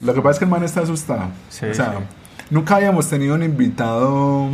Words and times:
Lo 0.00 0.14
que 0.14 0.22
pasa 0.22 0.32
es 0.32 0.38
que 0.38 0.44
el 0.46 0.50
man 0.50 0.62
está 0.64 0.80
asustado. 0.80 1.24
Sí, 1.50 1.66
o 1.66 1.74
sea, 1.74 1.92
sí. 1.98 2.04
nunca 2.50 2.76
habíamos 2.76 3.08
tenido 3.08 3.34
un 3.34 3.42
invitado 3.42 4.48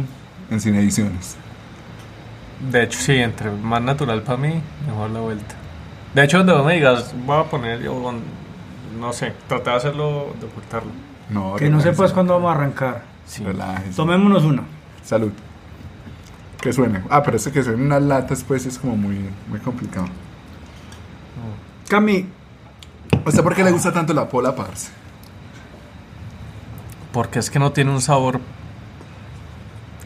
en 0.50 0.60
Cine 0.60 0.80
Ediciones. 0.80 1.36
De 2.70 2.82
hecho, 2.82 2.98
sí, 2.98 3.12
entre 3.12 3.50
más 3.52 3.80
natural 3.82 4.22
para 4.22 4.38
mí, 4.38 4.60
mejor 4.86 5.10
la 5.10 5.20
vuelta. 5.20 5.54
De 6.14 6.24
hecho, 6.24 6.38
donde 6.38 6.52
vos 6.52 6.64
me 6.66 6.74
digas, 6.74 7.14
voy 7.24 7.38
a 7.38 7.44
poner 7.44 7.80
yo, 7.80 8.02
con- 8.02 8.22
no 8.98 9.12
sé, 9.12 9.34
traté 9.46 9.70
de 9.70 9.76
hacerlo, 9.76 10.34
de 10.40 10.46
ocultarlo. 10.46 10.90
No, 11.30 11.54
Que 11.56 11.68
no 11.68 11.80
sepas 11.80 12.12
cuándo 12.12 12.34
vamos 12.34 12.50
a 12.50 12.54
arrancar. 12.58 13.02
Sí. 13.26 13.44
Relájese. 13.44 13.94
Tomémonos 13.96 14.44
una. 14.44 14.62
Salud. 15.04 15.32
Que 16.60 16.72
suene. 16.72 17.02
Ah, 17.10 17.22
pero 17.22 17.36
ese 17.36 17.52
que 17.52 17.62
suene 17.62 17.84
unas 17.84 18.02
latas, 18.02 18.42
pues 18.42 18.66
es 18.66 18.78
como 18.78 18.96
muy, 18.96 19.28
muy 19.48 19.60
complicado. 19.60 20.06
Cami, 21.88 22.26
¿A 23.24 23.28
usted 23.28 23.42
por 23.42 23.54
qué 23.54 23.62
le 23.62 23.70
gusta 23.70 23.92
tanto 23.92 24.12
la 24.14 24.28
pola, 24.28 24.54
parce? 24.54 24.90
Porque 27.12 27.38
es 27.38 27.50
que 27.50 27.58
no 27.58 27.72
tiene 27.72 27.90
un 27.90 28.00
sabor 28.00 28.40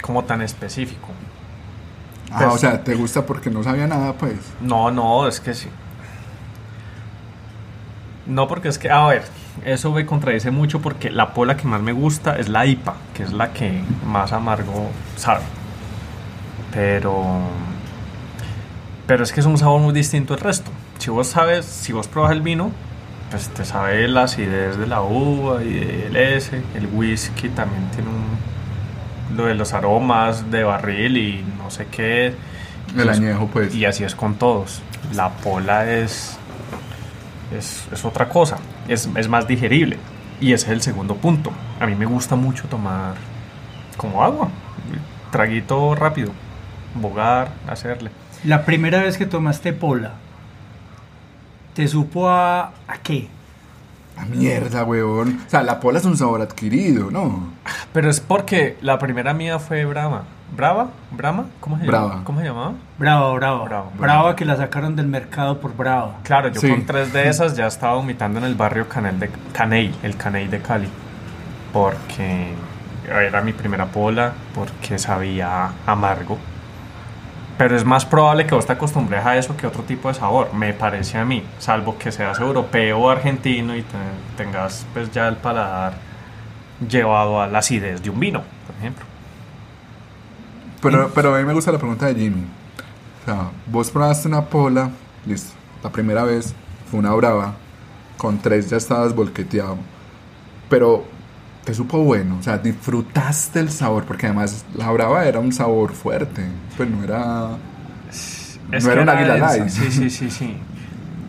como 0.03 0.25
tan 0.25 0.43
específico. 0.43 1.09
Ah, 2.33 2.39
Pues- 2.39 2.55
o 2.55 2.59
sea, 2.59 2.85
¿te 2.85 2.95
gusta 2.95 3.27
porque 3.27 3.51
no 3.51 3.63
sabía 3.63 3.87
nada, 3.87 4.13
pues? 4.15 4.35
No, 4.61 4.91
no, 4.91 5.27
es 5.27 5.41
que 5.41 5.55
sí. 5.55 5.69
No, 8.27 8.47
porque 8.47 8.69
es 8.69 8.79
que, 8.79 8.91
a 8.91 9.07
ver, 9.07 9.25
eso 9.65 9.91
me 9.91 10.07
contradice 10.07 10.51
mucho 10.51 10.81
porque 10.81 11.11
la 11.11 11.35
pola 11.35 11.57
que 11.57 11.67
más 11.67 11.81
me 11.83 11.93
gusta 11.93 12.37
es 12.39 12.49
la 12.49 12.65
IPA, 12.67 12.95
que 13.15 13.23
es 13.25 13.33
la 13.33 13.53
que 13.53 13.83
más 14.07 14.33
amargo 14.33 14.89
sabe. 15.17 15.43
Pero. 16.73 17.41
Pero 19.07 19.25
es 19.25 19.33
que 19.33 19.41
es 19.41 19.47
un 19.47 19.59
sabor 19.59 19.81
muy 19.81 19.93
distinto 19.93 20.35
al 20.35 20.41
resto. 20.41 20.71
Si 20.99 21.11
vos 21.11 21.27
sabes, 21.27 21.65
si 21.67 21.93
vos 21.93 22.07
pruebas 22.07 22.31
el 22.33 22.43
vino, 22.43 22.71
pues 23.31 23.49
te 23.51 23.65
sabe 23.65 24.07
la 24.09 24.25
acidez 24.25 24.77
de 24.77 24.87
la 24.87 25.03
uva 25.03 25.63
y 25.63 25.73
del 25.73 26.17
S. 26.17 26.61
El 26.75 26.87
whisky 26.93 27.49
también 27.51 27.85
tiene 27.95 28.09
un. 28.11 29.37
Lo 29.37 29.47
de 29.47 29.55
los 29.55 29.73
aromas 29.73 30.51
de 30.51 30.65
barril 30.65 31.17
y 31.17 31.45
no 31.63 31.71
sé 31.71 31.87
qué. 31.91 32.35
El 32.97 33.07
Y 33.07 33.09
es- 33.09 33.19
añejo, 33.19 33.47
pues. 33.47 33.75
y 33.75 33.85
así 33.85 34.03
es 34.05 34.15
con 34.17 34.35
todos. 34.35 34.83
La 35.15 35.29
pola 35.31 35.91
es, 35.91 36.37
es, 37.57 37.87
es 37.93 38.05
otra 38.05 38.29
cosa, 38.29 38.59
es, 38.89 39.09
es 39.15 39.29
más 39.29 39.47
digerible. 39.47 39.99
Y 40.41 40.53
ese 40.53 40.67
es 40.67 40.73
el 40.73 40.83
segundo 40.83 41.15
punto. 41.17 41.53
A 41.81 41.87
mí 41.87 41.95
me 41.95 42.07
gusta 42.07 42.35
mucho 42.35 42.65
tomar 42.69 43.15
como 43.97 44.23
agua, 44.25 44.49
traguito 45.31 45.95
rápido, 45.95 46.33
bogar, 46.95 47.51
hacerle. 47.69 48.11
la 48.45 48.65
primera 48.65 49.03
vez 49.03 49.17
que 49.19 49.27
tomaste 49.27 49.73
pola, 49.73 50.15
¿te 51.75 51.87
supo 51.89 52.29
a, 52.29 52.73
a 52.89 52.99
qué? 53.03 53.29
Ah, 54.17 54.25
mierda, 54.27 54.85
weón. 54.85 55.41
O 55.47 55.51
sea, 55.51 55.63
la 55.63 55.81
pola 55.81 55.99
es 55.99 56.05
un 56.05 56.17
sabor 56.17 56.43
adquirido, 56.43 57.11
¿no? 57.11 57.53
Pero 57.93 58.11
es 58.11 58.21
porque 58.21 58.77
la 58.83 58.99
primera 58.99 59.33
mía 59.33 59.59
fue 59.59 59.85
Brahma. 59.87 60.25
¿Brava? 60.55 60.89
¿Brahma? 61.13 61.47
¿Cómo 61.61 61.79
se 61.79 61.85
llama? 61.87 61.99
Brava. 62.07 62.25
¿Cómo 62.25 62.41
se 62.41 62.47
llamaba? 62.47 62.73
Brava, 62.99 63.33
brava. 63.35 63.65
Brava, 63.65 63.85
Brava, 63.97 64.23
brava. 64.23 64.37
que 64.37 64.45
la 64.45 64.57
sacaron 64.57 64.97
del 64.97 65.07
mercado 65.07 65.61
por 65.61 65.75
brava. 65.77 66.17
Claro, 66.25 66.49
yo 66.49 66.61
Sí. 66.61 66.69
con 66.69 66.85
tres 66.87 67.13
de 67.13 67.29
esas 67.29 67.57
ya 67.57 67.67
estaba 67.69 67.95
vomitando 67.95 68.41
en 68.41 68.45
el 68.45 68.57
barrio 68.57 68.89
Canel 68.89 69.21
de, 69.21 69.31
Caney, 69.53 69.95
el 70.03 70.17
Caney 70.17 70.49
de 70.49 70.61
Cali. 70.61 70.89
Porque 71.73 72.53
era 73.09 73.41
mi 73.43 73.53
primera 73.53 73.87
pola, 73.87 74.33
porque 74.55 74.99
sabía 74.99 75.71
amargo. 75.87 76.37
Pero 77.61 77.77
es 77.77 77.85
más 77.85 78.07
probable 78.07 78.47
que 78.47 78.55
vos 78.55 78.65
te 78.65 78.73
acostumbres 78.73 79.23
a 79.27 79.37
eso 79.37 79.55
que 79.55 79.67
otro 79.67 79.83
tipo 79.83 80.09
de 80.09 80.15
sabor, 80.15 80.55
me 80.55 80.73
parece 80.73 81.19
a 81.19 81.27
mí. 81.27 81.45
Salvo 81.59 81.99
que 81.99 82.11
seas 82.11 82.41
europeo 82.41 82.99
o 82.99 83.11
argentino 83.11 83.77
y 83.77 83.83
te- 83.83 83.99
tengas 84.43 84.87
pues 84.95 85.13
ya 85.13 85.29
el 85.29 85.37
paladar 85.37 85.93
llevado 86.89 87.39
a 87.43 87.47
la 87.47 87.59
acidez 87.59 88.03
de 88.03 88.09
un 88.09 88.19
vino, 88.19 88.41
por 88.67 88.77
ejemplo. 88.77 89.05
Pero, 90.81 91.11
pero 91.15 91.35
a 91.35 91.39
mí 91.39 91.45
me 91.45 91.53
gusta 91.53 91.71
la 91.71 91.77
pregunta 91.77 92.07
de 92.07 92.15
Jimmy. 92.15 92.47
O 93.21 93.25
sea, 93.27 93.51
vos 93.67 93.91
probaste 93.91 94.27
una 94.29 94.41
pola, 94.47 94.89
listo. 95.27 95.53
La 95.85 95.91
primera 95.91 96.25
vez 96.25 96.55
fue 96.91 96.99
una 96.99 97.13
brava. 97.13 97.53
Con 98.17 98.39
tres 98.39 98.71
ya 98.71 98.79
estabas 98.79 99.15
volqueteado. 99.15 99.77
Pero 100.71 101.05
te 101.71 101.75
supo 101.75 101.99
bueno. 101.99 102.37
O 102.41 102.43
sea, 102.43 102.59
disfrutaste 102.59 103.61
el 103.61 103.71
sabor. 103.71 104.05
Porque 104.05 104.27
además 104.27 104.65
la 104.75 104.91
brava 104.91 105.25
era 105.25 105.39
un 105.39 105.53
sabor 105.53 105.93
fuerte. 105.93 106.45
Pues 106.77 106.89
no 106.91 107.05
era. 107.05 107.51
Es 108.73 108.85
no 108.85 108.91
era 108.93 109.03
un 109.03 109.09
águila 109.09 109.37
light. 109.37 109.69
Sí, 109.69 109.91
sí, 109.91 110.11
sí, 110.11 110.31
sí. 110.31 110.57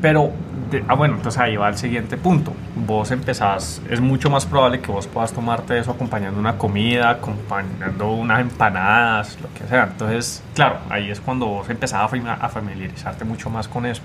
Pero, 0.01 0.31
de- 0.71 0.83
ah, 0.87 0.95
bueno, 0.95 1.15
entonces 1.17 1.39
ahí 1.39 1.55
va 1.57 1.69
el 1.69 1.77
siguiente 1.77 2.17
punto. 2.17 2.53
Vos 2.87 3.11
empezás, 3.11 3.83
es 3.87 4.01
mucho 4.01 4.31
más 4.31 4.47
probable 4.47 4.79
que 4.81 4.91
vos 4.91 5.05
puedas 5.05 5.31
tomarte 5.31 5.77
eso 5.77 5.91
acompañando 5.91 6.39
una 6.39 6.57
comida, 6.57 7.11
acompañando 7.11 8.11
unas 8.11 8.41
empanadas, 8.41 9.37
lo 9.41 9.53
que 9.53 9.67
sea. 9.69 9.83
Entonces, 9.91 10.41
claro, 10.55 10.77
ahí 10.89 11.11
es 11.11 11.19
cuando 11.19 11.45
vos 11.45 11.69
empezás 11.69 12.11
a 12.11 12.49
familiarizarte 12.49 13.25
mucho 13.25 13.51
más 13.51 13.67
con 13.67 13.85
eso. 13.85 14.01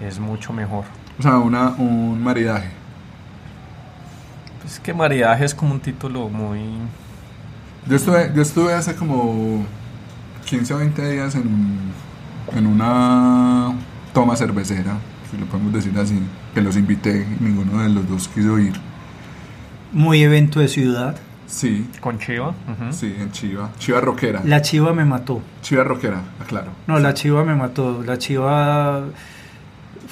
Es 0.00 0.20
mucho 0.20 0.52
mejor. 0.52 0.84
O 1.18 1.22
sea, 1.22 1.38
una, 1.38 1.70
un 1.70 2.22
maridaje. 2.22 2.68
Es 4.68 4.78
que 4.80 4.92
maridaje 4.92 5.46
es 5.46 5.54
como 5.54 5.72
un 5.72 5.80
título 5.80 6.28
muy... 6.28 6.60
Yo 7.86 7.96
estuve, 7.96 8.30
yo 8.34 8.42
estuve 8.42 8.74
hace 8.74 8.94
como 8.94 9.64
15 10.44 10.74
o 10.74 10.78
20 10.78 11.10
días 11.10 11.34
en, 11.36 11.78
en 12.54 12.66
una 12.66 13.72
toma 14.12 14.36
cervecera, 14.36 14.98
si 15.30 15.38
lo 15.38 15.46
podemos 15.46 15.72
decir 15.72 15.98
así, 15.98 16.20
que 16.54 16.60
los 16.60 16.76
invité 16.76 17.26
y 17.40 17.42
ninguno 17.42 17.82
de 17.82 17.88
los 17.88 18.06
dos 18.06 18.28
quiso 18.28 18.58
ir. 18.58 18.74
Muy 19.92 20.22
evento 20.22 20.60
de 20.60 20.68
ciudad. 20.68 21.16
Sí, 21.46 21.88
con 22.02 22.18
chiva. 22.18 22.52
sí, 22.90 23.14
en 23.18 23.32
Chiva. 23.32 23.70
Chiva 23.78 24.02
Roquera. 24.02 24.42
La 24.44 24.60
chiva 24.60 24.92
me 24.92 25.06
mató. 25.06 25.40
Chiva 25.62 25.82
Roquera, 25.82 26.20
aclaro. 26.38 26.72
No, 26.86 26.98
la 26.98 27.14
chiva 27.14 27.42
me 27.42 27.54
mató. 27.54 28.02
La 28.04 28.18
chiva 28.18 29.04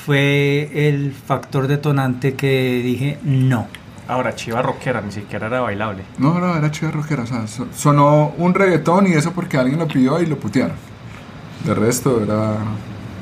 fue 0.06 0.88
el 0.88 1.12
factor 1.12 1.66
detonante 1.66 2.32
que 2.34 2.80
dije 2.82 3.18
no. 3.22 3.66
Ahora, 4.08 4.34
chiva 4.36 4.62
rockera, 4.62 5.00
ni 5.00 5.10
siquiera 5.10 5.48
era 5.48 5.60
bailable. 5.60 6.04
No, 6.18 6.38
no, 6.38 6.56
era 6.56 6.70
Chiva 6.70 6.92
Roquera. 6.92 7.24
O 7.24 7.26
sea, 7.26 7.46
so- 7.48 7.66
sonó 7.74 8.28
un 8.38 8.54
reggaetón 8.54 9.08
y 9.08 9.12
eso 9.14 9.32
porque 9.32 9.56
alguien 9.58 9.80
lo 9.80 9.88
pidió 9.88 10.20
y 10.20 10.26
lo 10.26 10.38
putearon. 10.38 10.76
De 11.64 11.74
resto 11.74 12.22
era 12.22 12.54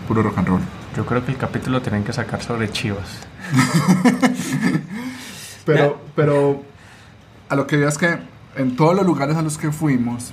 puro 0.06 0.22
rock 0.22 0.36
and 0.38 0.48
roll. 0.48 0.60
Yo 0.94 1.06
creo 1.06 1.24
que 1.24 1.32
el 1.32 1.38
capítulo 1.38 1.80
tienen 1.80 2.04
que 2.04 2.12
sacar 2.12 2.42
sobre 2.42 2.70
chivas. 2.70 3.08
Pero, 5.64 5.98
pero 6.14 6.62
a 7.48 7.56
lo 7.56 7.66
que 7.66 7.76
digas 7.78 7.96
que 7.96 8.18
en 8.56 8.76
todos 8.76 8.94
los 8.94 9.06
lugares 9.06 9.36
a 9.36 9.42
los 9.42 9.56
que 9.56 9.72
fuimos 9.72 10.32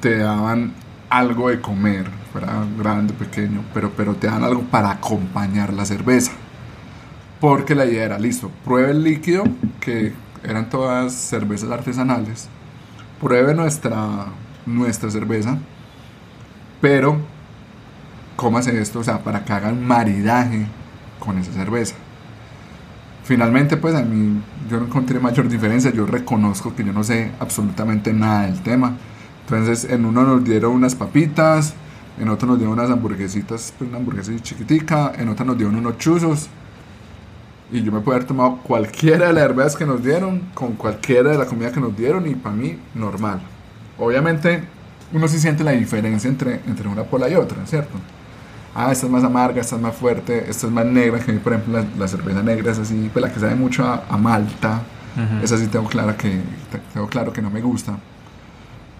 te 0.00 0.18
daban 0.18 0.72
algo 1.10 1.50
de 1.50 1.60
comer, 1.60 2.06
fuera 2.32 2.64
grande, 2.78 3.12
pequeño, 3.12 3.62
pero, 3.74 3.90
pero 3.94 4.14
te 4.14 4.26
daban 4.26 4.44
algo 4.44 4.62
para 4.62 4.90
acompañar 4.92 5.74
la 5.74 5.84
cerveza. 5.84 6.32
Porque 7.44 7.74
la 7.74 7.84
idea 7.84 8.04
era, 8.04 8.18
listo, 8.18 8.50
pruebe 8.64 8.92
el 8.92 9.04
líquido, 9.04 9.44
que 9.78 10.14
eran 10.42 10.70
todas 10.70 11.12
cervezas 11.12 11.70
artesanales, 11.70 12.48
pruebe 13.20 13.54
nuestra, 13.54 14.28
nuestra 14.64 15.10
cerveza, 15.10 15.58
pero 16.80 17.18
cómase 18.34 18.80
esto, 18.80 19.00
o 19.00 19.04
sea, 19.04 19.22
para 19.22 19.44
que 19.44 19.52
hagan 19.52 19.86
maridaje 19.86 20.64
con 21.18 21.36
esa 21.36 21.52
cerveza. 21.52 21.96
Finalmente, 23.24 23.76
pues 23.76 23.94
a 23.94 24.00
mí 24.00 24.40
yo 24.70 24.78
no 24.78 24.86
encontré 24.86 25.20
mayor 25.20 25.46
diferencia. 25.46 25.92
Yo 25.92 26.06
reconozco 26.06 26.74
que 26.74 26.82
yo 26.82 26.94
no 26.94 27.04
sé 27.04 27.30
absolutamente 27.40 28.14
nada 28.14 28.46
del 28.46 28.62
tema. 28.62 28.96
Entonces, 29.42 29.84
en 29.90 30.06
uno 30.06 30.22
nos 30.22 30.44
dieron 30.44 30.72
unas 30.72 30.94
papitas, 30.94 31.74
en 32.18 32.30
otro 32.30 32.48
nos 32.48 32.56
dieron 32.56 32.72
unas 32.72 32.90
hamburguesitas, 32.90 33.74
pues 33.76 33.90
una 33.90 33.98
hamburguesa 33.98 34.32
chiquitica, 34.40 35.12
en 35.18 35.28
otra 35.28 35.44
nos 35.44 35.58
dieron 35.58 35.76
unos 35.76 35.98
chuzos. 35.98 36.48
Y 37.72 37.82
yo 37.82 37.90
me 37.92 38.00
puedo 38.00 38.16
haber 38.16 38.26
tomado 38.28 38.58
cualquiera 38.62 39.28
de 39.28 39.32
las 39.32 39.44
cervezas 39.44 39.76
que 39.76 39.86
nos 39.86 40.02
dieron, 40.04 40.42
con 40.54 40.74
cualquiera 40.74 41.30
de 41.30 41.38
la 41.38 41.46
comida 41.46 41.72
que 41.72 41.80
nos 41.80 41.96
dieron, 41.96 42.26
y 42.26 42.34
para 42.34 42.54
mí, 42.54 42.78
normal. 42.94 43.40
Obviamente, 43.98 44.64
uno 45.12 45.28
sí 45.28 45.38
siente 45.40 45.64
la 45.64 45.72
diferencia 45.72 46.28
entre, 46.28 46.60
entre 46.66 46.88
una 46.88 47.04
pola 47.04 47.28
y 47.28 47.34
otra, 47.34 47.66
¿cierto? 47.66 47.98
ah, 48.74 48.92
esta 48.92 49.06
es 49.06 49.12
más 49.12 49.24
amarga, 49.24 49.60
esta 49.60 49.76
es 49.76 49.82
más 49.82 49.94
fuerte, 49.96 50.50
esta 50.50 50.66
es 50.66 50.72
más 50.72 50.84
negra, 50.86 51.20
que 51.20 51.30
a 51.30 51.34
mí, 51.34 51.40
por 51.40 51.52
ejemplo, 51.54 51.78
la, 51.80 51.86
la 51.98 52.08
cerveza 52.08 52.42
negra 52.42 52.72
es 52.72 52.78
así, 52.78 53.10
pues 53.12 53.22
la 53.24 53.32
que 53.32 53.40
sabe 53.40 53.54
mucho 53.54 53.84
a, 53.86 54.04
a 54.08 54.16
malta, 54.16 54.82
esa 55.42 55.56
sí 55.58 55.68
tengo, 55.68 55.88
clara 55.88 56.16
que, 56.16 56.28
te- 56.70 56.80
tengo 56.92 57.06
claro 57.08 57.32
que 57.32 57.42
no 57.42 57.50
me 57.50 57.60
gusta. 57.62 57.98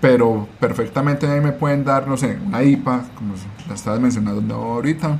Pero 0.01 0.49
perfectamente 0.61 1.27
a 1.27 1.35
mí 1.35 1.41
me 1.41 1.53
pueden 1.53 1.85
dar, 1.85 2.07
no 2.07 2.17
sé, 2.17 2.39
una 2.47 2.63
IPA, 2.63 3.05
como 3.15 3.35
la 3.69 3.75
estabas 3.75 4.01
mencionando 4.01 4.55
ahorita, 4.55 5.19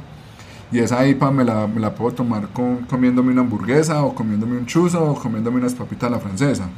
y 0.73 0.79
esa 0.79 1.07
IPA 1.07 1.31
me 1.31 1.45
la, 1.45 1.67
me 1.67 1.81
la 1.81 1.95
puedo 1.95 2.15
tomar 2.15 2.49
con, 2.49 2.79
comiéndome 2.85 3.33
una 3.33 3.43
hamburguesa, 3.43 4.03
o 4.03 4.15
comiéndome 4.15 4.59
un 4.59 4.67
chuzo, 4.67 5.05
o 5.05 5.15
comiéndome 5.15 5.59
unas 5.59 5.75
papitas 5.75 6.09
a 6.09 6.11
la 6.11 6.21
francesa. 6.21 6.69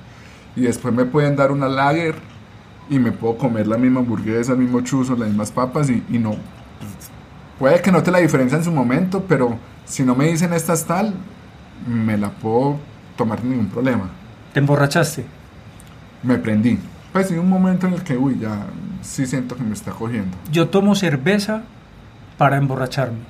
Y 0.55 0.63
después 0.63 0.93
me 0.95 1.05
pueden 1.05 1.37
dar 1.37 1.51
una 1.53 1.69
lager, 1.69 2.15
y 2.89 2.99
me 2.99 3.13
puedo 3.13 3.37
comer 3.37 3.67
la 3.67 3.79
misma 3.79 4.01
hamburguesa, 4.01 4.53
el 4.53 4.59
mismo 4.59 4.81
chuzo, 4.83 5.17
las 5.17 5.29
mismas 5.29 5.51
papas, 5.51 5.91
y, 5.91 6.03
y 6.09 6.19
no, 6.19 6.37
Puede 7.59 7.81
que 7.81 7.91
note 7.91 8.11
la 8.11 8.19
diferencia 8.19 8.59
en 8.59 8.65
su 8.65 8.71
momento, 8.71 9.25
pero 9.27 9.57
si 9.87 10.03
no 10.03 10.15
me 10.15 10.27
dicen 10.27 10.53
esta 10.53 10.75
es 10.75 10.85
tal, 10.85 11.15
me 11.87 12.19
la 12.19 12.31
puedo 12.31 12.79
tomar 13.17 13.43
ningún 13.43 13.69
problema. 13.69 14.11
¿Te 14.53 14.61
emborrachaste? 14.61 15.25
Me 16.23 16.37
prendí. 16.37 16.79
Pues 17.15 17.31
en 17.31 17.39
un 17.39 17.49
momento 17.49 17.87
en 17.87 17.95
el 17.95 18.03
que, 18.03 18.15
uy, 18.19 18.39
ya 18.39 18.67
sí 19.01 19.25
siento 19.25 19.57
que 19.57 19.63
me 19.63 19.73
está 19.73 19.91
cogiendo. 19.93 20.37
Yo 20.53 20.69
tomo 20.69 20.95
cerveza 20.95 21.63
para 22.37 22.59
emborracharme. 22.59 23.21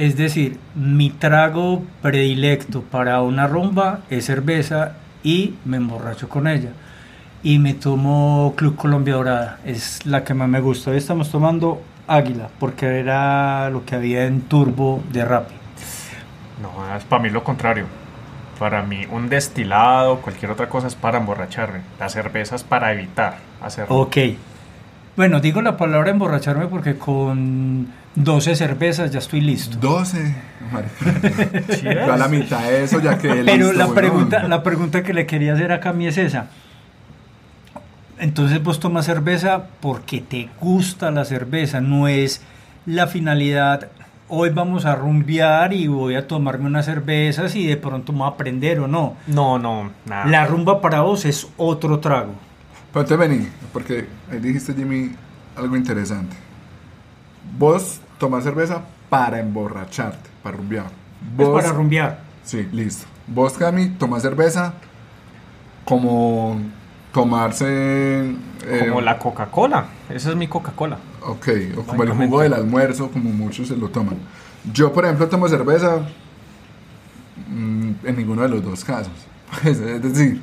Es 0.00 0.16
decir, 0.16 0.58
mi 0.74 1.10
trago 1.10 1.82
predilecto 2.00 2.80
para 2.80 3.20
una 3.20 3.46
rumba 3.46 3.98
es 4.08 4.24
cerveza 4.24 4.92
y 5.22 5.56
me 5.66 5.76
emborracho 5.76 6.26
con 6.26 6.48
ella. 6.48 6.70
Y 7.42 7.58
me 7.58 7.74
tomo 7.74 8.54
Club 8.56 8.76
Colombia 8.76 9.12
Dorada, 9.12 9.58
es 9.66 10.06
la 10.06 10.24
que 10.24 10.32
más 10.32 10.48
me 10.48 10.60
gusta. 10.60 10.90
Hoy 10.90 10.96
estamos 10.96 11.30
tomando 11.30 11.82
Águila, 12.08 12.48
porque 12.58 12.98
era 12.98 13.68
lo 13.68 13.84
que 13.84 13.94
había 13.94 14.24
en 14.24 14.40
Turbo 14.40 15.02
de 15.12 15.22
Rappi. 15.22 15.54
No, 16.62 16.96
es 16.96 17.04
para 17.04 17.22
mí 17.22 17.28
lo 17.28 17.44
contrario. 17.44 17.84
Para 18.58 18.82
mí 18.82 19.06
un 19.10 19.28
destilado, 19.28 20.22
cualquier 20.22 20.50
otra 20.50 20.70
cosa 20.70 20.86
es 20.86 20.94
para 20.94 21.18
emborracharme. 21.18 21.80
La 21.98 22.08
cerveza 22.08 22.56
es 22.56 22.64
para 22.64 22.90
evitar 22.90 23.36
hacerlo. 23.60 23.96
Ok. 23.96 24.16
Bueno, 25.16 25.40
digo 25.40 25.60
la 25.60 25.76
palabra 25.76 26.10
emborracharme 26.10 26.66
porque 26.66 26.96
con 26.96 27.88
12 28.14 28.54
cervezas 28.56 29.10
ya 29.10 29.18
estoy 29.18 29.40
listo. 29.40 29.76
12. 29.80 30.34
marica. 30.72 31.74
¿Sí 31.74 31.82
Yo 31.84 32.12
a 32.12 32.16
la 32.16 32.28
mitad 32.28 32.62
de 32.62 32.84
eso 32.84 33.00
ya 33.00 33.18
que 33.18 33.28
Pero 33.44 33.72
la 33.72 33.88
pregunta, 33.88 34.46
la 34.46 34.62
pregunta 34.62 35.02
que 35.02 35.12
le 35.12 35.26
quería 35.26 35.54
hacer 35.54 35.72
a 35.72 35.80
Cami 35.80 36.06
es 36.06 36.18
esa. 36.18 36.46
Entonces 38.18 38.62
vos 38.62 38.80
tomas 38.80 39.06
cerveza 39.06 39.64
porque 39.80 40.20
te 40.20 40.48
gusta 40.60 41.10
la 41.10 41.24
cerveza, 41.24 41.80
no 41.80 42.06
es 42.06 42.42
la 42.84 43.06
finalidad. 43.06 43.88
Hoy 44.28 44.50
vamos 44.50 44.84
a 44.84 44.94
rumbear 44.94 45.72
y 45.72 45.86
voy 45.86 46.14
a 46.14 46.28
tomarme 46.28 46.66
unas 46.66 46.84
cervezas 46.84 47.56
y 47.56 47.66
de 47.66 47.76
pronto 47.76 48.12
me 48.12 48.18
voy 48.20 48.28
a 48.28 48.30
aprender 48.30 48.78
o 48.80 48.86
no. 48.86 49.16
No, 49.26 49.58
no, 49.58 49.90
nada. 50.04 50.26
La 50.26 50.44
rumba 50.44 50.80
para 50.80 51.00
vos 51.00 51.24
es 51.24 51.48
otro 51.56 51.98
trago. 51.98 52.34
Pero 52.92 53.04
te 53.04 53.16
vení, 53.16 53.48
porque 53.72 54.06
ahí 54.30 54.38
dijiste, 54.40 54.74
Jimmy, 54.74 55.12
algo 55.56 55.76
interesante. 55.76 56.36
Vos 57.58 58.00
tomás 58.18 58.44
cerveza 58.44 58.82
para 59.08 59.38
emborracharte, 59.40 60.28
para 60.42 60.56
rumbear. 60.56 60.86
Es 60.86 61.36
Vos, 61.36 61.62
para 61.62 61.72
rumbear. 61.72 62.20
Sí, 62.44 62.68
listo. 62.72 63.06
Vos, 63.26 63.52
Cami, 63.54 63.90
tomás 63.90 64.22
cerveza 64.22 64.74
como 65.84 66.60
tomarse... 67.12 67.66
eh, 68.66 68.86
Como 68.88 69.00
la 69.00 69.18
Coca-Cola. 69.18 69.86
Esa 70.08 70.30
es 70.30 70.36
mi 70.36 70.48
Coca-Cola. 70.48 70.98
Ok, 71.22 71.48
o 71.76 71.82
como 71.82 72.02
el 72.02 72.10
jugo 72.12 72.40
del 72.40 72.54
almuerzo, 72.54 73.10
como 73.10 73.30
muchos 73.30 73.68
se 73.68 73.76
lo 73.76 73.88
toman. 73.88 74.16
Yo, 74.72 74.92
por 74.92 75.04
ejemplo, 75.04 75.28
tomo 75.28 75.48
cerveza 75.48 75.98
mm, 77.48 77.90
en 78.04 78.16
ninguno 78.16 78.42
de 78.42 78.48
los 78.48 78.64
dos 78.64 78.84
casos. 78.84 79.12
Es 79.64 79.80
decir, 80.02 80.40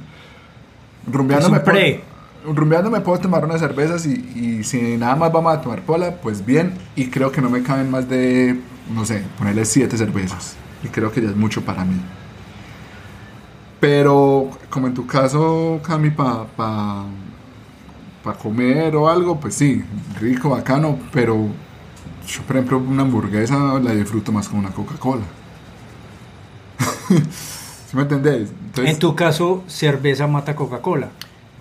rumbeando 1.12 1.48
Es 1.48 1.54
un 1.54 1.60
pre. 1.64 2.04
Rumbeando 2.46 2.90
me 2.90 3.02
puedo 3.02 3.20
tomar 3.20 3.46
unas 3.46 3.60
cervezas 3.60 4.06
y, 4.06 4.14
y 4.36 4.64
si 4.64 4.98
nada 4.98 5.16
más 5.16 5.32
vamos 5.32 5.54
a 5.54 5.62
tomar 5.62 5.82
pola, 5.82 6.16
pues 6.22 6.46
bien. 6.46 6.74
Y 6.96 7.08
creo 7.10 7.32
que 7.32 7.42
no 7.42 7.50
me 7.50 7.64
caben 7.64 7.92
más 7.92 8.10
de, 8.10 8.60
no 8.94 9.06
sé, 9.06 9.24
ponerle 9.38 9.66
siete 9.66 9.98
cervezas. 9.98 10.56
Y 10.84 10.88
creo 10.90 11.12
que 11.12 11.22
ya 11.22 11.30
es 11.30 11.36
mucho 11.36 11.64
para 11.64 11.84
mí. 11.84 12.00
Pero, 13.80 14.50
como 14.70 14.88
en 14.88 14.94
tu 14.94 15.06
caso, 15.06 15.80
Cami, 15.84 16.10
para 16.10 16.46
pa, 16.46 17.06
pa 18.24 18.34
comer 18.34 18.96
o 18.96 19.08
algo, 19.08 19.40
pues 19.40 19.56
sí, 19.56 19.84
rico, 20.20 20.50
bacano, 20.50 20.98
pero 21.14 21.48
yo, 22.28 22.42
por 22.42 22.56
ejemplo, 22.56 22.80
una 22.80 23.04
hamburguesa 23.04 23.80
la 23.80 23.94
disfruto 23.94 24.32
más 24.32 24.50
con 24.50 24.60
una 24.60 24.72
Coca-Cola. 24.72 25.24
¿Sí 27.08 27.96
me 27.96 28.02
entendés? 28.02 28.50
Entonces, 28.50 28.94
En 28.94 29.00
tu 29.00 29.16
caso, 29.16 29.64
cerveza 29.68 30.28
mata 30.28 30.56
Coca-Cola. 30.56 31.10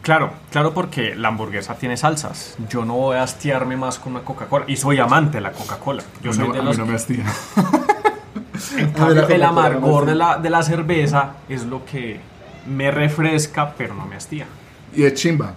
Claro, 0.07 0.31
claro 0.53 0.73
porque 0.73 1.17
la 1.17 1.27
hamburguesa 1.27 1.75
tiene 1.75 1.97
salsas. 1.97 2.57
Yo 2.69 2.85
no 2.85 2.95
voy 2.95 3.17
a 3.17 3.25
hastiarme 3.25 3.77
más 3.77 3.99
con 3.99 4.13
una 4.13 4.23
Coca-Cola. 4.23 4.65
Y 4.69 4.77
soy 4.77 5.01
amante 5.01 5.39
de 5.39 5.41
la 5.41 5.51
Coca-Cola. 5.51 6.05
Yo 6.23 6.33
soy 6.33 6.47
no- 6.47 6.53
de 6.53 6.59
a 6.61 6.63
mí 6.63 6.69
los 6.69 6.79
no 6.79 6.87
me 6.87 6.95
hastía. 6.95 7.25
En 8.77 8.93
cambio, 8.93 9.27
el 9.27 9.43
amargor 9.43 10.07
de 10.07 10.15
la, 10.15 10.39
de 10.39 10.49
la 10.49 10.63
cerveza 10.63 11.33
es 11.49 11.67
lo 11.67 11.85
que 11.85 12.21
me 12.69 12.93
refresca, 12.93 13.75
pero 13.77 13.95
no 13.95 14.07
me 14.07 14.15
hastía. 14.15 14.47
Y 14.95 15.03
es 15.03 15.15
chimba. 15.15 15.55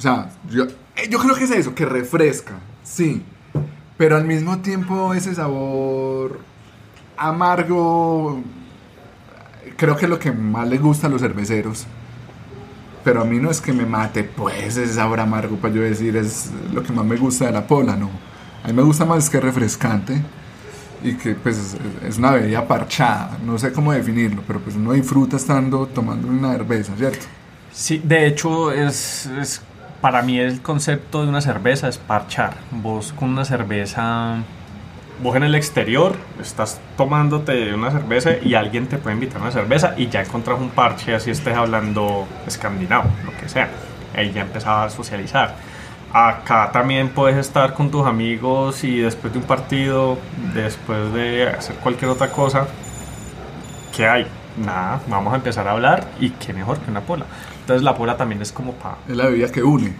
O 0.00 0.02
sea, 0.02 0.30
yo, 0.50 0.64
eh, 0.96 1.08
yo 1.08 1.20
creo 1.20 1.36
que 1.36 1.44
es 1.44 1.52
eso, 1.52 1.72
que 1.72 1.86
refresca, 1.86 2.54
sí. 2.82 3.22
Pero 3.96 4.16
al 4.16 4.24
mismo 4.24 4.58
tiempo 4.58 5.14
ese 5.14 5.32
sabor 5.32 6.40
amargo, 7.16 8.40
creo 9.76 9.94
que 9.96 10.06
es 10.06 10.10
lo 10.10 10.18
que 10.18 10.32
más 10.32 10.66
les 10.66 10.82
gusta 10.82 11.06
a 11.06 11.10
los 11.10 11.20
cerveceros. 11.20 11.86
Pero 13.04 13.22
a 13.22 13.24
mí 13.24 13.38
no 13.38 13.50
es 13.50 13.60
que 13.60 13.72
me 13.72 13.86
mate, 13.86 14.24
pues, 14.24 14.76
ese 14.76 14.94
sabor 14.94 15.20
amargo, 15.20 15.56
para 15.56 15.74
yo 15.74 15.82
decir, 15.82 16.16
es 16.16 16.50
lo 16.72 16.82
que 16.82 16.92
más 16.92 17.04
me 17.04 17.16
gusta 17.16 17.46
de 17.46 17.52
la 17.52 17.66
pola, 17.66 17.96
no. 17.96 18.10
A 18.62 18.68
mí 18.68 18.74
me 18.74 18.82
gusta 18.82 19.04
más 19.04 19.28
que 19.28 19.38
es 19.38 19.42
refrescante 19.44 20.22
y 21.02 21.14
que, 21.16 21.34
pues, 21.34 21.58
es, 21.58 21.76
es 22.08 22.18
una 22.18 22.32
bebida 22.32 22.66
parchada. 22.68 23.38
No 23.44 23.58
sé 23.58 23.72
cómo 23.72 23.92
definirlo, 23.92 24.42
pero 24.46 24.60
pues 24.60 24.76
uno 24.76 24.92
disfruta 24.92 25.36
estando 25.36 25.88
tomando 25.88 26.28
una 26.28 26.52
cerveza, 26.52 26.96
¿cierto? 26.96 27.26
Sí, 27.70 28.00
de 28.04 28.26
hecho, 28.26 28.70
es, 28.72 29.26
es- 29.26 29.62
para 30.00 30.22
mí 30.22 30.38
el 30.38 30.62
concepto 30.62 31.22
de 31.22 31.28
una 31.28 31.40
cerveza 31.40 31.88
es 31.88 31.98
parchar. 31.98 32.66
Vos 32.70 33.12
con 33.12 33.30
una 33.30 33.44
cerveza, 33.44 34.44
vos 35.22 35.36
en 35.36 35.44
el 35.44 35.54
exterior 35.54 36.16
estás 36.40 36.80
tomándote 36.96 37.72
una 37.72 37.92
cerveza 37.92 38.32
y 38.42 38.54
alguien 38.54 38.88
te 38.88 38.98
puede 38.98 39.14
invitar 39.14 39.38
a 39.38 39.44
una 39.44 39.52
cerveza 39.52 39.94
y 39.96 40.08
ya 40.08 40.20
encontrás 40.20 40.60
un 40.60 40.70
parche, 40.70 41.14
así 41.14 41.30
estés 41.30 41.56
hablando 41.56 42.26
escandinavo, 42.46 43.08
lo 43.24 43.30
que 43.38 43.48
sea. 43.48 43.68
Ahí 44.14 44.32
ya 44.32 44.42
empezaba 44.42 44.84
a 44.84 44.90
socializar. 44.90 45.54
Acá 46.12 46.70
también 46.72 47.08
puedes 47.10 47.36
estar 47.36 47.72
con 47.72 47.90
tus 47.90 48.04
amigos 48.04 48.84
y 48.84 48.98
después 48.98 49.32
de 49.32 49.38
un 49.38 49.44
partido, 49.46 50.18
después 50.54 51.12
de 51.14 51.48
hacer 51.48 51.76
cualquier 51.76 52.10
otra 52.10 52.30
cosa, 52.30 52.66
¿qué 53.96 54.06
hay? 54.06 54.26
Nada, 54.58 55.00
vamos 55.06 55.32
a 55.32 55.36
empezar 55.36 55.66
a 55.68 55.70
hablar 55.70 56.04
y 56.20 56.30
qué 56.30 56.52
mejor 56.52 56.78
que 56.80 56.90
una 56.90 57.00
pola. 57.00 57.24
Entonces 57.60 57.82
la 57.82 57.94
pola 57.94 58.16
también 58.16 58.42
es 58.42 58.52
como 58.52 58.72
para 58.72 58.96
Es 59.08 59.16
la 59.16 59.26
bebida 59.26 59.50
que 59.50 59.62
une. 59.62 59.94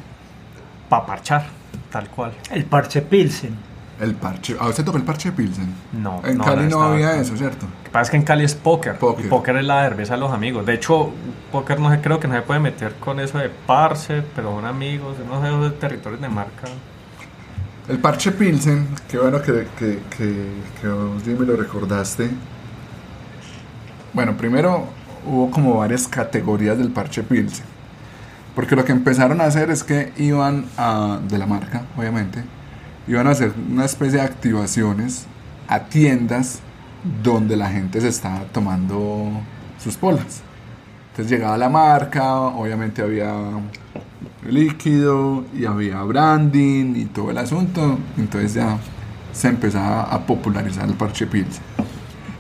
pa 0.89 1.07
parchar, 1.07 1.47
tal 1.91 2.09
cual. 2.09 2.33
El 2.51 2.65
parche 2.65 3.01
Pilsen. 3.01 3.72
El 4.03 4.17
parche. 4.17 4.57
¿A 4.59 4.67
usted 4.67 4.85
tocó 4.85 4.99
el 4.99 5.05
parche 5.05 5.31
de 5.31 5.37
Pilsen? 5.37 5.73
No, 5.93 6.21
En 6.25 6.37
no, 6.37 6.45
Cali 6.45 6.67
no, 6.67 6.83
había 6.83 7.21
eso, 7.21 7.37
¿cierto? 7.37 7.67
Lo 7.67 7.85
que 7.85 7.91
pasa 7.91 8.03
es 8.03 8.11
que 8.11 8.17
en 8.17 8.25
Cali 8.25 8.43
es 8.43 8.57
póker. 8.57 8.99
Póker. 8.99 9.27
Y 9.27 9.29
póker 9.29 9.59
es 9.59 9.65
la 9.65 9.85
cerveza 9.85 10.15
de 10.15 10.21
los 10.21 10.33
amigos. 10.33 10.67
De 10.67 10.75
hecho, 10.75 11.13
póker 11.53 11.79
no 11.79 11.89
sé, 11.89 12.01
creo 12.01 12.19
que 12.19 12.27
no 12.27 12.35
se 12.35 12.43
puede 12.43 12.59
meter 12.59 12.95
con 12.97 13.21
eso 13.21 13.39
de 13.39 13.49
parce, 13.49 14.25
pero 14.35 14.57
son 14.57 14.65
amigos, 14.65 15.17
no 15.29 15.41
sé, 15.41 15.47
esos 15.47 15.79
territorios 15.79 16.21
de 16.21 16.29
marca. 16.29 16.67
El 17.89 18.01
parche 18.01 18.33
Pilsen, 18.33 18.89
qué 19.09 19.19
bueno 19.19 19.41
que, 19.41 19.69
que, 19.79 20.01
que, 20.17 20.47
que 20.81 20.89
vos, 20.89 21.23
Jimmy, 21.23 21.47
lo 21.47 21.55
recordaste. 21.55 22.29
Bueno, 24.13 24.37
primero 24.37 24.85
hubo 25.25 25.49
como 25.53 25.79
varias 25.79 26.09
categorías 26.09 26.77
del 26.77 26.91
parche 26.91 27.23
Pilsen. 27.23 27.67
Porque 28.57 28.75
lo 28.75 28.85
que 28.85 28.91
empezaron 28.91 29.41
a 29.41 29.45
hacer 29.45 29.71
es 29.71 29.85
que 29.85 30.13
iban 30.17 30.65
a, 30.77 31.21
de 31.23 31.39
la 31.39 31.47
marca, 31.47 31.83
obviamente, 31.97 32.43
iban 33.07 33.27
a 33.27 33.31
hacer 33.31 33.53
una 33.71 33.85
especie 33.85 34.19
de 34.19 34.25
activaciones 34.25 35.27
a 35.69 35.81
tiendas 35.81 36.61
donde 37.23 37.57
la 37.57 37.69
gente 37.69 38.01
se 38.01 38.09
estaba 38.09 38.45
tomando 38.53 39.31
sus 39.83 39.97
polas. 39.97 40.43
Entonces 41.11 41.31
llegaba 41.31 41.59
la 41.59 41.69
marca, 41.69 42.33
obviamente 42.35 43.03
había 43.03 43.35
líquido 44.49 45.45
y 45.55 45.67
había 45.67 46.03
branding 46.03 46.95
y 46.97 47.05
todo 47.07 47.31
el 47.31 47.39
asunto. 47.39 47.99
Entonces 48.17 48.55
ya 48.55 48.79
se 49.33 49.49
empezaba 49.49 50.03
a 50.03 50.25
popularizar 50.27 50.89
el 50.89 50.95
parche 50.95 51.27
Pilsen. 51.27 51.63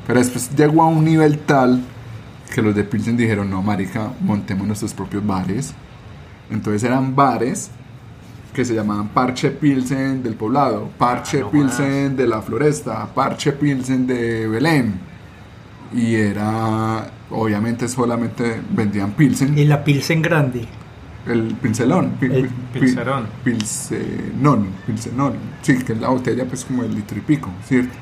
Pero 0.07 0.19
después 0.19 0.55
llegó 0.57 0.83
a 0.83 0.87
un 0.87 1.05
nivel 1.05 1.39
tal 1.41 1.83
que 2.55 2.63
los 2.63 2.75
de 2.75 2.85
Pilsen 2.85 3.17
dijeron, 3.17 3.51
no, 3.51 3.63
marica, 3.63 4.13
montemos 4.21 4.67
nuestros 4.67 4.93
propios 4.95 5.27
bares. 5.27 5.75
Entonces 6.51 6.85
eran 6.85 7.15
bares 7.15 7.71
que 8.53 8.65
se 8.65 8.75
llamaban 8.75 9.09
Parche 9.09 9.51
Pilsen 9.51 10.23
del 10.23 10.35
Poblado, 10.35 10.89
Parche 10.99 11.39
Ah, 11.39 11.41
no 11.43 11.51
Pilsen 11.51 12.17
de 12.17 12.27
la 12.27 12.43
Floresta, 12.43 13.07
Parche 13.15 13.53
Pilsen 13.53 14.07
de 14.07 14.47
Belén. 14.47 14.95
Y 15.95 16.15
era, 16.15 17.07
obviamente 17.31 17.89
solamente 17.89 18.61
vendían 18.71 19.13
Pilsen. 19.13 19.57
Y 19.59 19.65
la 19.65 19.83
Pilsen 19.85 20.23
grande. 20.23 20.67
El 21.27 21.55
pincelón. 21.55 22.11
pi- 22.19 22.27
El 22.27 22.49
pi- 22.49 22.81
pilcerón. 22.81 23.27
Pilsenón. 23.45 24.67
Pilsenón. 24.87 25.33
Sí, 25.63 25.79
que 25.85 25.93
es 25.93 26.01
la 26.01 26.09
botella 26.09 26.45
pues 26.47 26.65
como 26.65 26.83
el 26.83 26.95
litro 26.95 27.17
y 27.17 27.21
pico, 27.21 27.49
¿cierto? 27.65 27.95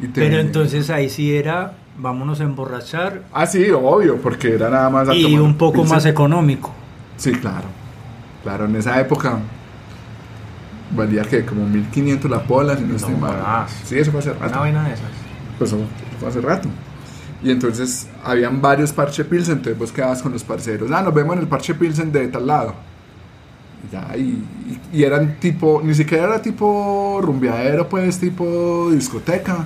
Y 0.00 0.06
te 0.06 0.20
Pero 0.22 0.38
entonces 0.38 0.88
ahí 0.90 1.10
sí 1.10 1.34
era, 1.36 1.74
vámonos 1.98 2.40
a 2.40 2.44
emborrachar 2.44 3.24
Ah, 3.34 3.46
sí, 3.46 3.68
obvio, 3.70 4.16
porque 4.16 4.54
era 4.54 4.70
nada 4.70 4.88
más... 4.88 5.08
y 5.14 5.36
un 5.36 5.56
poco 5.58 5.80
pilsen. 5.82 5.94
más 5.94 6.06
económico. 6.06 6.72
Sí, 7.18 7.32
claro. 7.32 7.66
Claro, 8.44 8.64
en 8.64 8.76
esa 8.76 8.98
época 8.98 9.38
valía 10.90 11.22
que 11.22 11.44
como 11.44 11.66
1500 11.66 12.30
la 12.30 12.42
pola, 12.42 12.76
si 12.76 12.84
no 12.84 12.96
estoy 12.96 13.14
mal. 13.14 13.66
Sí, 13.84 13.98
eso 13.98 14.10
fue 14.10 14.20
hace 14.20 14.30
Una 14.30 14.40
rato. 14.40 14.60
vaina 14.60 14.84
de 14.84 14.94
esas. 14.94 15.10
Pues 15.58 15.72
eso 15.72 15.80
fue 16.18 16.28
hace 16.28 16.40
rato. 16.40 16.68
Y 17.42 17.50
entonces 17.50 18.08
habían 18.24 18.60
varios 18.60 18.92
parche 18.92 19.24
pilsen, 19.24 19.58
entonces 19.58 19.78
vos 19.78 19.92
quedabas 19.92 20.22
con 20.22 20.32
los 20.32 20.42
parceros. 20.42 20.90
Ah, 20.90 21.02
nos 21.02 21.14
vemos 21.14 21.36
en 21.36 21.42
el 21.42 21.48
parche 21.48 21.74
pilsen 21.74 22.10
de 22.10 22.26
tal 22.28 22.46
lado. 22.46 22.74
Y 23.88 23.92
ya, 23.92 24.16
y, 24.16 25.04
eran 25.04 25.38
tipo, 25.38 25.80
ni 25.84 25.94
siquiera 25.94 26.24
era 26.24 26.42
tipo 26.42 27.20
rumbeadero, 27.22 27.88
pues, 27.88 28.18
tipo 28.18 28.90
discoteca, 28.90 29.64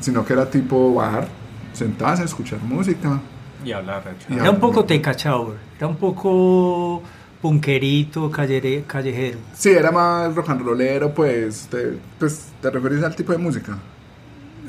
sino 0.00 0.24
que 0.24 0.32
era 0.32 0.48
tipo 0.48 0.94
bar, 0.94 1.26
sentarse 1.72 2.22
escuchar 2.22 2.60
música. 2.60 3.20
Y 3.64 3.72
hablar, 3.72 4.02
Y 4.28 4.34
Era 4.34 4.50
un 4.50 4.60
poco 4.60 4.84
teca 4.84 5.12
shower, 5.12 5.58
era 5.76 5.88
un 5.88 5.96
poco 5.96 7.02
punquerito, 7.40 8.30
callere- 8.30 8.84
callejero. 8.86 9.38
Sí, 9.54 9.70
era 9.70 9.90
más 9.90 10.34
rock 10.34 10.50
and 10.50 10.62
rollero, 10.62 11.12
pues, 11.14 11.68
te, 11.70 11.98
pues, 12.18 12.48
te 12.60 12.70
referís 12.70 13.02
al 13.02 13.14
tipo 13.16 13.32
de 13.32 13.38
música. 13.38 13.78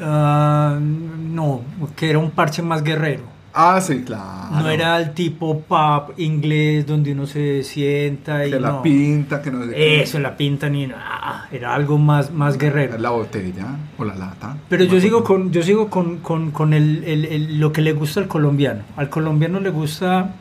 Ah, 0.01 0.77
no, 0.79 1.61
que 1.95 2.09
era 2.09 2.19
un 2.19 2.31
parche 2.31 2.61
más 2.61 2.83
guerrero. 2.83 3.23
Ah, 3.53 3.81
sí, 3.81 4.03
claro. 4.05 4.61
No 4.61 4.69
era 4.69 4.97
el 4.97 5.13
tipo 5.13 5.59
pub 5.59 6.13
inglés 6.15 6.85
donde 6.87 7.11
uno 7.11 7.27
se 7.27 7.63
sienta 7.63 8.47
y 8.47 8.51
Que 8.51 8.59
la 8.61 8.69
no. 8.69 8.81
pinta, 8.81 9.41
que 9.41 9.51
no 9.51 9.65
sé. 9.65 10.01
Eso, 10.01 10.19
la 10.19 10.37
pinta 10.37 10.69
ni 10.69 10.87
nada. 10.87 11.49
Era 11.51 11.75
algo 11.75 11.97
más, 11.97 12.31
más 12.31 12.57
guerrero. 12.57 12.97
La 12.97 13.09
botella 13.09 13.75
o 13.97 14.05
la 14.05 14.15
lata. 14.15 14.55
Pero 14.69 14.85
yo 14.85 15.01
sigo 15.01 15.25
con, 15.25 15.51
yo 15.51 15.61
sigo 15.63 15.89
con, 15.89 16.19
con, 16.19 16.51
con 16.51 16.71
el, 16.73 17.03
el- 17.03 17.25
el- 17.25 17.59
lo 17.59 17.73
que 17.73 17.81
le 17.81 17.91
gusta 17.91 18.21
al 18.21 18.29
colombiano. 18.29 18.83
Al 18.95 19.09
colombiano 19.09 19.59
le 19.59 19.69
gusta, 19.69 20.33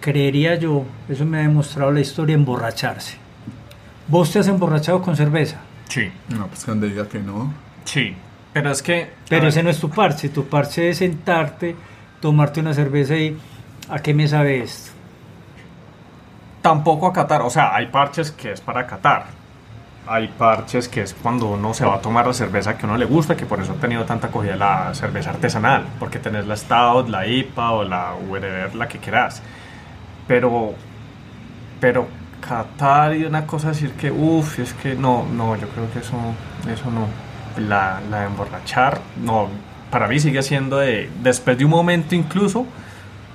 creería 0.00 0.54
yo, 0.56 0.84
eso 1.08 1.24
me 1.24 1.38
ha 1.38 1.42
demostrado 1.42 1.90
la 1.92 2.00
historia, 2.00 2.34
emborracharse. 2.34 3.16
¿Vos 4.08 4.32
te 4.32 4.38
has 4.40 4.48
emborrachado 4.48 5.00
con 5.02 5.16
cerveza? 5.16 5.58
Sí, 5.88 6.10
No, 6.28 6.46
pues 6.46 6.64
cuando 6.64 6.86
diga 6.86 7.06
que 7.08 7.18
no. 7.18 7.52
sí. 7.84 8.16
Pero 8.52 8.72
es 8.72 8.82
que... 8.82 9.08
Pero 9.28 9.46
ese 9.46 9.62
no 9.62 9.70
es 9.70 9.78
tu 9.78 9.88
parche. 9.90 10.28
Tu 10.28 10.44
parche 10.48 10.88
es 10.90 10.98
sentarte, 10.98 11.76
tomarte 12.20 12.58
una 12.58 12.74
cerveza 12.74 13.14
y 13.14 13.38
¿a 13.88 14.00
qué 14.00 14.12
me 14.12 14.26
sabe 14.26 14.60
esto? 14.62 14.90
Tampoco 16.62 17.06
a 17.06 17.12
catar, 17.12 17.42
o 17.42 17.48
sea, 17.50 17.74
hay 17.74 17.86
parches 17.86 18.32
que 18.32 18.52
es 18.52 18.60
para 18.60 18.86
catar. 18.86 19.26
Hay 20.06 20.28
parches 20.28 20.88
que 20.88 21.02
es 21.02 21.14
cuando 21.14 21.46
uno 21.46 21.72
se 21.72 21.84
va 21.84 21.94
a 21.96 22.00
tomar 22.00 22.26
la 22.26 22.32
cerveza 22.34 22.76
que 22.76 22.84
uno 22.86 22.96
le 22.96 23.04
gusta, 23.04 23.36
que 23.36 23.46
por 23.46 23.60
eso 23.60 23.72
ha 23.72 23.76
tenido 23.80 24.04
tanta 24.04 24.26
acogida 24.26 24.56
la 24.56 24.92
cerveza 24.94 25.30
artesanal, 25.30 25.84
porque 26.00 26.18
tenés 26.18 26.46
la 26.46 26.56
Stout, 26.56 27.08
la 27.08 27.26
IPA 27.28 27.70
o 27.70 27.84
la 27.84 28.14
whatever, 28.28 28.74
la 28.74 28.88
que 28.88 28.98
quieras. 28.98 29.42
Pero, 30.30 30.74
pero 31.80 32.06
catar 32.40 33.16
y 33.16 33.24
una 33.24 33.48
cosa 33.48 33.70
decir 33.70 33.90
que, 33.94 34.12
uff, 34.12 34.60
es 34.60 34.72
que 34.74 34.94
no, 34.94 35.26
no, 35.26 35.56
yo 35.56 35.66
creo 35.70 35.90
que 35.92 35.98
eso, 35.98 36.16
eso 36.72 36.88
no. 36.88 37.06
La, 37.68 38.00
la 38.08 38.20
de 38.20 38.26
emborrachar, 38.26 39.00
no, 39.24 39.48
para 39.90 40.06
mí 40.06 40.20
sigue 40.20 40.40
siendo 40.44 40.78
de, 40.78 41.10
después 41.20 41.58
de 41.58 41.64
un 41.64 41.72
momento 41.72 42.14
incluso, 42.14 42.64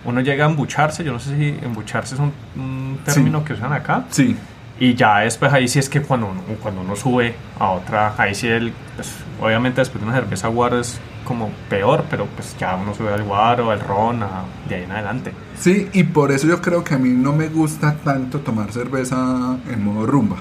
uno 0.05 0.21
llega 0.21 0.45
a 0.45 0.49
embucharse, 0.49 1.03
yo 1.03 1.11
no 1.11 1.19
sé 1.19 1.35
si 1.35 1.49
embucharse 1.65 2.15
es 2.15 2.21
un, 2.21 2.31
un 2.55 2.99
término 3.03 3.43
que 3.43 3.51
usan 3.53 3.73
acá, 3.73 4.05
Sí. 4.09 4.37
y 4.79 4.93
ya 4.93 5.19
después 5.19 5.51
ahí 5.51 5.67
sí 5.67 5.79
es 5.79 5.89
que 5.89 6.01
cuando 6.01 6.27
uno, 6.27 6.41
cuando 6.63 6.79
uno 6.79 6.95
sube 6.95 7.35
a 7.59 7.71
otra, 7.71 8.13
ahí 8.17 8.33
sí 8.33 8.47
el, 8.47 8.71
pues, 8.95 9.13
obviamente 9.41 9.81
después 9.81 10.01
de 10.01 10.07
una 10.09 10.17
cerveza 10.17 10.47
guaro 10.47 10.79
es 10.79 10.97
como 11.25 11.49
peor, 11.69 12.05
pero 12.09 12.25
pues 12.27 12.55
ya 12.57 12.75
uno 12.81 12.93
sube 12.95 13.11
al 13.13 13.23
guaro, 13.23 13.71
al 13.71 13.81
ron, 13.81 14.23
a- 14.23 14.43
de 14.69 14.75
ahí 14.75 14.83
en 14.83 14.91
adelante. 14.93 15.33
Sí, 15.59 15.89
y 15.91 16.03
por 16.05 16.31
eso 16.31 16.47
yo 16.47 16.61
creo 16.61 16.83
que 16.83 16.93
a 16.93 16.97
mí 16.97 17.09
no 17.09 17.33
me 17.33 17.49
gusta 17.49 17.95
tanto 18.03 18.39
tomar 18.39 18.71
cerveza 18.71 19.57
en 19.69 19.83
modo 19.83 20.05
rumba. 20.05 20.37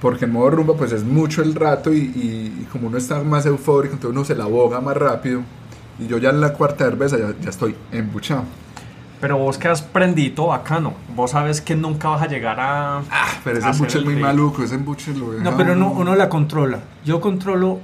Porque 0.00 0.24
en 0.24 0.32
modo 0.32 0.50
rumba 0.50 0.74
pues 0.74 0.92
es 0.92 1.04
mucho 1.04 1.42
el 1.42 1.54
rato 1.54 1.92
y, 1.92 1.98
y- 1.98 2.62
y 2.62 2.64
como 2.72 2.88
uno 2.88 2.96
está 2.96 3.22
más 3.22 3.44
eufórico, 3.46 3.94
entonces 3.94 4.16
uno 4.16 4.24
se 4.24 4.34
la 4.34 4.46
boga 4.46 4.80
más 4.80 4.96
rápido. 4.96 5.42
Y 5.98 6.06
yo 6.06 6.16
ya 6.16 6.30
en 6.30 6.40
la 6.40 6.54
cuarta 6.54 6.84
cerveza 6.86 7.18
ya, 7.18 7.34
ya 7.40 7.50
estoy 7.50 7.76
embuchado. 7.92 8.44
Pero 9.20 9.36
vos 9.36 9.58
que 9.58 9.68
has 9.68 9.82
prendito 9.82 10.46
bacano, 10.46 10.94
vos 11.14 11.32
sabes 11.32 11.60
que 11.60 11.76
nunca 11.76 12.08
vas 12.08 12.22
a 12.22 12.26
llegar 12.26 12.58
a... 12.58 13.00
Ah, 13.10 13.26
pero 13.44 13.58
ese 13.58 13.68
embuche 13.68 13.98
es 13.98 14.04
muy 14.06 14.16
maluco, 14.16 14.62
ese 14.62 14.76
embuche 14.76 15.12
lo 15.12 15.32
deja 15.32 15.44
No, 15.44 15.54
pero 15.58 15.74
uno- 15.74 15.90
uno 15.90 16.14
la 16.14 16.30
controla. 16.30 16.78
Yo 17.04 17.20
controlo. 17.20 17.80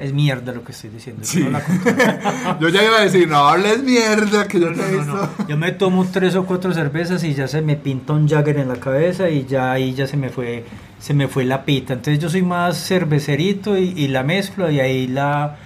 Es 0.00 0.12
mierda 0.12 0.52
lo 0.52 0.64
que 0.64 0.72
estoy 0.72 0.90
diciendo. 0.90 1.22
yo 1.22 1.28
Sí. 1.28 1.40
no 1.44 1.50
la. 1.50 1.62
Yo 2.60 2.68
ya 2.70 2.82
iba 2.84 2.98
a 2.98 3.00
decir, 3.02 3.28
no 3.28 3.36
hables 3.36 3.82
mierda, 3.82 4.48
que 4.48 4.58
yo 4.58 4.70
No, 4.70 4.76
te 4.82 4.94
he 4.94 5.04
no. 5.04 5.28
Yo 5.48 5.56
me 5.56 5.72
tomo 5.72 6.06
tres 6.10 6.34
o 6.36 6.46
cuatro 6.46 6.72
cervezas 6.72 7.22
y 7.24 7.34
ya 7.34 7.46
se 7.46 7.60
me 7.62 7.76
pinta 7.76 8.12
un 8.14 8.26
Jagger 8.28 8.58
en 8.58 8.68
la 8.68 8.76
cabeza 8.76 9.28
y 9.28 9.44
ya 9.46 9.72
ahí 9.72 9.92
ya 9.94 10.06
se 10.06 10.16
me 10.16 10.30
fue 10.30 10.64
se 10.98 11.14
me 11.14 11.28
fue 11.28 11.44
la 11.44 11.64
pita. 11.64 11.92
Entonces 11.92 12.18
yo 12.22 12.28
soy 12.28 12.42
más 12.42 12.76
cervecerito 12.82 13.76
y, 13.78 13.92
y 13.96 14.08
la 14.08 14.22
mezclo 14.22 14.70
y 14.70 14.80
ahí 14.80 15.06
la, 15.06 15.56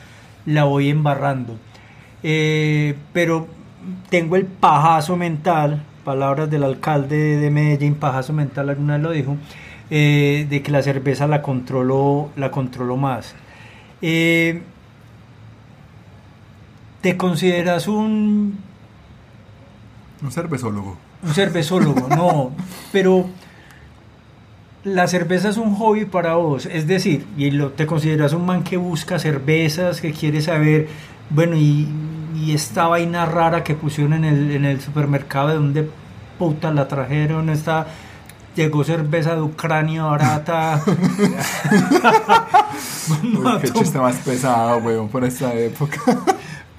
la 0.46 0.64
voy 0.64 0.90
embarrando. 0.90 1.56
Eh, 2.22 2.94
pero 3.12 3.46
tengo 4.10 4.36
el 4.36 4.46
pajazo 4.46 5.16
mental, 5.16 5.82
palabras 6.04 6.50
del 6.50 6.62
alcalde 6.64 7.36
de 7.36 7.50
Medellín, 7.50 7.94
pajazo 7.96 8.32
mental, 8.32 8.70
alguna 8.70 8.94
vez 8.94 9.02
lo 9.02 9.10
dijo, 9.10 9.36
eh, 9.90 10.46
de 10.48 10.62
que 10.62 10.70
la 10.70 10.82
cerveza 10.82 11.26
la 11.26 11.42
controlo, 11.42 12.30
la 12.36 12.50
controlo 12.50 12.96
más. 12.96 13.34
Eh, 14.06 14.60
¿Te 17.00 17.16
consideras 17.16 17.88
un 17.88 18.58
Un 20.22 20.30
cervezólogo. 20.30 20.98
un 21.22 21.32
cervezólogo, 21.34 22.08
no, 22.08 22.52
pero 22.92 23.26
la 24.84 25.06
cerveza 25.06 25.48
es 25.48 25.56
un 25.56 25.74
hobby 25.74 26.04
para 26.04 26.34
vos, 26.34 26.66
es 26.66 26.86
decir, 26.86 27.24
y 27.38 27.50
lo, 27.50 27.70
te 27.70 27.86
consideras 27.86 28.34
un 28.34 28.44
man 28.44 28.62
que 28.62 28.76
busca 28.76 29.18
cervezas, 29.18 30.02
que 30.02 30.12
quiere 30.12 30.42
saber, 30.42 30.88
bueno, 31.30 31.56
y, 31.56 31.88
y 32.36 32.52
esta 32.52 32.88
vaina 32.88 33.24
rara 33.24 33.64
que 33.64 33.74
pusieron 33.74 34.12
en 34.12 34.24
el, 34.24 34.50
en 34.50 34.64
el 34.66 34.82
supermercado, 34.82 35.48
¿de 35.48 35.54
dónde 35.54 35.90
puta 36.38 36.70
la 36.72 36.88
trajeron? 36.88 37.48
Esta, 37.48 37.86
llegó 38.54 38.84
cerveza 38.84 39.34
de 39.34 39.42
Ucrania 39.42 40.04
barata. 40.04 40.82
Uy, 43.20 43.58
qué 43.60 43.70
chiste 43.70 43.98
más 43.98 44.16
pesado, 44.16 44.78
weón, 44.78 45.08
por 45.08 45.24
esta 45.24 45.52
época. 45.54 46.00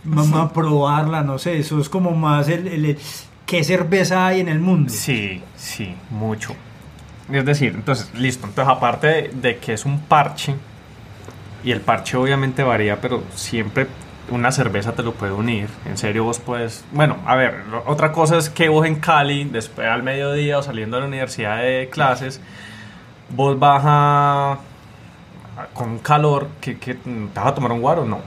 Vamos 0.03 0.39
a 0.39 0.51
probarla, 0.53 1.21
no 1.23 1.37
sé, 1.39 1.57
eso 1.59 1.79
es 1.79 1.89
como 1.89 2.11
más 2.11 2.47
el, 2.49 2.67
el- 2.67 2.85
el- 2.85 2.97
qué 3.45 3.63
cerveza 3.63 4.27
hay 4.27 4.39
en 4.39 4.49
el 4.49 4.59
mundo. 4.59 4.91
Sí, 4.93 5.41
sí, 5.55 5.95
mucho. 6.11 6.55
Es 7.31 7.43
decir, 7.45 7.73
entonces, 7.75 8.09
listo. 8.13 8.45
Entonces, 8.47 8.71
aparte 8.75 9.07
de, 9.07 9.29
de 9.33 9.57
que 9.57 9.73
es 9.73 9.85
un 9.85 9.99
parche, 9.99 10.55
y 11.63 11.71
el 11.71 11.81
parche 11.81 12.17
obviamente 12.17 12.61
varía, 12.63 13.01
pero 13.01 13.23
siempre 13.33 13.87
una 14.29 14.51
cerveza 14.51 14.93
te 14.93 15.03
lo 15.03 15.13
puede 15.13 15.33
unir. 15.33 15.69
En 15.85 15.97
serio, 15.97 16.23
vos 16.23 16.39
puedes. 16.39 16.83
Bueno, 16.91 17.17
a 17.25 17.35
ver, 17.35 17.63
otra 17.85 18.11
cosa 18.11 18.37
es 18.37 18.49
que 18.49 18.69
vos 18.69 18.85
en 18.85 18.95
Cali, 18.95 19.45
después 19.45 19.87
al 19.87 20.03
mediodía 20.03 20.59
o 20.59 20.63
saliendo 20.63 20.97
de 20.97 21.01
la 21.01 21.07
universidad 21.07 21.61
de 21.61 21.89
clases, 21.91 22.41
vos 23.29 23.57
vas 23.59 24.59
con 25.73 25.99
calor, 25.99 26.47
que, 26.61 26.77
que 26.77 26.95
te 26.95 27.09
vas 27.33 27.47
a 27.47 27.55
tomar 27.55 27.71
un 27.71 27.81
guaro, 27.81 28.05
no. 28.05 28.19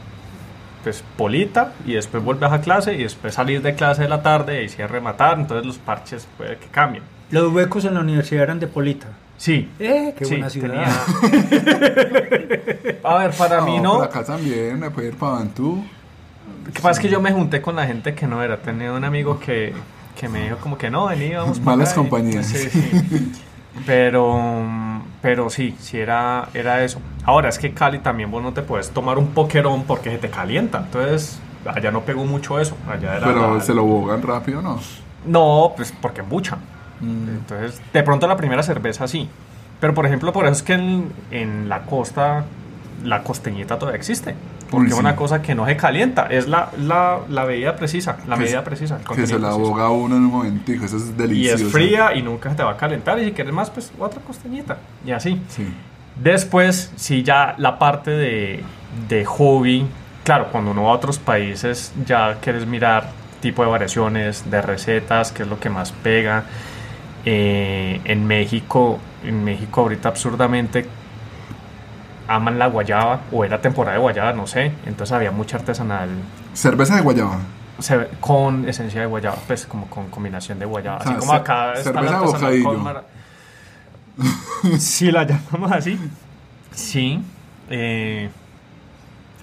Pues 0.83 1.05
polita 1.17 1.73
y 1.85 1.95
después 1.95 2.23
vuelves 2.23 2.51
a 2.51 2.61
clase 2.61 2.95
y 2.95 3.03
después 3.03 3.35
salir 3.35 3.61
de 3.63 3.75
clase 3.75 4.03
de 4.03 4.09
la 4.09 4.23
tarde 4.23 4.65
y 4.65 4.83
a 4.83 4.87
rematar, 4.87 5.39
entonces 5.39 5.67
los 5.67 5.79
parches 5.79 6.27
puede 6.37 6.57
que 6.57 6.69
cambien. 6.69 7.03
Los 7.31 7.53
huecos 7.53 7.85
en 7.85 7.95
la 7.95 8.01
universidad 8.01 8.45
eran 8.45 8.61
de 8.61 8.69
Polita. 8.69 9.09
Sí. 9.39 9.71
Eh, 9.79 10.15
qué 10.19 10.25
sí, 10.27 10.33
buena 10.35 10.51
ciudad. 10.51 10.85
tenía- 11.21 12.99
A 13.05 13.19
ver, 13.19 13.31
para 13.33 13.61
mí 13.63 13.79
no. 13.81 13.95
Por 13.95 14.05
acá 14.05 14.25
también, 14.25 14.79
me 14.79 14.91
puede 14.91 15.09
ir 15.09 15.17
para 15.17 15.33
Bantú. 15.33 15.83
Lo 16.67 16.73
que 16.73 16.81
pasa 16.81 16.91
es 16.91 16.99
que 16.99 17.09
yo 17.09 17.21
me 17.21 17.33
junté 17.33 17.63
con 17.63 17.77
la 17.77 17.87
gente 17.87 18.15
que 18.15 18.27
no 18.27 18.43
era. 18.43 18.59
Tenía 18.59 18.93
un 18.93 19.05
amigo 19.05 19.39
que, 19.41 19.73
que 20.19 20.29
me 20.29 20.43
dijo 20.43 20.57
como 20.59 20.77
que 20.77 20.91
no, 20.91 21.07
vení, 21.07 21.31
vamos 21.35 21.59
para 21.61 21.77
Malas 21.77 21.93
acá", 21.93 22.01
y- 22.01 22.03
compañías. 22.05 22.47
Sí, 22.47 22.69
sí. 22.69 23.33
Pero, 23.87 24.69
pero 25.23 25.49
sí, 25.51 25.77
sí 25.79 25.99
era, 25.99 26.49
era 26.53 26.83
eso. 26.85 27.01
Ahora 27.25 27.49
es 27.49 27.59
que 27.59 27.73
Cali 27.73 28.01
también 28.01 28.31
vos 28.31 28.43
no 28.43 28.53
te 28.53 28.63
puedes 28.63 28.91
tomar 28.91 29.19
un 29.19 29.29
poquerón 29.29 29.85
porque 29.85 30.11
se 30.11 30.19
te 30.19 30.29
calienta. 30.31 30.79
Entonces, 30.79 31.39
allá 31.65 31.91
no 31.93 32.01
pegó 32.03 32.25
mucho 32.25 32.59
eso. 32.59 32.77
Allá 32.89 33.17
era 33.19 33.27
Pero 33.27 33.55
la- 33.55 33.61
se 33.63 33.73
lo 33.73 33.85
bogan 33.85 34.21
rápido, 34.23 34.61
¿no? 34.63 34.81
No, 35.25 35.73
pues 35.77 35.95
porque 36.03 36.21
embuchan. 36.23 36.59
Mm. 37.01 37.29
Entonces, 37.29 37.81
de 37.93 38.03
pronto 38.03 38.27
la 38.27 38.37
primera 38.37 38.63
cerveza 38.63 39.07
sí. 39.09 39.29
Pero 39.81 39.95
por 39.95 40.07
ejemplo, 40.07 40.33
por 40.33 40.45
eso 40.45 40.53
es 40.55 40.63
que 40.63 40.73
en, 40.75 41.13
en 41.31 41.69
la 41.69 41.83
costa 41.83 42.45
la 43.05 43.23
costeñita 43.23 43.79
todavía 43.79 43.97
existe. 43.99 44.35
Porque 44.71 44.89
es 44.89 44.95
sí. 44.95 45.01
una 45.01 45.17
cosa 45.17 45.41
que 45.41 45.55
no 45.55 45.65
se 45.65 45.77
calienta, 45.79 46.27
es 46.27 46.47
la, 46.47 46.71
la, 46.79 47.21
la 47.31 47.45
bebida 47.45 47.75
precisa, 47.77 48.19
la 48.27 48.35
Que 48.37 48.43
medida 48.43 48.63
precisa. 48.65 48.99
Que 48.99 49.27
se 49.27 49.39
la 49.39 49.49
preciso. 49.49 49.59
boga 49.71 49.89
uno 49.89 50.17
en 50.17 50.25
un 50.25 50.31
momentico, 50.31 50.85
eso 50.85 50.99
es 50.99 51.05
Y 51.09 51.13
delicioso. 51.13 51.67
es 51.69 51.73
fría 51.73 52.15
y 52.15 52.21
nunca 52.23 52.51
se 52.51 52.57
te 52.57 52.63
va 52.65 52.73
a 52.73 52.77
calentar. 52.77 53.19
Y 53.19 53.25
si 53.27 53.33
quieres 53.33 53.55
más, 53.55 53.71
pues 53.71 53.91
otra 53.99 54.21
costeñita. 54.21 54.77
Y 55.07 55.13
así. 55.13 55.41
Sí. 55.49 55.67
Después, 56.17 56.93
sí, 56.97 57.23
ya 57.23 57.55
la 57.59 57.79
parte 57.79 58.11
de, 58.11 58.63
de 59.09 59.25
hobby, 59.25 59.87
claro, 60.25 60.49
cuando 60.51 60.73
uno 60.73 60.83
va 60.85 60.91
a 60.91 60.95
otros 60.95 61.19
países 61.19 61.93
ya 62.05 62.37
quieres 62.43 62.67
mirar 62.67 63.09
tipo 63.41 63.63
de 63.65 63.71
variaciones, 63.71 64.51
de 64.51 64.61
recetas, 64.61 65.31
qué 65.33 65.45
es 65.45 65.49
lo 65.49 65.61
que 65.61 65.71
más 65.71 65.93
pega. 65.93 66.43
Eh, 67.25 68.01
en 68.05 68.27
México, 68.27 68.99
en 69.25 69.45
México 69.45 69.83
ahorita 69.83 70.09
absurdamente 70.09 70.87
aman 72.29 72.59
la 72.59 72.67
guayaba, 72.69 73.21
o 73.33 73.45
era 73.45 73.61
temporada 73.61 73.97
de 73.97 74.03
guayaba, 74.03 74.33
no 74.33 74.47
sé. 74.47 74.73
Entonces 74.87 75.13
había 75.13 75.31
mucha 75.31 75.57
artesanal 75.57 76.09
Cerveza 76.55 76.97
de 76.97 77.03
guayaba. 77.03 77.39
se- 77.79 78.09
con 78.21 78.69
esencia 78.69 79.01
de 79.01 79.07
guayaba, 79.07 79.37
pues 79.47 79.67
como 79.67 79.87
con 79.89 80.09
combinación 80.11 80.59
de 80.59 80.67
guayaba. 80.67 80.99
O 80.99 81.03
sea, 81.03 81.11
así 81.13 81.21
como 81.21 81.33
acá 81.33 81.73
está 81.75 81.93
la 82.03 82.19
artesanal 82.19 82.63
con 82.63 82.85
Si 84.81 85.11
la 85.11 85.25
llamamos 85.25 85.73
así. 85.73 85.99
Sí. 86.73 87.23
Eh, 87.71 88.29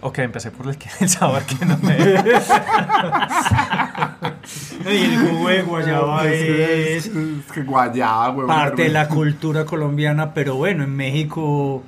ok, 0.01 0.19
empecé 0.19 0.51
por 0.51 0.67
el, 0.67 0.77
que, 0.77 0.89
el 1.01 1.09
sabor 1.09 1.43
que 1.43 1.65
no 1.65 1.77
me... 1.77 1.95
Y 4.91 4.97
el 5.03 5.17
jugo 5.17 5.49
de 5.49 5.61
guayaba 5.63 6.27
Es 6.27 7.11
guayaba, 7.65 8.29
güey. 8.29 8.47
parte 8.47 8.83
de 8.83 8.89
la 8.89 9.07
cultura 9.09 9.65
colombiana, 9.65 10.33
pero 10.33 10.55
bueno, 10.55 10.83
en 10.83 10.95
México 10.95 11.83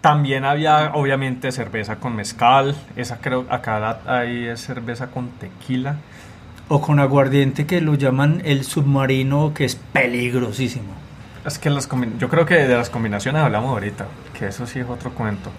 También 0.00 0.44
había, 0.44 0.92
obviamente, 0.94 1.52
cerveza 1.52 1.96
con 1.96 2.14
mezcal. 2.16 2.74
Esa 2.96 3.18
creo, 3.18 3.44
acá 3.50 3.78
la- 3.80 4.00
hay 4.06 4.46
es 4.46 4.60
cerveza 4.62 5.08
con 5.08 5.28
tequila. 5.32 5.96
o 6.68 6.80
con 6.80 7.00
aguardiente 7.00 7.66
que 7.66 7.80
lo 7.80 7.94
llaman 7.94 8.40
el 8.44 8.62
submarino, 8.64 9.52
que 9.54 9.64
es 9.64 9.76
peligrosísimo. 9.92 10.92
Es 11.44 11.58
que 11.58 11.70
las 11.70 11.88
yo 12.18 12.28
creo 12.28 12.44
que 12.46 12.54
de 12.54 12.76
las 12.76 12.90
combinaciones 12.90 13.42
hablamos 13.42 13.70
ahorita, 13.70 14.06
que 14.38 14.46
eso 14.48 14.66
sí 14.66 14.78
es 14.80 14.86
otro 14.88 15.10
cuento. 15.12 15.50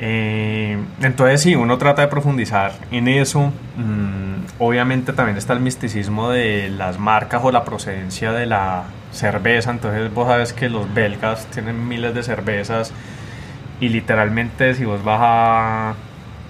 Eh, 0.00 0.78
entonces 1.02 1.40
sí, 1.40 1.56
uno 1.56 1.76
trata 1.78 2.02
de 2.02 2.08
profundizar 2.08 2.72
en 2.90 3.08
eso. 3.08 3.52
Mm, 3.76 4.44
obviamente 4.58 5.12
también 5.12 5.36
está 5.36 5.52
el 5.54 5.60
misticismo 5.60 6.30
de 6.30 6.68
las 6.68 6.98
marcas 6.98 7.42
o 7.44 7.50
la 7.50 7.64
procedencia 7.64 8.32
de 8.32 8.46
la 8.46 8.84
cerveza. 9.12 9.70
Entonces 9.70 10.12
vos 10.12 10.28
sabes 10.28 10.52
que 10.52 10.68
los 10.68 10.92
belgas 10.94 11.46
tienen 11.46 11.88
miles 11.88 12.14
de 12.14 12.22
cervezas 12.22 12.92
y 13.80 13.88
literalmente 13.88 14.74
si 14.74 14.84
vos 14.84 15.02
vas 15.04 15.20
a, 15.22 15.94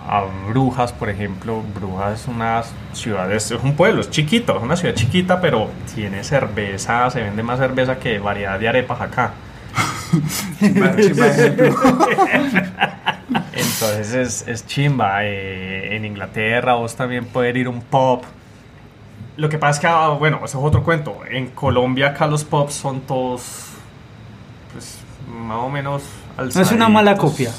a 0.07 0.25
Brujas, 0.49 0.93
por 0.93 1.09
ejemplo, 1.09 1.63
Brujas 1.75 2.21
es 2.21 2.29
una 2.29 2.63
ciudad, 2.93 3.31
es 3.33 3.51
es 3.51 3.63
un 3.63 3.75
pueblo, 3.75 4.01
es 4.01 4.11
chiquito, 4.11 4.57
es 4.57 4.63
una 4.63 4.77
ciudad 4.77 4.95
chiquita, 4.95 5.41
pero 5.41 5.71
tiene 5.95 6.25
cerveza, 6.25 7.11
se 7.11 7.23
vende 7.23 7.43
más 7.43 7.59
cerveza 7.59 7.99
que 7.99 8.19
variedad 8.19 8.59
de 8.59 8.69
arepas 8.69 9.01
acá. 9.01 9.33
Entonces 13.83 14.15
es, 14.15 14.49
es 14.49 14.67
chimba. 14.67 15.25
eh, 15.25 15.97
en 15.97 16.05
Inglaterra 16.05 16.75
vos 16.75 16.95
también 16.97 17.25
poder 17.27 17.57
ir 17.57 17.67
a 17.67 17.71
un 17.71 17.81
pub. 17.81 18.23
Lo 19.37 19.49
que 19.49 19.59
pasa 19.59 19.71
es 19.77 19.81
que, 19.81 19.87
ah, 19.87 20.09
bueno, 20.19 20.39
eso 20.45 20.59
es 20.59 20.65
otro 20.65 20.83
cuento. 20.83 21.21
En 21.31 21.49
Colombia 21.51 22.09
acá 22.09 22.27
los 22.27 22.43
pubs 22.45 22.75
son 22.75 23.01
todos, 23.03 23.67
pues, 24.73 24.99
más 25.33 25.59
o 25.59 25.69
menos 25.69 26.03
No 26.37 26.45
es 26.61 26.73
una 26.73 26.89
mala 26.89 27.17
copia. 27.17 27.53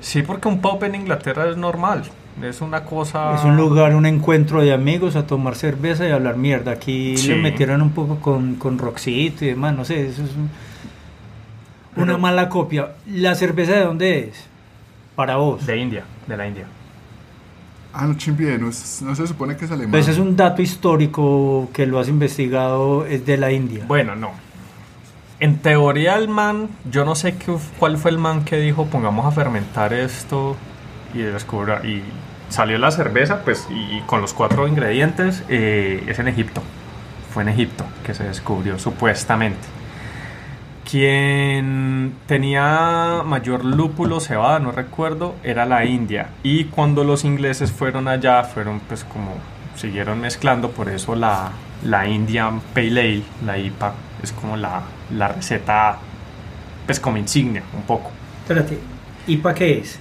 Sí, 0.00 0.22
porque 0.22 0.48
un 0.48 0.60
pub 0.60 0.82
en 0.84 0.94
Inglaterra 0.94 1.48
es 1.50 1.56
normal. 1.56 2.04
Es 2.42 2.60
una 2.60 2.84
cosa... 2.84 3.34
Es 3.36 3.44
un 3.44 3.56
lugar, 3.56 3.94
un 3.94 4.06
encuentro 4.06 4.60
de 4.60 4.72
amigos 4.72 5.14
a 5.16 5.26
tomar 5.26 5.54
cerveza 5.54 6.06
y 6.06 6.10
hablar 6.12 6.36
mierda. 6.36 6.72
Aquí 6.72 7.16
Sí. 7.16 7.28
le 7.28 7.36
metieron 7.36 7.80
un 7.80 7.90
poco 7.90 8.16
con, 8.20 8.56
con 8.56 8.78
Roxito 8.78 9.44
y 9.44 9.48
demás, 9.48 9.74
no 9.74 9.84
sé, 9.84 10.06
eso 10.08 10.22
es 10.24 10.30
un- 10.30 10.50
una 11.96 12.06
Pero- 12.06 12.18
mala 12.18 12.48
copia. 12.48 12.88
¿La 13.06 13.34
cerveza 13.36 13.72
de 13.74 13.84
dónde 13.84 14.18
es? 14.30 14.46
Para 15.16 15.36
vos. 15.36 15.64
De 15.66 15.76
India, 15.76 16.04
de 16.26 16.36
la 16.36 16.46
India. 16.46 16.64
Ah, 17.92 18.06
no, 18.06 18.14
chimbi, 18.14 18.46
no, 18.58 18.68
es- 18.68 19.02
no 19.02 19.14
se 19.14 19.26
supone 19.26 19.56
que 19.56 19.66
es 19.66 19.70
alemán. 19.70 19.92
Pues 19.92 20.08
es 20.08 20.18
un 20.18 20.36
dato 20.36 20.62
histórico 20.62 21.68
que 21.72 21.86
lo 21.86 22.00
has 22.00 22.08
investigado, 22.08 23.06
es 23.06 23.24
de 23.24 23.36
la 23.36 23.52
India. 23.52 23.84
Bueno, 23.86 24.16
no. 24.16 24.32
En 25.40 25.58
teoría 25.58 26.16
el 26.16 26.28
man, 26.28 26.68
yo 26.90 27.04
no 27.04 27.14
sé 27.14 27.36
qué, 27.36 27.54
cuál 27.78 27.96
fue 27.98 28.10
el 28.10 28.18
man 28.18 28.44
que 28.44 28.56
dijo 28.56 28.86
pongamos 28.86 29.26
a 29.26 29.30
fermentar 29.30 29.92
esto 29.92 30.56
y 31.12 31.18
descubrió 31.18 31.84
y 31.84 32.02
salió 32.48 32.78
la 32.78 32.90
cerveza, 32.90 33.42
pues 33.44 33.66
y 33.70 34.00
con 34.06 34.20
los 34.20 34.32
cuatro 34.32 34.66
ingredientes 34.66 35.44
eh, 35.48 36.02
es 36.08 36.18
en 36.18 36.28
Egipto. 36.28 36.62
Fue 37.32 37.42
en 37.42 37.48
Egipto 37.50 37.84
que 38.04 38.14
se 38.14 38.24
descubrió 38.24 38.78
supuestamente. 38.78 39.58
Quien 40.94 42.14
tenía 42.28 43.22
mayor 43.26 43.64
lúpulo 43.64 44.20
cebada, 44.20 44.60
no 44.60 44.70
recuerdo, 44.70 45.34
era 45.42 45.66
la 45.66 45.84
India. 45.84 46.28
Y 46.44 46.66
cuando 46.66 47.02
los 47.02 47.24
ingleses 47.24 47.72
fueron 47.72 48.06
allá, 48.06 48.44
fueron 48.44 48.78
pues 48.78 49.02
como 49.02 49.32
siguieron 49.74 50.20
mezclando, 50.20 50.70
por 50.70 50.88
eso 50.88 51.16
la, 51.16 51.50
la 51.82 52.06
Indian 52.06 52.60
Pale 52.72 53.00
Ale, 53.00 53.22
la 53.44 53.58
IPA, 53.58 53.92
es 54.22 54.30
como 54.30 54.56
la, 54.56 54.82
la 55.10 55.26
receta, 55.26 55.98
pues 56.86 57.00
como 57.00 57.16
insignia 57.16 57.64
un 57.76 57.82
poco. 57.82 58.12
Espérate, 58.42 58.78
¿y 59.26 59.38
para 59.38 59.56
qué 59.56 59.78
es? 59.78 59.98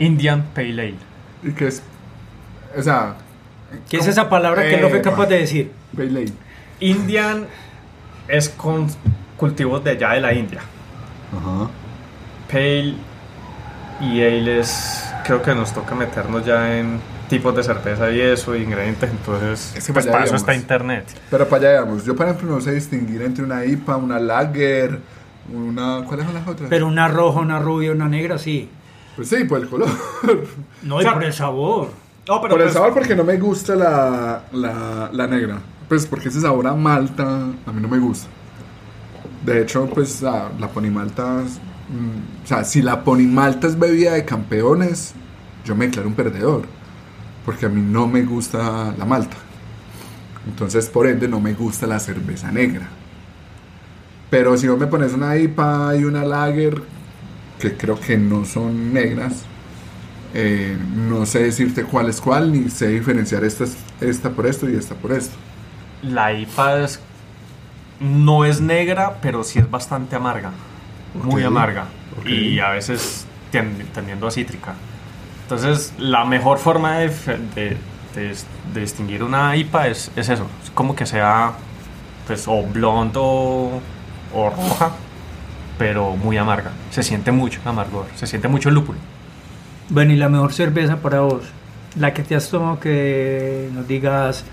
Indian 0.00 0.46
Pale 0.52 0.82
Ale. 0.82 0.94
Y 1.44 1.52
que 1.52 1.68
es. 1.68 1.80
O 2.76 2.82
sea. 2.82 3.14
¿Qué 3.88 3.98
es 3.98 4.08
esa 4.08 4.28
palabra 4.28 4.68
que 4.68 4.78
no 4.78 4.88
fue 4.88 4.98
Eh, 4.98 5.02
capaz 5.02 5.26
de 5.26 5.38
decir? 5.38 5.70
Pale 5.96 6.08
Ale. 6.08 6.32
Indian 6.80 7.46
es 8.26 8.48
con 8.48 8.88
cultivos 9.42 9.82
de 9.82 9.90
allá 9.90 10.10
de 10.12 10.20
la 10.20 10.32
India. 10.32 10.60
Ajá. 11.36 11.68
Pale 12.48 12.94
y 14.00 14.22
Ale 14.22 14.60
es, 14.60 15.12
creo 15.24 15.42
que 15.42 15.52
nos 15.52 15.72
toca 15.72 15.96
meternos 15.96 16.46
ya 16.46 16.78
en 16.78 17.00
tipos 17.28 17.52
de 17.56 17.64
cerveza 17.64 18.08
y 18.12 18.20
eso, 18.20 18.54
ingredientes, 18.54 19.10
entonces 19.10 19.74
Es 19.76 19.84
que 19.86 19.92
pues 19.92 20.06
para 20.06 20.24
eso 20.26 20.36
está 20.36 20.54
internet. 20.54 21.06
Pero 21.28 21.48
para 21.48 21.70
allá 21.70 21.80
vamos. 21.80 22.04
Yo, 22.04 22.14
por 22.14 22.26
ejemplo, 22.26 22.50
no 22.54 22.60
sé 22.60 22.72
distinguir 22.72 23.20
entre 23.22 23.42
una 23.42 23.64
IPA, 23.64 23.96
una 23.96 24.20
Lager, 24.20 25.00
una. 25.52 26.04
¿Cuáles 26.06 26.24
son 26.26 26.34
las 26.34 26.46
otras? 26.46 26.70
Pero 26.70 26.86
una 26.86 27.08
roja, 27.08 27.40
una 27.40 27.58
rubia, 27.58 27.90
una 27.90 28.06
negra, 28.08 28.38
sí. 28.38 28.68
Pues 29.16 29.28
sí, 29.28 29.42
por 29.44 29.58
el 29.60 29.68
color. 29.68 29.88
No, 30.84 30.96
O 30.96 31.00
y 31.00 31.02
sea, 31.02 31.14
por 31.14 31.24
el 31.24 31.32
sabor. 31.32 31.88
No, 32.28 32.40
pero 32.40 32.54
por 32.54 32.60
el 32.60 32.66
pues- 32.66 32.74
sabor, 32.74 32.94
porque 32.94 33.16
no 33.16 33.24
me 33.24 33.36
gusta 33.38 33.74
la, 33.74 34.42
la, 34.52 35.10
la 35.12 35.26
negra. 35.26 35.58
Pues 35.88 36.06
porque 36.06 36.28
ese 36.28 36.40
sabor 36.40 36.68
a 36.68 36.74
malta 36.74 37.24
a 37.66 37.72
mí 37.72 37.80
no 37.80 37.88
me 37.88 37.98
gusta. 37.98 38.28
De 39.44 39.60
hecho, 39.62 39.86
pues 39.92 40.22
la, 40.22 40.50
la 40.58 40.68
ponimalta. 40.70 41.42
mm, 41.88 42.44
o 42.44 42.46
sea, 42.46 42.64
si 42.64 42.82
la 42.82 43.04
ponimalta 43.04 43.66
es 43.66 43.78
bebida 43.78 44.12
de 44.14 44.24
campeones, 44.24 45.14
yo 45.64 45.74
me 45.76 45.86
declaro 45.86 46.08
un 46.08 46.14
perdedor. 46.14 46.62
Porque 47.44 47.66
a 47.66 47.68
mí 47.68 47.82
no 47.82 48.06
me 48.08 48.22
gusta 48.24 48.94
la 48.98 49.04
malta. 49.04 49.36
Entonces, 50.46 50.88
por 50.88 51.06
ende, 51.06 51.28
no 51.28 51.40
me 51.40 51.54
gusta 51.54 51.86
la 51.86 51.98
cerveza 52.00 52.50
negra. 52.52 52.88
Pero 54.30 54.56
si 54.56 54.68
vos 54.68 54.78
me 54.78 54.86
pones 54.86 55.12
una 55.12 55.36
IPA 55.36 55.96
y 55.96 56.04
una 56.04 56.24
lager, 56.24 56.82
que 57.58 57.76
creo 57.76 58.00
que 58.00 58.18
no 58.18 58.44
son 58.44 58.92
negras, 58.92 59.50
eh, 60.34 60.78
no 60.96 61.26
sé 61.26 61.44
decirte 61.44 61.84
cuál 61.84 62.10
es 62.10 62.20
cuál, 62.20 62.52
ni 62.52 62.70
sé 62.70 62.88
diferenciar 62.88 63.44
esta, 63.44 63.64
es- 63.64 63.78
esta 64.00 64.30
por 64.34 64.46
esto 64.46 64.68
y 64.70 64.76
esta 64.76 64.96
por 64.96 65.12
esto. 65.12 65.36
La 66.02 66.32
IPA 66.34 66.66
es- 66.84 67.00
no 68.02 68.44
es 68.44 68.60
negra, 68.60 69.18
pero 69.22 69.44
sí 69.44 69.58
es 69.58 69.70
bastante 69.70 70.16
amarga. 70.16 70.50
Muy 71.14 71.42
Ok, 71.42 71.46
amarga. 71.48 71.84
ok. 72.20 72.26
Y 72.26 72.58
a 72.60 72.70
veces 72.70 73.26
tend- 73.52 73.86
tendiendo 73.94 74.26
a 74.26 74.30
cítrica. 74.30 74.74
Entonces, 75.42 75.92
la 75.98 76.24
mejor 76.24 76.58
forma 76.58 76.98
de, 76.98 77.08
de- 77.54 77.76
de- 78.14 78.36
de 78.74 78.80
distinguir 78.80 79.22
una 79.22 79.54
IPA 79.56 79.88
es, 79.88 80.10
es 80.16 80.28
eso. 80.28 80.46
Es 80.62 80.70
como 80.70 80.94
que 80.94 81.06
sea 81.06 81.52
pues, 82.26 82.44
o 82.46 82.62
blonde 82.62 83.18
o, 83.20 83.80
o 84.34 84.50
roja, 84.50 84.92
pero 85.78 86.16
muy 86.16 86.36
amarga. 86.38 86.70
Se 86.90 87.02
siente 87.02 87.32
mucho 87.32 87.60
amargor, 87.64 88.06
se 88.16 88.26
siente 88.26 88.48
mucho 88.48 88.68
el 88.68 88.76
lúpulo. 88.76 88.98
Bueno, 89.88 90.12
y 90.12 90.16
la 90.16 90.28
mejor 90.28 90.52
cerveza 90.52 90.96
para 90.98 91.20
vos, 91.20 91.42
la 91.98 92.14
que 92.14 92.22
te 92.22 92.34
has 92.36 92.48
tomado 92.48 92.78
que 92.80 93.68
nos 93.74 93.86
digas, 93.88 94.44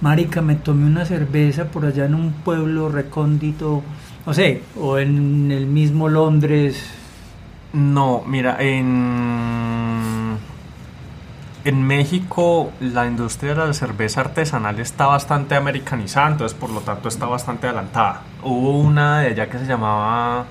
Marica, 0.00 0.42
me 0.42 0.56
tomé 0.56 0.86
una 0.86 1.04
cerveza 1.04 1.64
por 1.66 1.86
allá 1.86 2.04
en 2.04 2.14
un 2.14 2.32
pueblo 2.32 2.88
recóndito, 2.88 3.82
no 4.26 4.34
sé, 4.34 4.62
o 4.78 4.98
en 4.98 5.50
el 5.50 5.66
mismo 5.66 6.08
Londres. 6.08 6.90
No, 7.72 8.22
mira, 8.26 8.56
en, 8.60 10.36
en 11.64 11.82
México 11.82 12.72
la 12.80 13.06
industria 13.06 13.54
de 13.54 13.66
la 13.66 13.72
cerveza 13.72 14.20
artesanal 14.20 14.78
está 14.78 15.06
bastante 15.06 15.54
americanizada, 15.54 16.28
entonces 16.28 16.56
por 16.58 16.70
lo 16.70 16.80
tanto 16.80 17.08
está 17.08 17.26
bastante 17.26 17.66
adelantada. 17.66 18.22
Hubo 18.42 18.78
una 18.78 19.20
de 19.20 19.28
allá 19.28 19.48
que 19.48 19.58
se 19.58 19.66
llamaba 19.66 20.46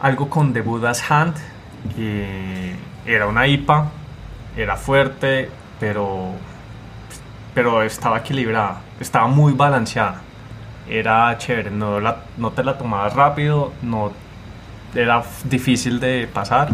algo 0.00 0.28
con 0.28 0.52
The 0.52 0.60
Buddha's 0.60 1.10
Hand, 1.10 1.34
que 1.96 2.74
era 3.06 3.26
una 3.26 3.46
IPA, 3.46 3.90
era 4.56 4.76
fuerte, 4.76 5.50
pero, 5.80 6.32
pero 7.54 7.82
estaba 7.82 8.18
equilibrada, 8.18 8.80
estaba 9.00 9.26
muy 9.28 9.52
balanceada. 9.52 10.16
Era 10.88 11.36
chévere, 11.38 11.70
no, 11.70 12.00
la- 12.00 12.18
no 12.36 12.50
te 12.50 12.62
la 12.64 12.76
tomabas 12.76 13.14
rápido, 13.14 13.72
no 13.82 14.12
era 14.94 15.22
difícil 15.44 15.98
de 16.00 16.28
pasar. 16.32 16.68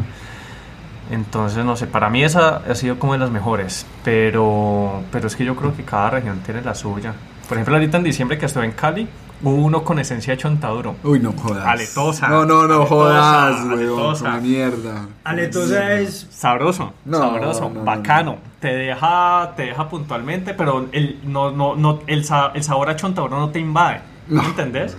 Entonces, 1.10 1.64
no 1.64 1.76
sé, 1.76 1.86
para 1.86 2.08
mí 2.08 2.22
esa 2.22 2.56
ha 2.68 2.74
sido 2.74 2.98
como 2.98 3.14
de 3.14 3.18
las 3.18 3.30
mejores, 3.30 3.84
pero, 4.04 5.02
pero 5.10 5.26
es 5.26 5.34
que 5.34 5.44
yo 5.44 5.56
creo 5.56 5.74
que 5.76 5.82
cada 5.84 6.10
región 6.10 6.38
tiene 6.40 6.62
la 6.62 6.74
suya. 6.74 7.14
Por 7.48 7.56
ejemplo, 7.56 7.74
ahorita 7.74 7.96
en 7.96 8.04
diciembre 8.04 8.38
que 8.38 8.46
estuve 8.46 8.64
en 8.64 8.72
Cali, 8.72 9.08
Hubo 9.42 9.54
uno 9.54 9.82
con 9.84 9.98
esencia 9.98 10.34
de 10.34 10.36
chontaduro. 10.42 10.96
Uy, 11.02 11.18
no 11.18 11.32
jodas. 11.32 11.64
Aletosa. 11.66 12.28
No, 12.28 12.44
no, 12.44 12.66
no 12.68 12.74
Aletosa, 12.82 12.86
jodas, 12.90 13.56
weón. 13.64 13.72
aletosa. 13.72 14.24
Una 14.26 14.36
mierda. 14.40 15.06
Aletosa 15.24 15.92
es 15.94 16.26
Sabroso, 16.30 16.92
No, 17.06 17.18
sabroso, 17.20 17.70
no, 17.70 17.76
no, 17.76 17.84
bacano. 17.84 18.36
Te 18.60 18.68
deja, 18.68 19.54
te 19.56 19.62
deja 19.64 19.88
puntualmente, 19.88 20.52
pero 20.54 20.88
el, 20.92 21.18
no, 21.24 21.50
no, 21.50 21.74
no, 21.76 22.00
el, 22.06 22.24
sa- 22.24 22.52
el 22.54 22.62
sabor 22.62 22.90
a 22.90 22.96
chontaduro 22.96 23.38
no 23.38 23.48
te 23.50 23.58
invade. 23.58 24.00
No. 24.28 24.42
¿Me 24.42 24.48
entendés? 24.48 24.96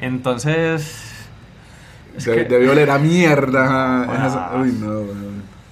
Entonces. 0.00 1.10
Es 2.16 2.24
De- 2.24 2.34
que- 2.34 2.44
Debió 2.44 2.72
oler 2.72 2.90
a 2.90 2.98
mierda. 2.98 4.04
Ah. 4.08 4.26
Esa- 4.26 4.50
Uy, 4.60 4.72
no. 4.72 5.00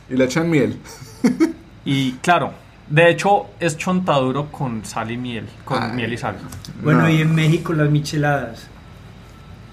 Y 0.09 0.17
le 0.17 0.25
echan 0.25 0.49
miel. 0.51 0.79
Y 1.83 2.13
claro, 2.17 2.53
de 2.91 3.09
hecho 3.09 3.47
es 3.59 3.79
chontaduro 3.79 4.53
con 4.53 4.85
sal 4.85 5.11
y 5.11 5.17
miel, 5.17 5.49
con 5.65 5.83
Ay. 5.83 5.93
miel 5.93 6.13
y 6.13 6.19
sal. 6.19 6.37
Bueno, 6.83 7.01
No. 7.03 7.09
y 7.09 7.23
en 7.23 7.35
México 7.35 7.73
las 7.73 7.89
micheladas. 7.89 8.67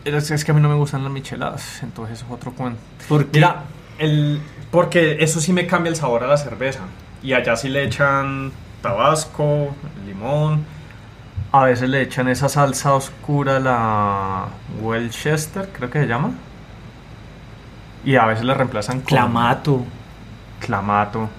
Es, 0.06 0.32
es 0.32 0.46
que 0.46 0.52
a 0.52 0.54
mí 0.54 0.62
no 0.62 0.70
me 0.70 0.76
gustan 0.76 1.04
las 1.04 1.12
micheladas, 1.12 1.84
entonces 1.84 2.20
es 2.22 2.26
otro 2.30 2.54
cuento. 2.54 2.80
¿Por 3.10 3.26
qué? 3.26 3.40
Mira, 3.40 3.64
el, 4.00 4.40
porque 4.72 5.18
eso 5.20 5.42
sí 5.42 5.52
me 5.52 5.68
cambia 5.68 5.90
el 5.90 5.98
sabor 5.98 6.24
a 6.24 6.28
la 6.28 6.38
cerveza. 6.38 6.80
Y 7.24 7.34
allá 7.34 7.56
sí 7.56 7.70
le 7.70 7.84
echan 7.84 8.52
tabasco, 8.82 9.76
limón. 10.06 10.66
A 11.52 11.64
veces 11.66 11.90
le 11.90 12.02
echan 12.02 12.28
esa 12.28 12.50
salsa 12.50 12.94
oscura, 12.94 13.60
la 13.60 14.48
Welchester, 14.82 15.70
creo 15.74 15.90
que 15.90 16.02
se 16.02 16.08
llama. 16.08 16.32
Y 18.04 18.16
a 18.16 18.26
veces 18.26 18.46
la 18.46 18.54
reemplazan 18.54 19.02
con 19.02 19.06
Clamato. 19.06 19.86
clamato. 20.60 21.30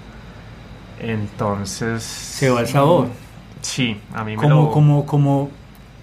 Entonces. 0.99 2.03
Se 2.03 2.51
va 2.51 2.61
el 2.61 2.69
sabor. 2.69 3.09
Sí, 3.63 4.01
a 4.15 4.25
mí 4.25 4.37
me 4.37 4.43
Como, 4.43 4.63
lo. 4.65 4.71
como, 4.71 5.07
como, 5.07 5.51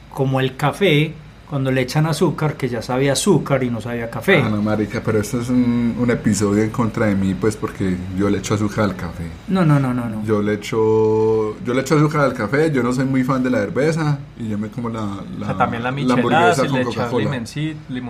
como 0.09 0.39
el 0.39 0.55
café, 0.57 1.13
cuando 1.49 1.71
le 1.71 1.81
echan 1.81 2.05
azúcar, 2.08 2.55
que 2.55 2.67
ya 2.67 2.81
sabía 2.81 3.13
azúcar 3.13 3.63
y 3.63 3.69
no 3.69 3.79
sabía 3.79 4.10
café. 4.10 4.41
Ah, 4.43 4.49
no, 4.49 4.62
marica, 4.62 5.01
pero 5.03 5.19
esto 5.19 5.41
es 5.41 5.49
un, 5.49 5.95
un 5.99 6.10
episodio 6.10 6.63
en 6.63 6.71
contra 6.71 7.05
de 7.05 7.15
mí, 7.15 7.36
pues, 7.36 7.55
porque 7.55 7.95
yo 8.17 8.29
le 8.29 8.39
echo 8.39 8.55
azúcar 8.55 8.86
al 8.86 8.95
café. 8.95 9.25
No, 9.47 9.63
no, 9.63 9.79
no, 9.79 9.93
no, 9.93 10.10
no. 10.10 10.23
Yo 10.25 10.41
le 10.41 10.55
echo, 10.55 11.58
yo 11.63 11.73
le 11.73 11.81
echo 11.81 11.95
azúcar 11.95 12.21
al 12.21 12.34
café, 12.34 12.71
yo 12.71 12.81
no 12.81 12.91
soy 12.93 13.05
muy 13.05 13.23
fan 13.23 13.43
de 13.43 13.51
la 13.51 13.60
cerveza 13.60 14.19
y 14.39 14.49
yo 14.49 14.58
me 14.58 14.69
como 14.69 14.89
la, 14.89 15.03
o 15.03 15.23
la, 15.39 15.47
sea, 15.47 15.58
también 15.58 15.84
la 15.84 15.91
la 15.91 15.95
michelada, 15.95 16.15
hamburguesa 16.15 16.62
si 16.63 16.67
con 16.69 16.84
Coca-Cola. 16.84 17.43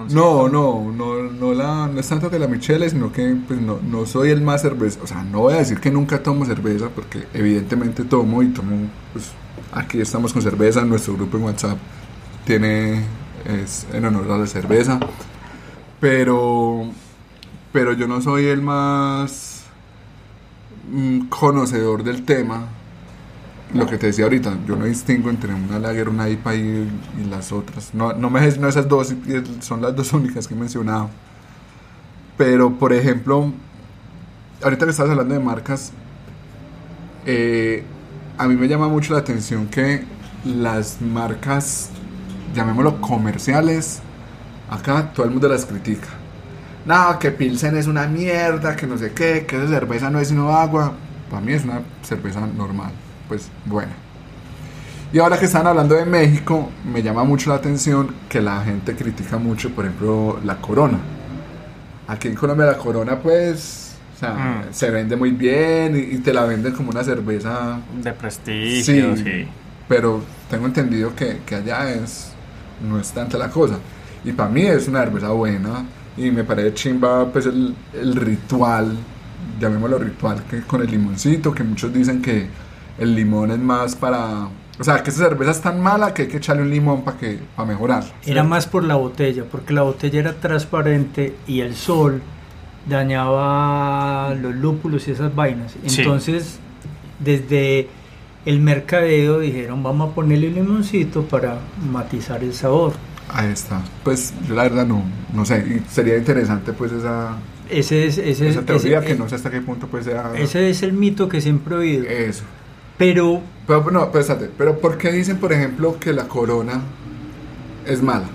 No, 0.10 0.48
no, 0.48 0.91
no, 0.91 1.24
no, 1.24 1.54
la, 1.54 1.88
no 1.88 2.00
es 2.00 2.08
tanto 2.08 2.30
que 2.30 2.39
la 2.39 2.48
michela, 2.48 2.88
sino 2.89 3.12
que 3.12 3.36
pues, 3.48 3.60
no, 3.60 3.80
no 3.86 4.06
soy 4.06 4.30
el 4.30 4.41
más 4.41 4.62
cerveza. 4.62 5.00
O 5.04 5.08
sea, 5.08 5.24
no 5.24 5.41
voy 5.41 5.56
a 5.56 5.58
decir 5.58 5.80
que 5.80 5.91
nunca 5.91 6.24
tomo 6.24 6.45
cerveza, 6.45 6.89
porque 6.89 7.26
evidentemente 7.34 8.04
tomo 8.06 8.41
y 8.41 8.48
tomo. 8.48 8.88
Pues 9.12 9.32
aquí 9.74 10.00
estamos 10.00 10.32
con 10.32 10.41
cerveza, 10.41 10.86
nuestro 10.86 11.15
grupo 11.15 11.38
en 11.38 11.43
WhatsApp 11.43 11.78
tiene. 12.45 13.25
Es 13.45 13.88
en 13.93 14.05
honor 14.05 14.31
a 14.31 14.38
la 14.39 14.47
cerveza. 14.47 15.05
Pero. 15.99 16.95
Pero 17.71 17.93
yo 17.93 18.08
no 18.08 18.21
soy 18.21 18.47
el 18.47 18.62
más. 18.62 19.65
mm, 20.84 21.27
conocedor 21.29 22.03
del 22.03 22.25
tema. 22.25 22.69
Lo 23.73 23.88
que 23.88 23.97
te 23.97 24.08
decía 24.08 24.25
ahorita, 24.25 24.60
yo 24.65 24.75
no 24.77 24.86
distingo 24.86 25.29
entre 25.29 25.53
una 25.53 25.79
lager, 25.79 26.10
una 26.10 26.29
IPA 26.29 26.55
y, 26.55 27.03
y 27.17 27.25
las 27.25 27.51
otras. 27.51 27.93
No, 27.93 28.13
no, 28.13 28.29
me, 28.29 28.41
no 28.58 28.67
esas 28.69 28.88
dos, 28.88 29.15
son 29.62 29.81
las 29.81 29.95
dos 29.95 30.13
únicas 30.13 30.47
que 30.47 30.53
he 30.53 30.58
mencionado. 30.58 31.12
Pero, 32.38 32.77
por 32.77 32.93
ejemplo, 32.93 33.53
ahorita 34.62 34.86
que 34.86 34.91
estabas 34.91 35.12
hablando 35.12 35.34
de 35.36 35.39
marcas, 35.39 35.93
eh, 37.23 37.91
a 38.38 38.47
mí 38.47 38.55
me 38.55 38.67
llama 38.67 38.88
mucho 38.88 39.13
la 39.13 39.19
atención 39.19 39.69
que 39.69 40.08
las 40.43 41.01
marcas, 41.01 41.94
llamémoslo 42.56 43.00
comerciales, 43.02 44.00
acá 44.70 45.12
todo 45.13 45.26
el 45.26 45.32
mundo 45.32 45.48
las 45.48 45.65
critica. 45.65 46.08
No, 46.86 47.18
que 47.20 47.32
Pilsen 47.32 47.76
es 47.78 47.88
una 47.88 48.08
mierda, 48.08 48.76
que 48.76 48.86
no 48.88 48.98
sé 48.98 49.12
qué, 49.12 49.46
que 49.48 49.58
esa 49.58 49.68
cerveza 49.68 50.10
no 50.10 50.20
es 50.20 50.28
sino 50.28 50.52
agua. 50.56 50.94
Para 51.30 51.41
mí 51.41 51.54
es 51.54 51.63
una 51.63 51.82
cerveza 52.04 52.41
normal, 52.56 52.91
pues 53.28 53.50
buena. 53.65 53.91
Y 55.12 55.20
ahora 55.20 55.38
que 55.39 55.46
están 55.46 55.65
hablando 55.65 55.96
de 55.96 56.06
México, 56.06 56.70
me 56.84 57.02
llama 57.02 57.24
mucho 57.24 57.50
la 57.50 57.56
atención 57.58 58.13
que 58.30 58.41
la 58.41 58.62
gente 58.63 58.96
critica 58.96 59.38
mucho, 59.38 59.70
por 59.72 59.86
ejemplo, 59.86 60.39
la 60.44 60.58
corona. 60.58 61.00
Aquí 62.08 62.28
en 62.28 62.36
Colombia 62.36 62.68
la 62.68 62.78
corona, 62.78 63.18
pues, 63.20 63.96
o 64.15 64.20
sea, 64.20 64.34
Mm. 64.34 64.62
se 64.74 64.91
vende 64.91 65.15
muy 65.15 65.32
bien 65.32 65.96
y, 65.96 66.15
y 66.15 66.18
te 66.20 66.34
la 66.34 66.44
venden 66.46 66.74
como 66.74 66.91
una 66.91 67.04
cerveza. 67.04 67.80
De 68.02 68.13
prestigio, 68.13 69.15
sí. 69.18 69.48
Pero 69.88 70.22
tengo 70.50 70.65
entendido 70.68 71.15
que, 71.15 71.39
que 71.46 71.56
allá 71.56 71.89
es, 71.91 72.32
no 72.82 73.00
es 73.00 73.12
tanta 73.12 73.38
la 73.38 73.50
cosa. 73.50 73.80
Y 74.24 74.32
para 74.32 74.50
mí 74.50 74.62
es 74.62 74.88
una 74.88 75.02
cerveza 75.02 75.30
buena 75.30 75.86
y 76.18 76.32
me 76.32 76.44
parece 76.44 76.74
chimba, 76.74 77.32
pues, 77.32 77.46
el, 77.46 77.76
el 77.94 78.16
ritual, 78.16 78.96
llamémoslo 79.60 80.00
ritual, 80.00 80.44
que 80.50 80.62
con 80.62 80.82
el 80.82 80.90
limoncito, 80.90 81.54
que 81.54 81.64
muchos 81.64 81.94
dicen 81.94 82.22
que 82.22 82.48
el 82.98 83.16
limón 83.16 83.52
es 83.52 83.60
más 83.60 83.96
para... 83.96 84.48
O 84.78 84.84
sea, 84.84 85.02
que 85.02 85.10
esta 85.10 85.30
cerveza 85.30 85.52
es 85.52 85.62
tan 85.62 85.80
mala 85.80 86.14
que 86.14 86.24
hay 86.24 86.28
que 86.28 86.38
echarle 86.38 86.64
un 86.64 86.70
limón 86.70 87.04
para 87.04 87.18
que 87.18 87.40
para 87.56 87.68
mejorarla. 87.68 88.12
Era 88.26 88.44
más 88.44 88.66
por 88.66 88.84
la 88.84 88.96
botella, 88.96 89.46
porque 89.50 89.74
la 89.74 89.84
botella 89.84 90.20
era 90.20 90.34
transparente 90.34 91.36
y 91.48 91.62
el 91.62 91.76
sol 91.76 92.22
dañaba 92.90 94.34
los 94.36 94.54
lúpulos 94.54 95.08
y 95.08 95.12
esas 95.12 95.34
vainas. 95.34 95.76
Sí. 95.86 96.02
Entonces, 96.02 96.60
desde 97.20 97.88
el 98.45 98.60
mercadeo 98.60 99.39
dijeron, 99.39 99.81
vamos 99.84 100.12
a 100.12 100.15
ponerle 100.15 100.49
un 100.49 100.55
limoncito 100.55 101.23
para 101.23 101.58
matizar 101.91 102.43
el 102.43 102.53
sabor. 102.53 102.93
Ahí 103.34 103.51
está. 103.51 103.81
Pues 104.03 104.34
yo 104.47 104.53
la 104.55 104.63
verdad 104.63 104.86
no, 104.86 105.03
no 105.34 105.45
sé. 105.45 105.58
Y 105.84 105.89
sería 105.91 106.15
interesante 106.17 106.71
pues 106.73 106.91
esa, 106.91 107.38
Ese 107.69 108.05
es, 108.05 108.17
ese, 108.19 108.49
esa 108.49 108.60
es- 108.60 108.65
teoría 108.65 108.99
ese- 108.99 109.08
que 109.08 109.15
no 109.15 109.27
sé 109.27 109.36
hasta 109.36 109.49
qué 109.49 109.62
punto 109.62 109.88
pues 109.88 110.05
sea... 110.05 110.31
ese 110.38 110.69
es 110.69 110.84
el 110.84 110.93
mito 110.93 111.27
que 111.27 111.41
siempre 111.41 111.75
he 111.75 111.77
oído. 111.79 112.03
Eso. 112.05 112.43
Pero 112.97 113.41
Pero 113.67 113.89
no, 113.91 114.12
pues, 114.12 114.29
espérate, 114.29 114.51
pero 114.58 114.79
¿por 114.79 114.97
qué 114.97 115.12
dicen, 115.12 115.38
por 115.38 115.51
ejemplo, 115.51 115.99
que 115.99 116.13
la 116.13 116.27
corona 116.27 116.81
es 117.86 118.01
mala? 118.01 118.27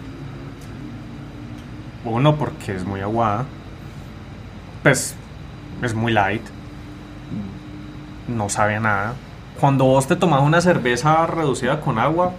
Uno, 2.05 2.37
porque 2.37 2.75
es 2.75 2.85
muy 2.85 3.01
aguada. 3.01 3.47
Pues 4.83 5.15
es 5.83 5.95
muy 5.95 6.13
light. 6.13 6.43
No 8.29 8.49
sabe 8.49 8.77
a 8.77 8.81
nada. 8.81 9.15
Cuando 9.61 9.85
vos 9.85 10.07
te 10.07 10.17
tomas 10.17 10.43
una 10.43 10.61
cerveza 10.61 11.27
reducida 11.27 11.81
con 11.81 11.99
agua, 11.99 12.33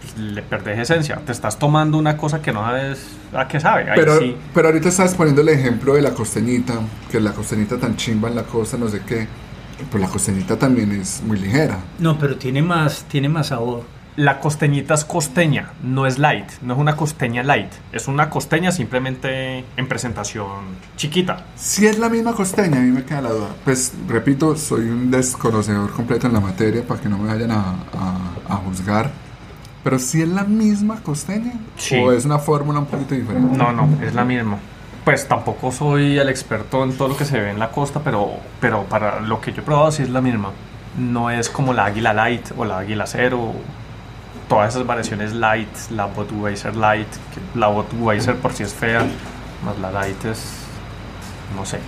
pues, 0.00 0.16
le 0.18 0.42
perdés 0.42 0.78
esencia. 0.78 1.16
Te 1.24 1.32
estás 1.32 1.58
tomando 1.58 1.98
una 1.98 2.16
cosa 2.16 2.40
que 2.40 2.52
no 2.52 2.60
sabes 2.62 3.06
a 3.34 3.46
qué 3.46 3.60
sabe. 3.60 3.82
Ahí 3.90 3.96
Pero, 3.96 4.18
sí. 4.18 4.36
pero 4.54 4.68
ahorita 4.68 4.88
estás 4.88 5.14
poniendo 5.14 5.42
el 5.42 5.50
ejemplo 5.50 5.94
de 5.94 6.02
la 6.02 6.14
costeñita, 6.14 6.74
que 7.10 7.20
la 7.20 7.32
costeñita 7.32 7.76
tan 7.78 7.96
chimba 7.96 8.28
en 8.28 8.36
la 8.36 8.44
costa, 8.44 8.76
no 8.78 8.88
sé 8.88 9.02
qué. 9.06 9.26
Pues 9.90 10.02
la 10.02 10.08
costeñita 10.08 10.56
también 10.58 10.90
es 10.92 11.22
muy 11.24 11.38
ligera. 11.38 11.78
no, 11.98 12.18
pero 12.18 12.36
tiene 12.36 12.62
más, 12.62 13.04
tiene 13.04 13.28
más 13.28 13.48
sabor. 13.48 13.82
La 14.18 14.40
costeñita 14.40 14.94
es 14.94 15.04
costeña, 15.04 15.70
no 15.80 16.04
es 16.04 16.18
light. 16.18 16.50
No 16.62 16.74
es 16.74 16.80
una 16.80 16.96
costeña 16.96 17.44
light. 17.44 17.70
Es 17.92 18.08
una 18.08 18.28
costeña 18.28 18.72
simplemente 18.72 19.64
en 19.76 19.86
presentación 19.86 20.48
chiquita. 20.96 21.44
Si 21.54 21.86
es 21.86 22.00
la 22.00 22.08
misma 22.08 22.32
costeña, 22.32 22.78
a 22.78 22.80
mí 22.80 22.90
me 22.90 23.04
queda 23.04 23.20
la 23.22 23.30
duda. 23.30 23.48
Pues 23.64 23.92
repito, 24.08 24.56
soy 24.56 24.88
un 24.88 25.12
desconocedor 25.12 25.92
completo 25.92 26.26
en 26.26 26.32
la 26.32 26.40
materia 26.40 26.82
para 26.84 27.00
que 27.00 27.08
no 27.08 27.16
me 27.16 27.28
vayan 27.32 27.52
a, 27.52 27.60
a- 27.60 28.54
a 28.54 28.56
juzgar. 28.56 29.08
Pero 29.84 30.00
si 30.00 30.20
es 30.22 30.28
la 30.28 30.42
misma 30.42 30.96
costeña 31.00 31.52
Sí. 31.76 31.94
o 31.96 32.10
es 32.10 32.24
una 32.24 32.40
fórmula 32.40 32.80
un 32.80 32.86
poquito 32.86 33.14
diferente. 33.14 33.56
No, 33.56 33.72
no, 33.72 33.88
es 34.02 34.14
la 34.16 34.24
misma. 34.24 34.58
Pues 35.04 35.28
tampoco 35.28 35.70
soy 35.70 36.18
el 36.18 36.28
experto 36.28 36.82
en 36.82 36.92
todo 36.98 37.06
lo 37.06 37.16
que 37.16 37.24
se 37.24 37.38
ve 37.38 37.50
en 37.52 37.60
la 37.60 37.70
costa, 37.70 38.00
pero, 38.02 38.32
pero 38.60 38.82
para 38.82 39.20
lo 39.20 39.40
que 39.40 39.52
yo 39.52 39.62
he 39.62 39.64
probado 39.64 39.92
sí 39.92 40.02
es 40.02 40.10
la 40.10 40.20
misma. 40.20 40.50
No 40.98 41.30
es 41.30 41.48
como 41.48 41.72
la 41.72 41.84
Águila 41.84 42.12
Light 42.12 42.48
o 42.56 42.64
la 42.64 42.78
Águila 42.78 43.06
Cero. 43.06 43.52
Todas 44.48 44.74
esas 44.74 44.86
variaciones 44.86 45.32
light, 45.34 45.68
la 45.90 46.06
Budweiser 46.06 46.74
Light, 46.74 47.08
que 47.34 47.58
la 47.58 47.68
Budweiser 47.68 48.36
por 48.36 48.52
si 48.54 48.62
es 48.62 48.72
fea, 48.72 49.06
más 49.64 49.78
la 49.78 49.90
Light 49.92 50.24
es, 50.24 50.40
no 51.54 51.66
sé. 51.66 51.80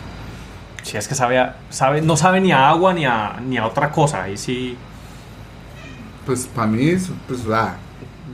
Si 0.83 0.97
es 0.97 1.09
que 1.09 1.15
sabe, 1.15 1.39
a- 1.39 1.57
sabe 1.71 2.03
no 2.03 2.17
sabe 2.17 2.41
ni 2.41 2.53
a 2.53 2.69
agua 2.69 2.93
ni 2.93 3.07
a, 3.07 3.41
ni 3.47 3.57
a 3.57 3.67
otra 3.67 3.91
cosa. 3.91 4.25
Ahí 4.25 4.37
sí, 4.37 4.77
Pues 6.27 6.47
para 6.55 6.67
mí, 6.67 6.87
es, 6.91 7.11
pues, 7.27 7.41
ah, 7.53 7.77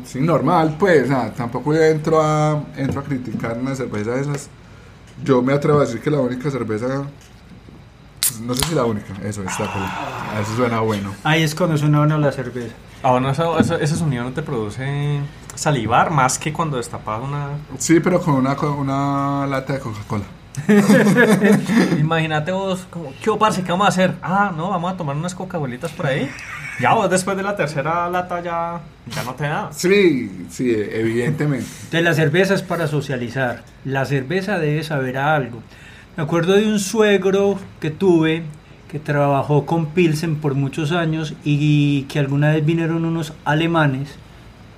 sí, 0.04 0.20
normal, 0.20 0.74
pues, 0.78 1.08
ah, 1.10 1.30
tampoco 1.36 1.72
yo 1.74 1.82
entro 1.82 2.20
a, 2.20 2.62
entro 2.76 3.00
a 3.00 3.04
criticar 3.04 3.56
una 3.58 3.74
cerveza 3.76 4.10
de 4.10 4.22
esas. 4.22 4.48
Yo 5.24 5.40
me 5.40 5.52
atrevo 5.52 5.78
a 5.78 5.82
decir 5.82 6.00
que 6.00 6.10
la 6.10 6.18
única 6.18 6.50
cerveza, 6.50 7.04
no 8.42 8.54
sé 8.54 8.64
si 8.68 8.74
la 8.74 8.84
única, 8.84 9.14
eso 9.24 9.42
está, 9.44 9.70
pero 9.72 10.42
eso 10.42 10.56
suena 10.56 10.80
bueno. 10.80 11.14
Ahí 11.24 11.42
es 11.42 11.54
cuando 11.54 11.76
suena 11.78 11.98
bueno 11.98 12.18
la 12.18 12.32
cerveza. 12.32 12.74
Ah, 13.02 13.10
bueno, 13.12 13.30
eso- 13.30 13.58
eso- 13.58 13.78
ese 13.78 13.94
sonido 13.96 14.24
no 14.24 14.32
te 14.32 14.42
produce 14.42 15.20
salivar 15.54 16.10
más 16.10 16.38
que 16.38 16.52
cuando 16.52 16.76
destapas 16.76 17.20
una... 17.22 17.48
Sí, 17.78 18.00
pero 18.00 18.20
con 18.20 18.34
una, 18.34 18.56
con 18.56 18.70
una 18.72 19.46
lata 19.46 19.74
de 19.74 19.80
Coca-Cola. 19.80 20.24
Imagínate 21.98 22.50
vos, 22.52 22.86
como, 22.90 23.12
¿qué 23.22 23.30
parce? 23.38 23.62
¿Qué 23.62 23.70
vamos 23.70 23.86
a 23.86 23.88
hacer? 23.88 24.14
Ah, 24.22 24.52
no, 24.56 24.70
vamos 24.70 24.92
a 24.92 24.96
tomar 24.96 25.16
unas 25.16 25.34
coca-bolitas 25.34 25.92
por 25.92 26.06
ahí. 26.06 26.30
Ya 26.80 26.92
vos 26.94 27.08
después 27.10 27.36
de 27.36 27.42
la 27.42 27.56
tercera 27.56 28.08
lata 28.10 28.40
ya, 28.42 28.80
ya 29.06 29.22
no 29.24 29.34
te 29.34 29.44
da. 29.44 29.68
Sí, 29.72 30.46
sí, 30.50 30.70
evidentemente. 30.74 31.66
Entonces 31.84 32.02
la 32.04 32.14
cerveza 32.14 32.54
es 32.54 32.62
para 32.62 32.86
socializar. 32.86 33.62
La 33.84 34.04
cerveza 34.04 34.58
debe 34.58 34.82
saber 34.82 35.16
a 35.18 35.34
algo. 35.34 35.62
Me 36.16 36.22
acuerdo 36.22 36.54
de 36.54 36.66
un 36.66 36.78
suegro 36.78 37.58
que 37.80 37.90
tuve 37.90 38.42
que 38.88 38.98
trabajó 38.98 39.66
con 39.66 39.86
Pilsen 39.86 40.36
por 40.36 40.54
muchos 40.54 40.92
años 40.92 41.34
y 41.44 42.02
que 42.02 42.18
alguna 42.18 42.52
vez 42.52 42.64
vinieron 42.64 43.04
unos 43.04 43.32
alemanes 43.44 44.14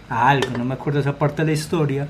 a 0.08 0.30
algo, 0.30 0.56
no 0.56 0.64
me 0.64 0.74
acuerdo 0.74 1.00
esa 1.00 1.18
parte 1.18 1.42
de 1.42 1.46
la 1.46 1.52
historia. 1.52 2.08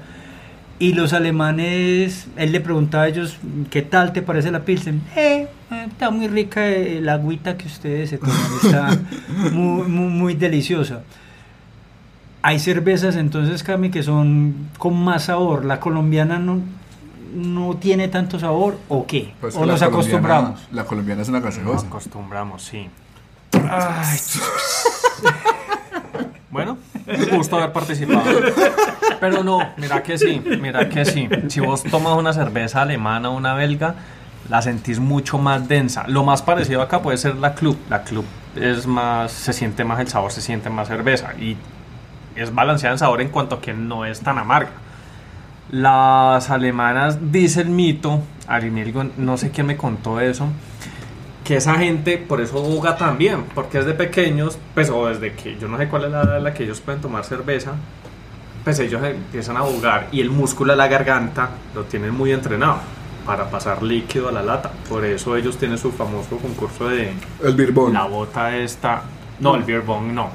Y 0.80 0.92
los 0.92 1.12
alemanes, 1.12 2.28
él 2.36 2.52
le 2.52 2.60
preguntaba 2.60 3.04
a 3.04 3.08
ellos, 3.08 3.36
¿qué 3.68 3.82
tal 3.82 4.12
te 4.12 4.22
parece 4.22 4.52
la 4.52 4.64
Pilsen? 4.64 5.02
Eh, 5.16 5.48
eh, 5.72 5.86
está 5.88 6.10
muy 6.10 6.28
rica 6.28 6.68
eh, 6.68 7.00
la 7.00 7.14
agüita 7.14 7.56
que 7.56 7.66
ustedes 7.66 8.10
se 8.10 8.18
toman, 8.18 8.36
está 8.62 8.96
muy, 9.52 9.88
muy, 9.88 10.08
muy 10.08 10.34
deliciosa. 10.34 11.02
Hay 12.42 12.60
cervezas 12.60 13.16
entonces, 13.16 13.64
Cami, 13.64 13.90
que 13.90 14.04
son 14.04 14.68
con 14.78 14.96
más 15.02 15.24
sabor. 15.24 15.64
La 15.64 15.80
colombiana 15.80 16.38
no, 16.38 16.62
no 17.32 17.76
tiene 17.76 18.08
tanto 18.08 18.38
sabor, 18.38 18.78
¿o 18.88 19.06
qué? 19.06 19.34
Pues 19.40 19.54
¿O 19.56 19.66
nos 19.66 19.82
acostumbramos? 19.82 20.68
La 20.72 20.84
colombiana 20.84 21.22
es 21.22 21.28
una 21.28 21.40
Nos 21.40 21.84
acostumbramos, 21.84 22.62
sí. 22.62 22.88
Bueno, 26.50 26.78
un 27.06 27.36
gusto 27.36 27.56
haber 27.56 27.72
participado. 27.72 28.24
Pero 29.20 29.44
no, 29.44 29.60
mira 29.76 30.02
que 30.02 30.16
sí, 30.16 30.42
mira 30.60 30.88
que 30.88 31.04
sí. 31.04 31.28
Si 31.48 31.60
vos 31.60 31.82
tomas 31.82 32.16
una 32.16 32.32
cerveza 32.32 32.82
alemana 32.82 33.28
o 33.28 33.36
una 33.36 33.52
belga, 33.52 33.94
la 34.48 34.62
sentís 34.62 34.98
mucho 34.98 35.38
más 35.38 35.68
densa. 35.68 36.04
Lo 36.08 36.24
más 36.24 36.40
parecido 36.42 36.80
acá 36.80 37.02
puede 37.02 37.18
ser 37.18 37.36
la 37.36 37.54
club. 37.54 37.76
La 37.90 38.02
club 38.02 38.24
es 38.56 38.86
más, 38.86 39.30
se 39.30 39.52
siente 39.52 39.84
más 39.84 40.00
el 40.00 40.08
sabor, 40.08 40.32
se 40.32 40.40
siente 40.40 40.70
más 40.70 40.88
cerveza 40.88 41.34
y 41.38 41.56
es 42.34 42.54
balanceada 42.54 42.94
en 42.94 42.98
sabor 42.98 43.20
en 43.20 43.28
cuanto 43.28 43.56
a 43.56 43.60
que 43.60 43.74
no 43.74 44.04
es 44.04 44.20
tan 44.20 44.38
amarga. 44.38 44.70
Las 45.70 46.50
alemanas, 46.50 47.18
dice 47.30 47.60
el 47.60 47.68
mito, 47.68 48.22
Arinilgo, 48.46 49.04
no 49.18 49.36
sé 49.36 49.50
quién 49.50 49.66
me 49.66 49.76
contó 49.76 50.18
eso, 50.20 50.46
que 51.44 51.56
esa 51.56 51.74
gente 51.74 52.16
por 52.18 52.40
eso 52.40 52.60
boga 52.62 52.96
también, 52.96 53.44
porque 53.54 53.78
desde 53.78 53.92
pequeños, 53.92 54.58
pues 54.74 54.88
o 54.90 55.06
desde 55.06 55.34
que 55.34 55.58
yo 55.58 55.68
no 55.68 55.76
sé 55.76 55.88
cuál 55.88 56.04
es 56.04 56.10
la 56.10 56.22
edad 56.22 56.36
en 56.38 56.44
la 56.44 56.54
que 56.54 56.64
ellos 56.64 56.80
pueden 56.80 57.00
tomar 57.02 57.24
cerveza, 57.24 57.72
pues 58.64 58.78
ellos 58.78 59.02
empiezan 59.04 59.56
a 59.58 59.62
bogar 59.62 60.08
y 60.10 60.20
el 60.22 60.30
músculo 60.30 60.72
de 60.72 60.78
la 60.78 60.88
garganta 60.88 61.50
lo 61.74 61.84
tienen 61.84 62.14
muy 62.14 62.32
entrenado 62.32 62.78
para 63.26 63.50
pasar 63.50 63.82
líquido 63.82 64.28
a 64.30 64.32
la 64.32 64.42
lata. 64.42 64.70
Por 64.88 65.04
eso 65.04 65.36
ellos 65.36 65.58
tienen 65.58 65.76
su 65.76 65.92
famoso 65.92 66.38
concurso 66.38 66.88
de 66.88 67.12
El 67.44 67.54
birbón. 67.54 67.92
la 67.92 68.04
bota 68.04 68.56
esta. 68.56 69.02
No, 69.40 69.54
el 69.54 69.62
beer 69.64 69.82
bong 69.82 70.12
no. 70.12 70.30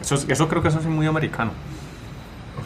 Eso, 0.00 0.14
es- 0.14 0.26
eso 0.28 0.48
creo 0.48 0.62
que 0.62 0.68
eso 0.68 0.78
es 0.78 0.86
muy 0.86 1.06
americano. 1.06 1.50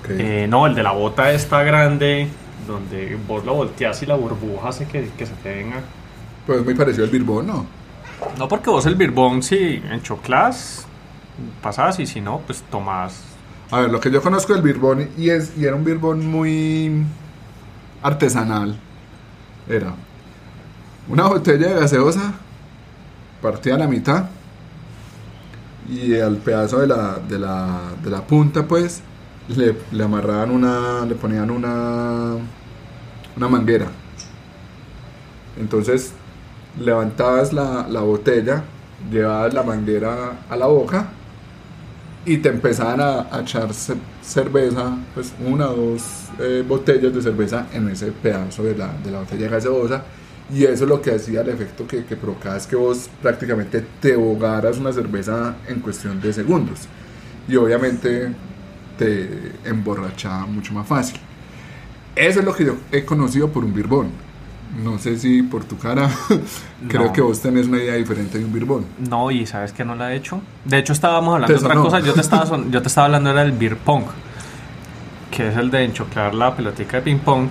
Eh, 0.08 0.46
no, 0.48 0.66
el 0.66 0.74
de 0.74 0.82
la 0.82 0.92
bota 0.92 1.30
esta 1.30 1.62
grande, 1.62 2.28
donde 2.66 3.18
vos 3.28 3.44
lo 3.44 3.54
volteas 3.54 4.02
y 4.02 4.06
la 4.06 4.16
burbuja 4.16 4.68
hace 4.68 4.86
que, 4.86 5.10
que 5.16 5.26
se 5.26 5.34
te 5.34 5.54
venga. 5.54 5.80
Pues 6.46 6.64
muy 6.64 6.74
parecido 6.74 7.04
al 7.04 7.10
birbón, 7.10 7.46
¿no? 7.46 7.66
No 8.38 8.48
porque 8.48 8.70
vos 8.70 8.86
el 8.86 8.96
beer 8.96 9.10
bong, 9.12 9.42
si 9.42 9.82
en 9.90 10.02
choclas 10.02 10.86
pasás 11.62 11.98
y 12.00 12.06
si 12.06 12.20
no, 12.20 12.40
pues 12.46 12.62
tomás. 12.70 13.22
A 13.70 13.80
ver, 13.80 13.90
lo 13.90 14.00
que 14.00 14.10
yo 14.10 14.20
conozco 14.20 14.52
del 14.52 14.62
birbón 14.62 15.08
y, 15.16 15.30
es, 15.30 15.56
y 15.56 15.64
era 15.64 15.76
un 15.76 15.84
birbón 15.84 16.26
muy 16.26 17.04
artesanal. 18.02 18.76
Era 19.68 19.94
una 21.08 21.28
botella 21.28 21.68
de 21.68 21.80
gaseosa 21.80 22.34
partida 23.40 23.76
a 23.76 23.78
la 23.78 23.86
mitad 23.86 24.24
y 25.88 26.18
al 26.18 26.36
pedazo 26.36 26.80
de 26.80 26.86
la, 26.86 27.18
de 27.28 27.38
la, 27.38 27.80
de 28.02 28.10
la 28.10 28.22
punta 28.22 28.66
pues 28.66 29.02
le, 29.56 30.04
amarraban 30.04 30.50
una, 30.50 31.04
le 31.06 31.14
ponían 31.14 31.50
una, 31.50 32.36
una 33.36 33.48
manguera. 33.48 33.90
Entonces 35.58 36.12
levantabas 36.78 37.52
la, 37.52 37.86
la 37.88 38.00
botella, 38.02 38.64
llevabas 39.10 39.54
la 39.54 39.62
manguera 39.62 40.44
a 40.48 40.56
la 40.56 40.66
boca 40.66 41.08
y 42.24 42.38
te 42.38 42.50
empezaban 42.50 43.00
a, 43.00 43.40
echar 43.40 43.72
ce- 43.72 43.96
cerveza, 44.22 44.96
pues 45.14 45.32
una 45.44 45.70
o 45.70 45.76
dos 45.92 46.02
eh, 46.38 46.62
botellas 46.66 47.14
de 47.14 47.22
cerveza 47.22 47.66
en 47.72 47.88
ese 47.88 48.12
pedazo 48.12 48.62
de 48.62 48.76
la, 48.76 48.92
de 49.02 49.10
la 49.10 49.20
botella 49.20 49.48
gaseosa. 49.48 50.04
Y 50.52 50.64
eso 50.64 50.84
lo 50.84 51.00
que 51.00 51.14
hacía 51.14 51.40
el 51.42 51.48
efecto 51.48 51.86
que, 51.86 52.04
que 52.04 52.16
provocaba 52.16 52.56
es 52.56 52.66
que 52.66 52.76
vos 52.76 53.08
prácticamente 53.22 53.80
te 54.00 54.14
ahogaras 54.14 54.78
una 54.78 54.92
cerveza 54.92 55.56
en 55.66 55.80
cuestión 55.80 56.20
de 56.20 56.32
segundos. 56.32 56.88
Y 57.48 57.56
obviamente 57.56 58.34
te 59.00 59.52
emborrachaba 59.64 60.46
mucho 60.46 60.72
más 60.74 60.86
fácil. 60.86 61.18
Eso 62.14 62.40
es 62.40 62.44
lo 62.44 62.54
que 62.54 62.64
yo 62.66 62.74
he 62.92 63.04
conocido 63.04 63.48
por 63.48 63.64
un 63.64 63.72
birbón. 63.74 64.08
No 64.84 64.98
sé 64.98 65.18
si 65.18 65.42
por 65.42 65.64
tu 65.64 65.76
cara 65.78 66.08
creo 66.88 67.06
No. 67.06 67.12
que 67.12 67.20
vos 67.20 67.40
tenés 67.40 67.66
una 67.66 67.78
idea 67.78 67.94
diferente 67.94 68.38
de 68.38 68.44
un 68.44 68.52
birbón. 68.52 68.84
No, 69.08 69.30
y 69.30 69.46
sabes 69.46 69.72
que 69.72 69.84
no 69.84 69.94
la 69.96 70.12
he 70.12 70.16
hecho. 70.16 70.40
De 70.64 70.78
hecho, 70.78 70.92
estábamos 70.92 71.34
hablando 71.34 71.52
de 71.54 71.58
otra 71.58 71.70
sonó. 71.74 71.84
cosa. 71.84 72.00
Yo 72.00 72.12
te, 72.14 72.20
estaba 72.20 72.46
son- 72.52 72.70
yo 72.70 72.80
te 72.82 72.88
estaba 72.88 73.06
hablando 73.06 73.30
era 73.30 73.42
del 73.42 73.52
beer 73.52 73.76
pong, 73.78 74.04
que 75.30 75.48
es 75.48 75.56
el 75.56 75.70
de 75.70 75.84
enchoclar 75.84 76.34
la 76.34 76.54
pelotica 76.54 76.98
de 76.98 77.02
ping 77.02 77.18
pong 77.18 77.48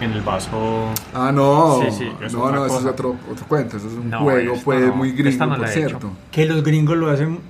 en 0.00 0.12
el 0.12 0.20
vaso. 0.20 0.90
Ah, 1.14 1.32
no. 1.32 1.80
Sí, 1.84 1.90
sí, 1.98 2.12
es 2.24 2.32
no, 2.32 2.50
no, 2.52 2.66
eso 2.66 2.78
es 2.80 2.84
otro, 2.86 3.16
otro 3.30 3.46
cuento. 3.48 3.76
Eso 3.78 3.86
es 3.88 3.94
un 3.94 4.10
No, 4.10 4.20
juego, 4.20 4.54
pues, 4.64 4.86
no, 4.86 4.94
muy 4.94 5.12
gringo, 5.12 5.46
no 5.46 5.56
por 5.56 5.66
he 5.66 5.70
hecho. 5.70 5.78
cierto. 5.88 6.10
Que 6.30 6.44
los 6.46 6.62
gringos 6.62 6.96
lo 6.96 7.10
hacen 7.10 7.40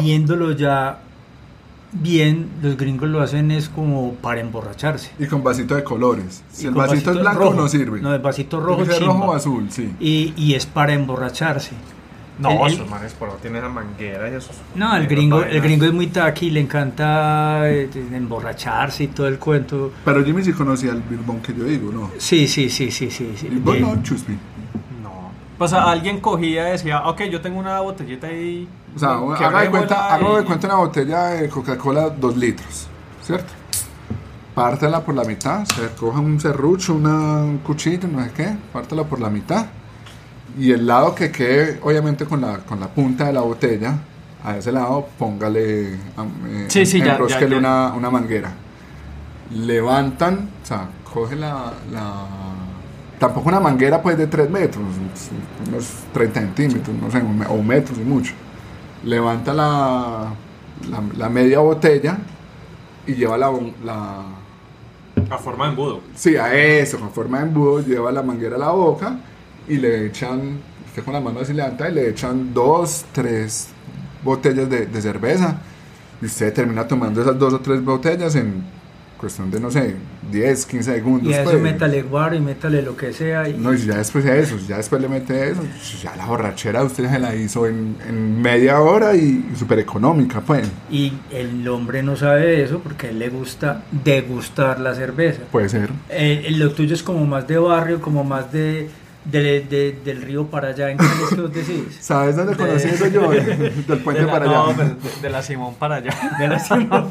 viéndolo 0.00 0.52
ya 0.52 0.98
bien, 1.94 2.48
los 2.62 2.76
gringos 2.76 3.08
lo 3.08 3.20
hacen 3.22 3.50
es 3.50 3.68
como 3.68 4.14
para 4.14 4.40
emborracharse. 4.40 5.10
Y 5.18 5.26
con 5.26 5.42
vasito 5.42 5.74
de 5.74 5.84
colores. 5.84 6.42
Si 6.52 6.64
Y 6.64 6.66
el 6.68 6.74
con 6.74 6.86
vasito 6.86 7.10
es 7.12 7.18
blanco, 7.20 7.38
rojo. 7.40 7.54
no 7.54 7.68
sirve. 7.68 8.00
No, 8.00 8.14
el 8.14 8.20
vasito 8.20 8.60
rojo, 8.60 8.84
chimba. 8.84 8.98
rojo 9.14 9.24
o 9.30 9.34
azul, 9.34 9.66
sí. 9.70 9.94
Y, 10.00 10.34
y 10.36 10.54
es 10.54 10.66
para 10.66 10.92
emborracharse. 10.92 11.72
No, 12.36 12.66
esos 12.66 12.90
manes 12.90 13.12
por 13.12 13.28
ahí 13.28 13.36
tienen 13.40 13.62
esa 13.62 13.68
manguera 13.72 14.28
y 14.28 14.34
eso. 14.34 14.50
No, 14.74 14.96
el 14.96 15.06
gringo, 15.06 15.44
el 15.44 15.60
gringo 15.60 15.84
es 15.84 15.92
muy 15.92 16.08
taqui, 16.08 16.50
le 16.50 16.58
encanta 16.58 17.70
eh, 17.70 17.88
emborracharse 18.12 19.04
y 19.04 19.06
todo 19.06 19.28
el 19.28 19.38
cuento. 19.38 19.92
Pero 20.04 20.24
Jimmy 20.24 20.42
sí 20.42 20.52
conocía 20.52 20.90
el 20.90 21.00
birbón 21.02 21.38
que 21.40 21.54
yo 21.54 21.62
digo, 21.62 21.92
¿no? 21.92 22.10
Sí, 22.18 22.48
sí, 22.48 22.68
sí, 22.70 22.90
sí, 22.90 23.08
sí. 23.08 23.34
sí. 23.36 23.48
Birbón 23.48 23.80
no, 23.82 24.02
chuspi. 24.02 24.32
No. 25.00 25.30
Pues 25.58 25.72
a- 25.74 25.88
alguien 25.92 26.18
cogía 26.20 26.68
y 26.70 26.72
decía, 26.72 27.06
ok, 27.06 27.22
yo 27.30 27.40
tengo 27.40 27.60
una 27.60 27.78
botellita 27.78 28.26
ahí. 28.26 28.66
O 28.94 28.98
sea, 28.98 29.10
haga 29.48 29.60
de 29.62 29.70
cuenta, 29.70 30.18
y- 30.20 30.36
de 30.36 30.44
cuenta 30.44 30.66
una 30.68 30.76
botella 30.76 31.24
de 31.26 31.48
Coca-Cola 31.48 32.10
2 32.10 32.36
litros, 32.36 32.86
¿cierto? 33.22 33.52
Pártela 34.54 35.00
por 35.04 35.14
la 35.16 35.24
mitad, 35.24 35.64
se 35.64 35.88
coja 35.98 36.20
un 36.20 36.38
serrucho, 36.38 36.94
una, 36.94 37.42
un 37.42 37.58
cuchillo, 37.58 38.06
no 38.06 38.22
sé 38.24 38.30
qué, 38.36 38.56
pártela 38.72 39.02
por 39.04 39.20
la 39.20 39.28
mitad. 39.30 39.66
Y 40.56 40.70
el 40.70 40.86
lado 40.86 41.12
que 41.14 41.32
quede, 41.32 41.80
obviamente, 41.82 42.24
con 42.24 42.40
la, 42.40 42.58
con 42.58 42.78
la 42.78 42.86
punta 42.86 43.24
de 43.24 43.32
la 43.32 43.40
botella, 43.40 43.98
a 44.44 44.56
ese 44.56 44.70
lado 44.70 45.08
póngale, 45.18 45.94
eh, 45.94 46.66
Sí, 46.68 46.86
sí, 46.86 47.00
ya, 47.00 47.14
enrosquele 47.14 47.46
ya, 47.46 47.52
ya. 47.54 47.58
Una, 47.58 47.92
una 47.94 48.10
manguera. 48.10 48.52
Levantan, 49.52 50.48
o 50.62 50.66
sea, 50.66 50.88
coge 51.12 51.34
la, 51.36 51.72
la- 51.92 52.26
Tampoco 53.18 53.48
una 53.48 53.60
manguera 53.60 54.02
pues 54.02 54.18
de 54.18 54.26
3 54.26 54.50
metros, 54.50 54.84
unos 55.68 55.88
30 56.12 56.40
centímetros, 56.40 56.94
no 56.96 57.10
sé, 57.10 57.22
o 57.48 57.62
metros 57.62 57.96
y 57.98 58.02
mucho 58.02 58.34
levanta 59.04 59.52
la, 59.54 60.32
la, 60.90 61.02
la 61.16 61.28
media 61.28 61.60
botella 61.60 62.18
y 63.06 63.14
lleva 63.14 63.36
la, 63.38 63.52
la... 63.84 64.22
A 65.30 65.38
forma 65.38 65.64
de 65.66 65.70
embudo. 65.70 66.00
Sí, 66.14 66.36
a 66.36 66.54
eso, 66.54 66.98
con 66.98 67.10
forma 67.10 67.38
de 67.38 67.44
embudo, 67.44 67.80
lleva 67.80 68.10
la 68.12 68.22
manguera 68.22 68.56
a 68.56 68.58
la 68.58 68.70
boca 68.70 69.16
y 69.68 69.76
le 69.76 70.06
echan, 70.06 70.58
usted 70.86 71.04
con 71.04 71.14
la 71.14 71.20
mano 71.20 71.40
así 71.40 71.52
levanta 71.52 71.88
y 71.88 71.94
le 71.94 72.08
echan 72.10 72.52
dos, 72.52 73.04
tres 73.12 73.68
botellas 74.22 74.68
de, 74.68 74.86
de 74.86 75.02
cerveza 75.02 75.58
y 76.20 76.26
usted 76.26 76.52
termina 76.52 76.86
tomando 76.86 77.20
esas 77.22 77.38
dos 77.38 77.54
o 77.54 77.60
tres 77.60 77.84
botellas 77.84 78.34
en 78.36 78.64
cuestión 79.24 79.50
de, 79.50 79.58
no 79.58 79.70
sé, 79.70 79.94
10, 80.30 80.66
15 80.66 80.94
segundos. 80.94 81.30
Y 81.30 81.34
a 81.34 81.42
eso 81.42 81.52
pues. 81.52 81.62
métale 81.62 82.02
guaro 82.02 82.36
y 82.36 82.40
métale 82.40 82.82
lo 82.82 82.94
que 82.94 83.12
sea. 83.12 83.48
Y, 83.48 83.54
No, 83.54 83.72
y 83.72 83.78
ya 83.78 83.96
después 83.96 84.24
de 84.24 84.38
eso, 84.38 84.56
ya 84.68 84.76
después 84.76 85.00
le 85.00 85.08
mete 85.08 85.50
eso, 85.50 85.62
ya 86.02 86.14
la 86.14 86.26
borrachera 86.26 86.84
usted 86.84 87.08
se 87.08 87.18
la 87.18 87.34
hizo 87.34 87.66
en, 87.66 87.96
en 88.06 88.42
media 88.42 88.80
hora 88.80 89.16
y, 89.16 89.50
súper 89.56 89.78
económica, 89.78 90.42
pues. 90.42 90.68
y 90.90 91.12
el 91.30 91.66
hombre 91.68 92.02
no 92.02 92.16
sabe 92.16 92.62
eso 92.62 92.80
porque 92.80 93.06
a 93.06 93.10
él 93.10 93.18
le 93.18 93.30
gusta 93.30 93.84
degustar 93.90 94.78
la 94.80 94.94
cerveza. 94.94 95.42
Puede 95.50 95.70
ser. 95.70 95.90
Eh, 96.10 96.48
lo 96.50 96.72
tuyo 96.72 96.94
es 96.94 97.02
como 97.02 97.24
más 97.24 97.48
de 97.48 97.56
barrio, 97.56 98.00
como 98.00 98.24
más 98.24 98.52
de, 98.52 98.90
de- 99.24 99.60
de- 99.62 99.98
del 100.04 100.22
río 100.22 100.46
para 100.46 100.68
allá 100.68 100.90
en 100.90 100.98
que 100.98 101.04
vos 101.36 101.52
decís. 101.52 101.96
¿Sabes 102.00 102.36
dónde 102.36 102.56
conocí 102.56 102.88
eso 102.88 103.06
yo? 103.08 103.30
Del 103.30 103.98
puente 104.02 104.20
De 104.20 104.26
la- 104.26 104.32
para 104.32 104.46
no, 104.46 104.66
allá. 104.66 104.76
pues, 104.76 105.16
de, 105.16 105.20
de 105.22 105.30
la 105.30 105.42
Simón 105.42 105.74
para 105.78 105.96
allá. 105.96 106.10
De 106.38 106.48
la 106.48 106.58
Simón. 106.58 107.08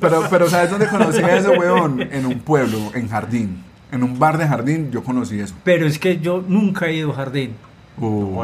Pero, 0.00 0.24
pero 0.28 0.48
¿sabes 0.50 0.70
dónde 0.70 0.88
conocí 0.88 1.20
eso, 1.22 1.52
weón? 1.52 2.02
En 2.02 2.26
un 2.26 2.40
pueblo, 2.40 2.78
en 2.94 3.08
Jardín. 3.08 3.62
En 3.92 4.02
un 4.02 4.18
bar 4.18 4.36
de 4.36 4.48
jardín 4.48 4.90
yo 4.90 5.04
conocí 5.04 5.38
eso. 5.38 5.54
Pero 5.62 5.86
es 5.86 5.98
que 6.00 6.18
yo 6.18 6.42
nunca 6.46 6.86
he 6.86 6.94
ido 6.94 7.12
a 7.12 7.14
jardín. 7.14 7.52
Uh. 7.98 8.42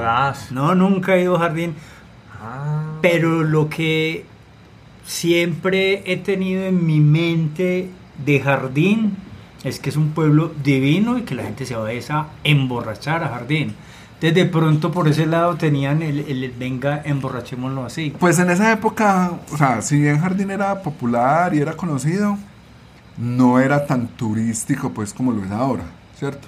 No, 0.52 0.74
nunca 0.76 1.16
he 1.16 1.22
ido 1.22 1.34
a 1.36 1.40
jardín. 1.40 1.74
Ah. 2.40 2.84
Pero 3.02 3.42
lo 3.42 3.68
que 3.68 4.24
siempre 5.04 6.02
he 6.10 6.16
tenido 6.16 6.64
en 6.64 6.86
mi 6.86 7.00
mente 7.00 7.90
de 8.24 8.40
jardín 8.40 9.16
es 9.64 9.78
que 9.78 9.90
es 9.90 9.96
un 9.96 10.10
pueblo 10.10 10.52
divino 10.62 11.18
y 11.18 11.22
que 11.22 11.34
la 11.34 11.44
gente 11.44 11.66
se 11.66 11.76
va 11.76 11.88
a 11.88 12.26
emborrachar 12.44 13.22
a 13.24 13.28
jardín. 13.28 13.74
Entonces 14.14 14.34
de 14.34 14.44
pronto 14.50 14.92
por 14.92 15.08
ese 15.08 15.26
lado 15.26 15.56
tenían 15.56 16.00
el, 16.02 16.20
el 16.20 16.50
venga, 16.52 17.02
emborrachémoslo 17.04 17.84
así. 17.84 18.14
Pues 18.18 18.38
en 18.38 18.50
esa 18.50 18.72
época, 18.72 19.32
o 19.52 19.56
sea, 19.56 19.82
si 19.82 19.98
bien 19.98 20.20
Jardín 20.20 20.52
era 20.52 20.80
popular 20.80 21.52
y 21.54 21.60
era 21.60 21.72
conocido, 21.72 22.38
no 23.18 23.58
era 23.58 23.84
tan 23.84 24.06
turístico 24.06 24.90
pues 24.90 25.12
como 25.12 25.32
lo 25.32 25.44
es 25.44 25.50
ahora, 25.50 25.82
¿cierto? 26.16 26.46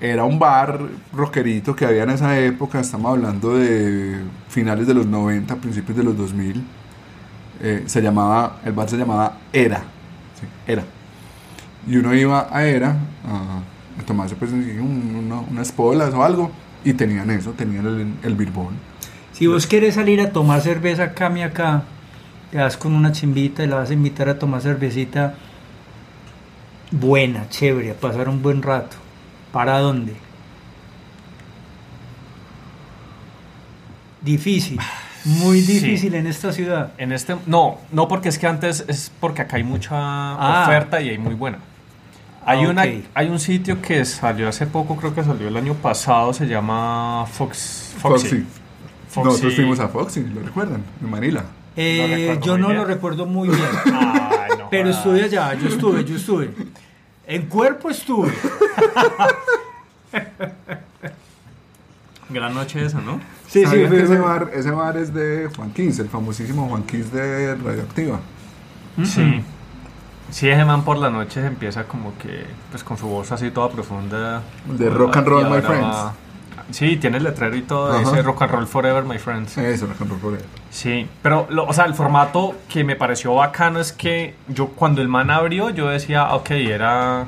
Era 0.00 0.24
un 0.24 0.38
bar 0.38 0.80
rockerito 1.12 1.76
que 1.76 1.84
había 1.84 2.04
en 2.04 2.10
esa 2.10 2.38
época, 2.38 2.80
estamos 2.80 3.10
hablando 3.10 3.56
de 3.56 4.20
finales 4.48 4.86
de 4.86 4.94
los 4.94 5.06
90, 5.06 5.56
principios 5.56 5.96
de 5.96 6.04
los 6.04 6.16
2000. 6.16 6.64
Eh, 7.60 7.82
se 7.86 8.00
llamaba, 8.00 8.60
el 8.64 8.72
bar 8.72 8.88
se 8.88 8.96
llamaba 8.96 9.36
Era, 9.52 9.82
Era. 10.66 10.84
Y 11.86 11.96
uno 11.96 12.14
iba 12.14 12.48
a 12.50 12.64
Era 12.64 12.96
a, 13.24 13.62
tomarse 14.06 14.36
pues 14.36 14.50
unas 14.52 15.72
polas 15.72 16.14
o 16.14 16.22
algo 16.22 16.50
y 16.84 16.94
tenían 16.94 17.30
eso, 17.30 17.52
tenían 17.52 17.86
el, 17.86 18.14
el 18.22 18.34
birbón. 18.34 18.74
Si 19.32 19.46
vos 19.46 19.66
querés 19.66 19.94
salir 19.94 20.20
a 20.20 20.32
tomar 20.32 20.60
cerveza 20.60 21.04
acá, 21.04 21.28
mi 21.28 21.42
acá, 21.42 21.82
te 22.50 22.58
vas 22.58 22.76
con 22.76 22.94
una 22.94 23.12
chimbita 23.12 23.62
y 23.62 23.66
la 23.66 23.76
vas 23.76 23.90
a 23.90 23.92
invitar 23.92 24.28
a 24.28 24.38
tomar 24.38 24.62
cervecita 24.62 25.34
buena, 26.90 27.48
chévere, 27.48 27.90
a 27.90 27.94
pasar 27.94 28.28
un 28.28 28.42
buen 28.42 28.62
rato. 28.62 28.96
¿Para 29.52 29.78
dónde? 29.78 30.14
Difícil, 34.22 34.80
muy 35.24 35.60
Sí. 35.60 35.74
difícil 35.80 36.14
en 36.14 36.26
esta 36.26 36.52
ciudad. 36.52 36.92
En 36.98 37.12
este, 37.12 37.36
no, 37.46 37.78
no 37.92 38.08
porque 38.08 38.28
es 38.28 38.38
que 38.38 38.46
antes 38.46 38.84
es 38.88 39.10
porque 39.20 39.42
acá 39.42 39.56
hay 39.56 39.64
mucha 39.64 39.92
Ah. 39.94 40.64
oferta 40.66 41.00
y 41.00 41.08
hay 41.10 41.18
muy 41.18 41.34
buena. 41.34 41.58
Hay, 42.46 42.64
Ah, 42.64 42.70
una, 42.70 42.82
hay 43.14 43.28
un 43.28 43.38
sitio 43.40 43.82
que 43.82 44.04
salió 44.06 44.48
hace 44.48 44.66
poco, 44.66 44.96
creo 44.96 45.14
que 45.14 45.22
salió 45.22 45.48
el 45.48 45.56
año 45.56 45.74
pasado, 45.74 46.32
se 46.32 46.46
llama 46.46 47.26
Fox, 47.30 47.94
Foxy. 47.98 48.28
Foxy. 48.28 48.46
Foxy. 49.10 49.28
Nosotros 49.28 49.54
fuimos 49.54 49.80
a 49.80 49.88
Foxy, 49.88 50.20
¿lo 50.24 50.40
recuerdan? 50.42 50.82
En 51.02 51.10
Manila. 51.10 51.44
Eh, 51.76 52.28
recuerdo 52.30 52.46
yo 52.46 52.58
no 52.58 52.66
bien. 52.68 52.78
lo 52.78 52.84
recuerdo 52.86 53.26
muy 53.26 53.48
bien, 53.48 53.60
Ay, 53.84 54.50
no 54.58 54.70
pero 54.70 54.88
estuve 54.90 55.24
allá, 55.24 55.54
yo 55.54 55.68
estuve, 55.68 56.04
yo 56.04 56.16
estuve. 56.16 56.50
En 57.26 57.42
cuerpo 57.46 57.90
estuve. 57.90 58.32
Gran 62.30 62.54
noche 62.54 62.84
esa, 62.84 63.00
¿no? 63.00 63.20
Sí, 63.46 63.60
sí, 63.60 63.64
¿Sabían 63.66 63.88
fue- 63.88 63.96
que 63.98 64.04
ese 64.04 64.18
bar, 64.18 64.50
ese 64.54 64.70
bar 64.70 64.96
es 64.96 65.14
de 65.14 65.48
Juan 65.56 65.70
Quince, 65.70 66.02
el 66.02 66.08
famosísimo 66.08 66.68
Juan 66.68 66.82
Quince 66.82 67.16
de 67.16 67.54
Radioactiva. 67.54 68.20
Sí. 69.04 69.42
Sí, 70.30 70.48
ese 70.50 70.64
man 70.66 70.82
por 70.84 70.98
la 70.98 71.08
noche 71.08 71.44
empieza 71.46 71.84
como 71.84 72.16
que, 72.18 72.44
pues 72.70 72.84
con 72.84 72.98
su 72.98 73.06
voz 73.06 73.32
así 73.32 73.50
toda 73.50 73.70
profunda. 73.70 74.42
De 74.66 74.90
rock 74.90 75.16
and 75.16 75.26
roll, 75.28 75.48
my 75.50 75.62
friends. 75.62 75.96
Sí, 76.70 76.98
tiene 76.98 77.16
el 77.16 77.24
letrero 77.24 77.56
y 77.56 77.62
todo, 77.62 77.90
Ajá. 77.92 78.00
dice 78.00 78.20
rock 78.20 78.42
and 78.42 78.52
roll 78.52 78.66
forever, 78.66 79.02
my 79.04 79.16
friends. 79.16 79.56
Eso, 79.56 79.86
rock 79.86 80.02
and 80.02 80.10
roll 80.10 80.20
forever. 80.20 80.44
Sí, 80.70 81.08
pero, 81.22 81.46
lo- 81.48 81.64
o 81.64 81.72
sea, 81.72 81.86
el 81.86 81.94
formato 81.94 82.56
que 82.68 82.84
me 82.84 82.94
pareció 82.94 83.34
bacano 83.36 83.80
es 83.80 83.90
que 83.92 84.34
yo 84.48 84.66
cuando 84.68 85.00
el 85.00 85.08
man 85.08 85.30
abrió, 85.30 85.70
yo 85.70 85.88
decía, 85.88 86.34
ok, 86.34 86.50
era, 86.50 87.24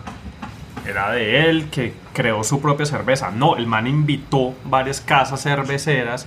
era 0.86 1.12
de 1.12 1.48
él 1.48 1.70
que 1.70 1.94
creó 2.12 2.44
su 2.44 2.60
propia 2.60 2.86
cerveza. 2.86 3.30
No, 3.30 3.56
el 3.56 3.66
man 3.66 3.86
invitó 3.86 4.54
varias 4.64 5.00
casas 5.00 5.42
cerveceras. 5.42 6.26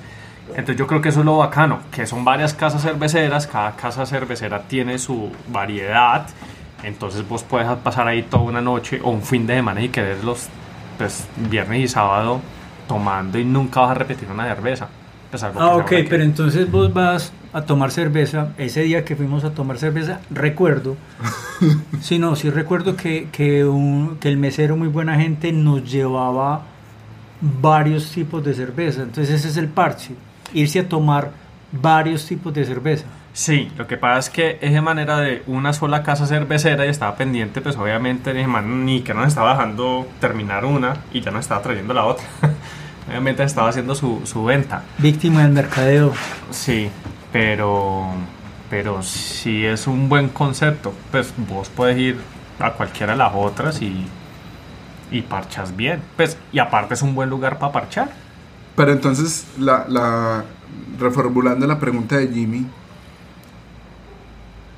Entonces 0.50 0.76
yo 0.78 0.88
creo 0.88 1.02
que 1.02 1.10
eso 1.10 1.22
es 1.22 1.26
lo 1.26 1.38
bacano, 1.38 1.80
que 1.92 2.06
son 2.06 2.26
varias 2.26 2.54
casas 2.54 2.82
cerveceras, 2.82 3.48
cada 3.48 3.76
casa 3.76 4.06
cervecera 4.06 4.64
tiene 4.64 4.98
su 5.00 5.32
variedad. 5.48 6.28
Entonces 6.84 7.28
vos 7.28 7.44
puedes 7.44 7.68
pasar 7.78 8.08
ahí 8.08 8.24
toda 8.24 8.44
una 8.44 8.62
noche 8.62 9.00
o 9.02 9.10
un 9.10 9.24
fin 9.24 9.48
de 9.48 9.56
semana 9.56 9.82
y 9.82 9.90
querer 9.90 10.24
los 10.24 10.50
pues, 10.98 11.28
viernes 11.38 11.80
y 11.80 11.88
sábado 11.88 12.42
tomando 12.88 13.40
y 13.40 13.46
nunca 13.46 13.82
vas 13.82 13.92
a 13.92 13.94
repetir 13.94 14.30
una 14.30 14.46
cerveza. 14.46 14.90
Pues, 15.34 15.42
algo 15.42 15.60
Ah, 15.62 15.76
ok, 15.78 15.86
que- 15.88 16.04
pero 16.08 16.22
entonces 16.22 16.70
vos 16.70 16.94
vas 16.94 17.34
a 17.54 17.64
tomar 17.64 17.90
cerveza. 17.90 18.50
Ese 18.60 18.82
día 18.84 19.04
que 19.04 19.16
fuimos 19.16 19.44
a 19.44 19.50
tomar 19.50 19.80
cerveza, 19.80 20.20
recuerdo, 20.30 20.96
sí, 22.02 22.20
no, 22.20 22.36
sí 22.36 22.52
recuerdo 22.52 22.96
que, 22.96 23.30
que, 23.32 23.66
un- 23.66 24.18
que 24.20 24.28
el 24.30 24.38
mesero, 24.38 24.78
muy 24.78 24.90
buena 24.90 25.16
gente, 25.20 25.52
nos 25.52 25.92
llevaba 25.92 26.62
varios 27.42 28.12
tipos 28.12 28.44
de 28.44 28.54
cerveza. 28.54 29.02
Entonces 29.02 29.34
ese 29.34 29.48
es 29.50 29.58
el 29.58 29.70
parche, 29.70 30.14
irse 30.54 30.80
a 30.82 30.88
tomar 30.88 31.32
varios 31.72 32.28
tipos 32.28 32.54
de 32.54 32.64
cerveza. 32.66 33.06
Sí, 33.34 33.72
lo 33.76 33.88
que 33.88 33.98
pasa 33.98 34.20
es 34.20 34.30
que 34.30 34.60
esa 34.62 34.84
manera 34.84 35.18
de 35.18 35.42
una 35.48 35.74
sola 35.74 36.04
casa 36.04 36.28
cervecera 36.28 36.86
y 36.86 36.90
estaba 36.90 37.16
pendiente, 37.16 37.60
pues 37.62 37.76
obviamente 37.78 38.32
ni 38.36 39.02
que 39.02 39.16
nos 39.16 39.28
estaba 39.30 39.54
dejando 39.54 40.08
terminar 40.22 40.64
una 40.66 40.98
y 41.12 41.22
ya 41.22 41.32
nos 41.32 41.40
estaba 41.42 41.64
trayendo 41.64 41.96
la 41.96 42.06
otra. 42.06 42.24
obviamente 43.08 43.44
estaba 43.44 43.70
haciendo 43.70 43.96
su, 43.96 44.22
su 44.26 44.44
venta. 44.44 44.84
Víctima 44.98 45.44
del 45.44 45.52
mercadeo. 45.52 46.14
Sí, 46.52 46.90
pero, 47.32 48.08
pero 48.70 49.02
si 49.04 49.66
es 49.66 49.88
un 49.88 50.10
buen 50.10 50.30
concepto, 50.30 50.94
pues 51.12 51.34
vos 51.50 51.70
puedes 51.70 51.98
ir 51.98 52.20
a 52.60 52.72
cualquiera 52.72 53.14
de 53.14 53.18
las 53.18 53.34
otras 53.36 53.82
y, 53.82 54.06
y 55.12 55.22
parchas 55.22 55.76
bien. 55.76 56.02
Pues, 56.16 56.38
y 56.52 56.60
aparte 56.60 56.94
es 56.94 57.02
un 57.02 57.16
buen 57.16 57.30
lugar 57.30 57.60
para 57.60 57.72
parchar. 57.72 58.12
Pero 58.76 58.92
entonces, 58.92 59.46
la, 59.60 59.86
la, 59.88 60.46
reformulando 61.00 61.68
la 61.68 61.80
pregunta 61.80 62.18
de 62.18 62.28
Jimmy, 62.28 62.66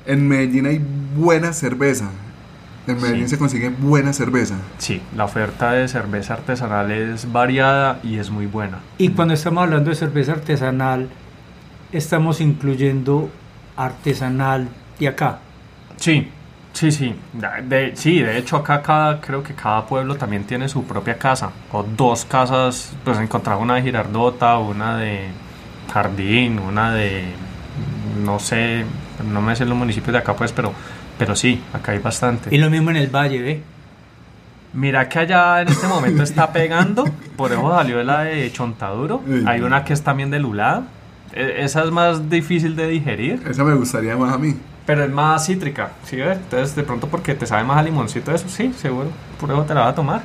en 0.04 0.28
Medellín 0.28 0.66
hay 0.66 0.84
buena 1.16 1.52
cerveza. 1.52 2.10
En 2.86 3.00
Medellín 3.00 3.24
Sí. 3.24 3.30
se 3.30 3.38
consigue 3.38 3.68
buena 3.70 4.12
cerveza. 4.12 4.54
Sí, 4.78 5.02
la 5.16 5.24
oferta 5.24 5.72
de 5.72 5.88
cerveza 5.88 6.34
artesanal 6.34 6.90
es 6.90 7.30
variada 7.32 7.98
y 8.02 8.18
es 8.18 8.30
muy 8.30 8.46
buena. 8.46 8.78
Y 8.98 9.08
cuando 9.10 9.34
estamos 9.34 9.64
hablando 9.64 9.90
de 9.90 9.96
cerveza 9.96 10.32
artesanal, 10.32 11.08
estamos 11.92 12.40
incluyendo 12.40 13.28
artesanal 13.76 14.68
de 14.98 15.08
acá. 15.08 15.38
Sí, 15.96 16.28
sí, 16.72 16.90
sí. 16.92 17.14
De, 17.68 17.92
sí, 17.96 18.20
de 18.20 18.38
hecho 18.38 18.56
acá 18.56 18.82
cada, 18.82 19.20
creo 19.20 19.42
que 19.42 19.54
cada 19.54 19.86
pueblo 19.86 20.16
también 20.16 20.44
tiene 20.44 20.68
su 20.68 20.84
propia 20.84 21.18
casa. 21.18 21.50
O 21.72 21.82
dos 21.82 22.24
casas, 22.24 22.92
pues 23.04 23.18
encontraba 23.18 23.60
una 23.60 23.74
de 23.76 23.82
Girardota, 23.82 24.58
una 24.58 24.96
de 24.96 25.26
Jardín, 25.92 26.58
una 26.58 26.92
de, 26.92 27.24
no 28.22 28.38
sé, 28.38 28.84
no 29.32 29.40
me 29.40 29.56
sé 29.56 29.64
los 29.64 29.76
municipios 29.76 30.12
de 30.12 30.18
acá 30.18 30.34
pues, 30.34 30.52
pero, 30.52 30.72
pero 31.18 31.34
sí, 31.36 31.60
acá 31.72 31.92
hay 31.92 31.98
bastante. 31.98 32.54
Y 32.54 32.58
lo 32.58 32.70
mismo 32.70 32.90
en 32.90 32.96
el 32.96 33.08
valle, 33.08 33.40
¿ve? 33.42 33.62
Mira 34.72 35.08
que 35.08 35.20
allá 35.20 35.62
en 35.62 35.68
este 35.68 35.86
momento 35.86 36.22
está 36.22 36.52
pegando, 36.52 37.04
por 37.36 37.50
eso 37.52 37.70
salió 37.74 38.02
la 38.02 38.24
de 38.24 38.50
Chontaduro. 38.52 39.22
Hay 39.46 39.60
una 39.62 39.84
que 39.84 39.92
es 39.94 40.02
también 40.02 40.30
de 40.30 40.38
Lulada. 40.38 40.82
E- 41.32 41.64
Esa 41.64 41.82
es 41.84 41.90
más 41.90 42.28
difícil 42.28 42.76
de 42.76 42.86
digerir. 42.88 43.42
Esa 43.48 43.64
me 43.64 43.74
gustaría 43.74 44.16
más 44.16 44.34
a 44.34 44.38
mí. 44.38 44.54
Pero 44.84 45.02
es 45.04 45.10
más 45.10 45.46
cítrica, 45.46 45.92
¿sí 46.04 46.16
ves? 46.16 46.36
Entonces, 46.36 46.76
de 46.76 46.82
pronto, 46.82 47.08
porque 47.08 47.34
te 47.34 47.46
sabe 47.46 47.64
más 47.64 47.78
a 47.78 47.82
limoncito, 47.82 48.32
eso 48.32 48.48
sí, 48.48 48.72
seguro. 48.76 49.08
Por 49.40 49.50
eso 49.50 49.62
te 49.64 49.74
la 49.74 49.80
vas 49.80 49.92
a 49.92 49.94
tomar. 49.94 50.22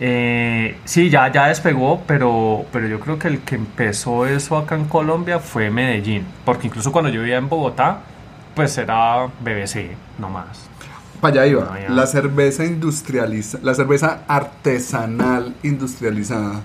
Eh, 0.00 0.76
sí, 0.84 1.08
ya, 1.08 1.30
ya 1.32 1.46
despegó, 1.46 2.02
pero, 2.06 2.64
pero 2.72 2.86
yo 2.86 3.00
creo 3.00 3.18
que 3.18 3.28
el 3.28 3.38
que 3.40 3.54
empezó 3.54 4.26
eso 4.26 4.56
acá 4.56 4.74
en 4.74 4.84
Colombia 4.84 5.38
fue 5.38 5.70
Medellín. 5.70 6.24
Porque 6.44 6.66
incluso 6.66 6.92
cuando 6.92 7.10
yo 7.10 7.20
vivía 7.20 7.38
en 7.38 7.48
Bogotá, 7.48 8.00
pues 8.58 8.76
era 8.76 9.26
BBC, 9.40 9.92
no 10.18 10.28
más. 10.28 10.68
Para 11.20 11.42
allá 11.42 11.46
iba. 11.46 11.64
No, 11.64 11.78
ya. 11.80 11.90
La 11.90 12.06
cerveza 12.08 12.64
industrializada, 12.64 13.62
la 13.64 13.72
cerveza 13.72 14.22
artesanal 14.26 15.54
industrializada. 15.62 16.62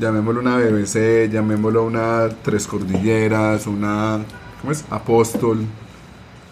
Llamémoslo 0.00 0.40
una 0.40 0.56
BBC, 0.56 1.30
llamémoslo 1.30 1.84
una 1.84 2.28
Tres 2.42 2.66
Cordilleras, 2.66 3.68
una. 3.68 4.18
¿Cómo 4.60 4.72
es? 4.72 4.84
Apóstol. 4.90 5.64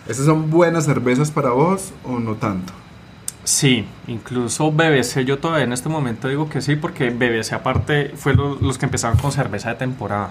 ¿Esas 0.06 0.26
son 0.26 0.50
buenas 0.50 0.84
cervezas 0.84 1.32
para 1.32 1.50
vos 1.50 1.92
o 2.04 2.20
no 2.20 2.34
tanto? 2.36 2.72
Sí, 3.42 3.84
incluso 4.06 4.70
BBC, 4.70 5.24
yo 5.24 5.38
todavía 5.40 5.64
en 5.64 5.72
este 5.72 5.88
momento 5.88 6.28
digo 6.28 6.48
que 6.48 6.60
sí, 6.60 6.76
porque 6.76 7.10
BBC 7.10 7.54
aparte 7.54 8.12
fue 8.14 8.34
lo- 8.34 8.54
los 8.60 8.78
que 8.78 8.84
empezaron 8.86 9.18
con 9.18 9.32
cerveza 9.32 9.70
de 9.70 9.74
temporada. 9.74 10.30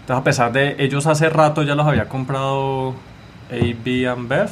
Entonces, 0.00 0.20
a 0.20 0.24
pesar 0.24 0.52
de 0.52 0.74
ellos 0.80 1.06
hace 1.06 1.28
rato 1.28 1.62
ya 1.62 1.76
los 1.76 1.86
había 1.86 2.08
comprado 2.08 2.94
AB 3.50 4.28
Bev, 4.28 4.50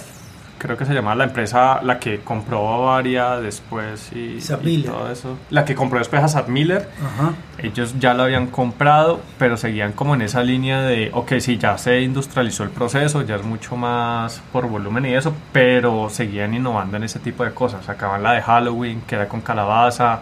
creo 0.59 0.77
que 0.77 0.85
se 0.85 0.95
llamaba 0.95 1.15
la 1.17 1.25
empresa, 1.25 1.81
la 1.83 1.99
que 1.99 2.21
compró 2.21 2.65
Bavaria 2.65 3.37
después 3.37 4.11
y, 4.15 4.39
y 4.65 4.83
todo 4.83 5.11
eso. 5.11 5.39
La 5.51 5.65
que 5.65 5.75
compró 5.75 5.99
después 5.99 6.23
a 6.23 6.29
Saab 6.29 6.49
Miller. 6.49 6.89
Ajá. 7.05 7.35
Ellos 7.59 7.95
ya 7.99 8.15
lo 8.15 8.25
habían 8.25 8.47
comprado, 8.49 9.21
pero 9.39 9.57
seguían 9.57 9.93
como 9.93 10.15
en 10.15 10.23
esa 10.23 10.43
línea 10.43 10.83
de, 10.83 11.11
ok, 11.13 11.35
sí, 11.39 11.59
ya 11.59 11.77
se 11.79 12.01
industrializó 12.01 12.65
el 12.65 12.71
proceso, 12.71 13.23
ya 13.23 13.37
es 13.37 13.45
mucho 13.45 13.77
más 13.77 14.43
por 14.53 14.69
volumen 14.69 15.07
y 15.07 15.15
eso, 15.15 15.35
pero 15.53 16.09
seguían 16.11 16.55
innovando 16.55 16.97
en 16.97 17.05
ese 17.05 17.19
tipo 17.19 17.45
de 17.45 17.53
cosas. 17.53 17.85
Sacaban 17.85 18.23
la 18.23 18.33
de 18.33 18.43
Halloween, 18.43 19.03
que 19.07 19.15
era 19.15 19.29
con 19.29 19.41
calabaza, 19.41 20.21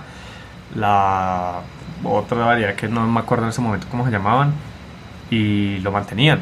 la 0.75 1.61
otra 2.03 2.45
variedad 2.45 2.75
que 2.75 2.89
no 2.89 3.07
me 3.07 3.21
acuerdo 3.21 3.45
en 3.45 3.51
ese 3.51 3.61
momento 3.61 3.87
cómo 3.91 4.05
se 4.05 4.11
llamaban, 4.11 4.53
y 5.31 5.79
lo 5.79 5.91
mantenían. 5.93 6.41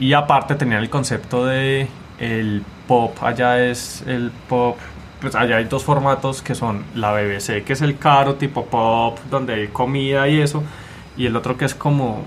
Y 0.00 0.12
aparte 0.12 0.54
tenían 0.54 0.82
el 0.82 0.90
concepto 0.90 1.44
de 1.44 1.88
el 2.18 2.62
pop, 2.86 3.16
allá 3.22 3.64
es 3.64 4.02
el 4.06 4.30
pop, 4.48 4.76
pues 5.20 5.34
allá 5.34 5.56
hay 5.56 5.64
dos 5.64 5.84
formatos 5.84 6.42
que 6.42 6.54
son 6.54 6.84
la 6.94 7.12
BBC, 7.12 7.64
que 7.64 7.72
es 7.72 7.82
el 7.82 7.98
caro 7.98 8.34
tipo 8.34 8.66
pop, 8.66 9.18
donde 9.30 9.54
hay 9.54 9.68
comida 9.68 10.28
y 10.28 10.40
eso, 10.40 10.62
y 11.16 11.26
el 11.26 11.36
otro 11.36 11.56
que 11.56 11.64
es 11.64 11.74
como, 11.74 12.22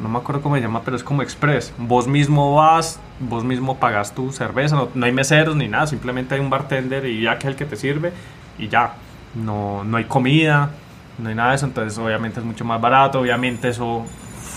no 0.00 0.08
me 0.08 0.18
acuerdo 0.18 0.42
cómo 0.42 0.56
se 0.56 0.62
llama, 0.62 0.82
pero 0.84 0.96
es 0.96 1.04
como 1.04 1.22
express. 1.22 1.72
Vos 1.78 2.08
mismo 2.08 2.56
vas, 2.56 3.00
vos 3.20 3.44
mismo 3.44 3.78
pagas 3.78 4.14
tu 4.14 4.32
cerveza, 4.32 4.74
no, 4.74 4.88
no 4.94 5.06
hay 5.06 5.12
meseros 5.12 5.54
ni 5.54 5.68
nada, 5.68 5.86
simplemente 5.86 6.34
hay 6.34 6.40
un 6.40 6.50
bartender 6.50 7.06
y 7.06 7.22
ya 7.22 7.38
que 7.38 7.46
es 7.46 7.52
el 7.52 7.56
que 7.56 7.64
te 7.64 7.76
sirve 7.76 8.12
y 8.58 8.68
ya. 8.68 8.94
No, 9.34 9.82
no 9.84 9.96
hay 9.96 10.04
comida, 10.04 10.70
no 11.18 11.28
hay 11.28 11.34
nada 11.34 11.50
de 11.50 11.56
eso, 11.56 11.66
entonces 11.66 11.96
obviamente 11.98 12.40
es 12.40 12.46
mucho 12.46 12.64
más 12.64 12.80
barato, 12.80 13.20
obviamente 13.20 13.68
eso 13.68 14.04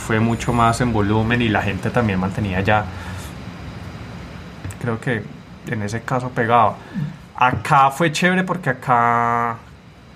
fue 0.06 0.20
mucho 0.20 0.54
más 0.54 0.82
en 0.82 0.94
volumen 0.94 1.42
y 1.42 1.50
la 1.50 1.62
gente 1.64 1.90
también 1.90 2.20
mantenía 2.20 2.62
ya, 2.62 2.86
creo 4.80 5.00
que 5.00 5.24
en 5.68 5.82
ese 5.82 6.02
caso 6.02 6.30
pegaba. 6.30 6.76
Acá 7.36 7.90
fue 7.90 8.12
chévere 8.12 8.44
porque 8.44 8.70
acá 8.70 9.58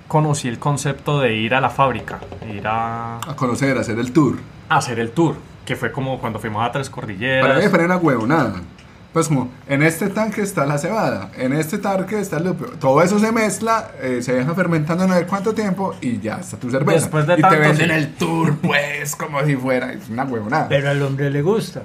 conocí 0.07 0.47
el 0.47 0.59
concepto 0.59 1.19
de 1.19 1.33
ir 1.33 1.55
a 1.55 1.61
la 1.61 1.69
fábrica, 1.69 2.19
ir 2.47 2.67
a, 2.67 3.17
A 3.17 3.35
conocer, 3.35 3.77
a 3.77 3.81
hacer 3.81 3.97
el 3.99 4.11
tour. 4.11 4.37
a 4.69 4.77
hacer 4.77 4.99
el 4.99 5.11
tour, 5.11 5.35
que 5.65 5.75
fue 5.75 5.91
como 5.91 6.19
cuando 6.19 6.39
fuimos 6.39 6.63
a 6.63 6.71
Tres 6.71 6.89
Cordilleras. 6.89 7.47
Para 7.47 7.59
mí 7.59 7.67
me 7.67 7.85
una 7.85 7.97
huevonada. 7.97 8.53
Pues 9.13 9.27
como, 9.27 9.49
en 9.67 9.81
este 9.81 10.07
tanque 10.09 10.41
está 10.41 10.67
la 10.67 10.77
cebada, 10.77 11.31
en 11.35 11.53
este 11.53 11.79
tanque 11.79 12.19
está 12.19 12.37
el 12.37 12.43
lupio. 12.43 12.67
Todo 12.79 13.01
eso 13.01 13.17
se 13.17 13.31
mezcla, 13.31 13.89
eh, 14.01 14.21
se 14.21 14.33
deja 14.33 14.53
fermentando 14.53 15.07
no 15.07 15.15
sé 15.15 15.25
cuánto 15.25 15.53
tiempo 15.53 15.95
y 15.99 16.19
ya 16.19 16.35
está 16.35 16.57
tu 16.57 16.69
cerveza. 16.69 16.99
Después 16.99 17.25
de 17.25 17.33
y 17.33 17.41
tanto, 17.41 17.55
te 17.55 17.61
venden 17.61 17.87
sí. 17.87 17.93
el 17.95 18.13
tour, 18.13 18.57
pues, 18.57 19.15
como 19.15 19.43
si 19.43 19.55
fuera. 19.55 19.91
Es 19.93 20.09
una 20.09 20.25
huevonada. 20.25 20.67
Pero 20.69 20.91
al 20.91 21.01
hombre 21.01 21.31
le 21.31 21.41
gusta. 21.41 21.81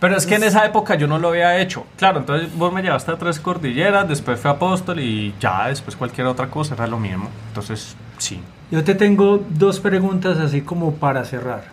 Pero 0.00 0.16
es 0.16 0.26
que 0.26 0.34
en 0.34 0.44
esa 0.44 0.64
época 0.64 0.96
yo 0.96 1.06
no 1.06 1.18
lo 1.18 1.28
había 1.28 1.60
hecho. 1.60 1.84
Claro, 1.96 2.20
entonces 2.20 2.52
vos 2.56 2.72
me 2.72 2.82
llevaste 2.82 3.12
a 3.12 3.16
Tres 3.16 3.38
Cordilleras, 3.38 4.08
después 4.08 4.40
fue 4.40 4.50
Apóstol 4.50 4.98
y 4.98 5.34
ya 5.40 5.68
después 5.68 5.96
cualquier 5.96 6.26
otra 6.26 6.48
cosa 6.48 6.74
era 6.74 6.88
lo 6.88 6.98
mismo. 6.98 7.28
Entonces, 7.48 7.96
sí. 8.18 8.40
Yo 8.70 8.82
te 8.82 8.94
tengo 8.94 9.44
dos 9.48 9.78
preguntas 9.78 10.38
así 10.38 10.60
como 10.60 10.94
para 10.94 11.24
cerrar. 11.24 11.64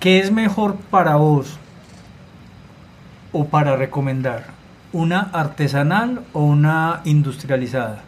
¿Qué 0.00 0.18
es 0.18 0.30
mejor 0.30 0.76
para 0.90 1.16
vos 1.16 1.58
o 3.36 3.46
para 3.46 3.76
recomendar? 3.76 4.44
¿Una 4.92 5.20
artesanal 5.32 6.22
o 6.32 6.40
una 6.40 7.00
industrializada? 7.04 8.02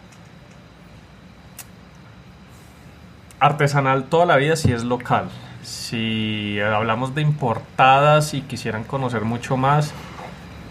Artesanal 3.41 4.05
toda 4.05 4.27
la 4.27 4.37
vida 4.37 4.57
si 4.57 4.73
es 4.73 4.85
local. 4.85 5.29
Si 5.63 6.59
hablamos 6.61 7.15
de 7.15 7.21
importadas 7.21 8.33
y 8.33 8.41
quisieran 8.41 8.85
conocer 8.85 9.23
mucho 9.23 9.57
más, 9.57 9.93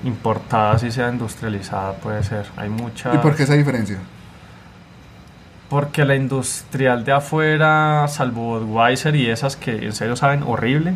importada 0.03 0.79
si 0.79 0.91
sea 0.91 1.09
industrializada 1.09 1.93
puede 1.93 2.23
ser. 2.23 2.47
Hay 2.57 2.69
muchas. 2.69 3.13
¿Y 3.13 3.17
por 3.19 3.35
qué 3.35 3.43
esa 3.43 3.53
diferencia? 3.53 3.99
Porque 5.69 6.03
la 6.03 6.15
industrial 6.15 7.03
de 7.03 7.11
afuera, 7.11 8.07
salvo 8.07 8.59
Budweiser 8.59 9.15
y 9.15 9.29
esas 9.29 9.55
que 9.55 9.85
en 9.85 9.93
serio 9.93 10.15
saben 10.15 10.41
horrible, 10.43 10.93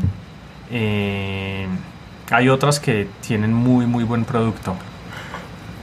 eh, 0.71 1.67
hay 2.31 2.49
otras 2.49 2.79
que 2.79 3.07
tienen 3.25 3.53
muy, 3.53 3.85
muy 3.85 4.03
buen 4.03 4.25
producto. 4.25 4.75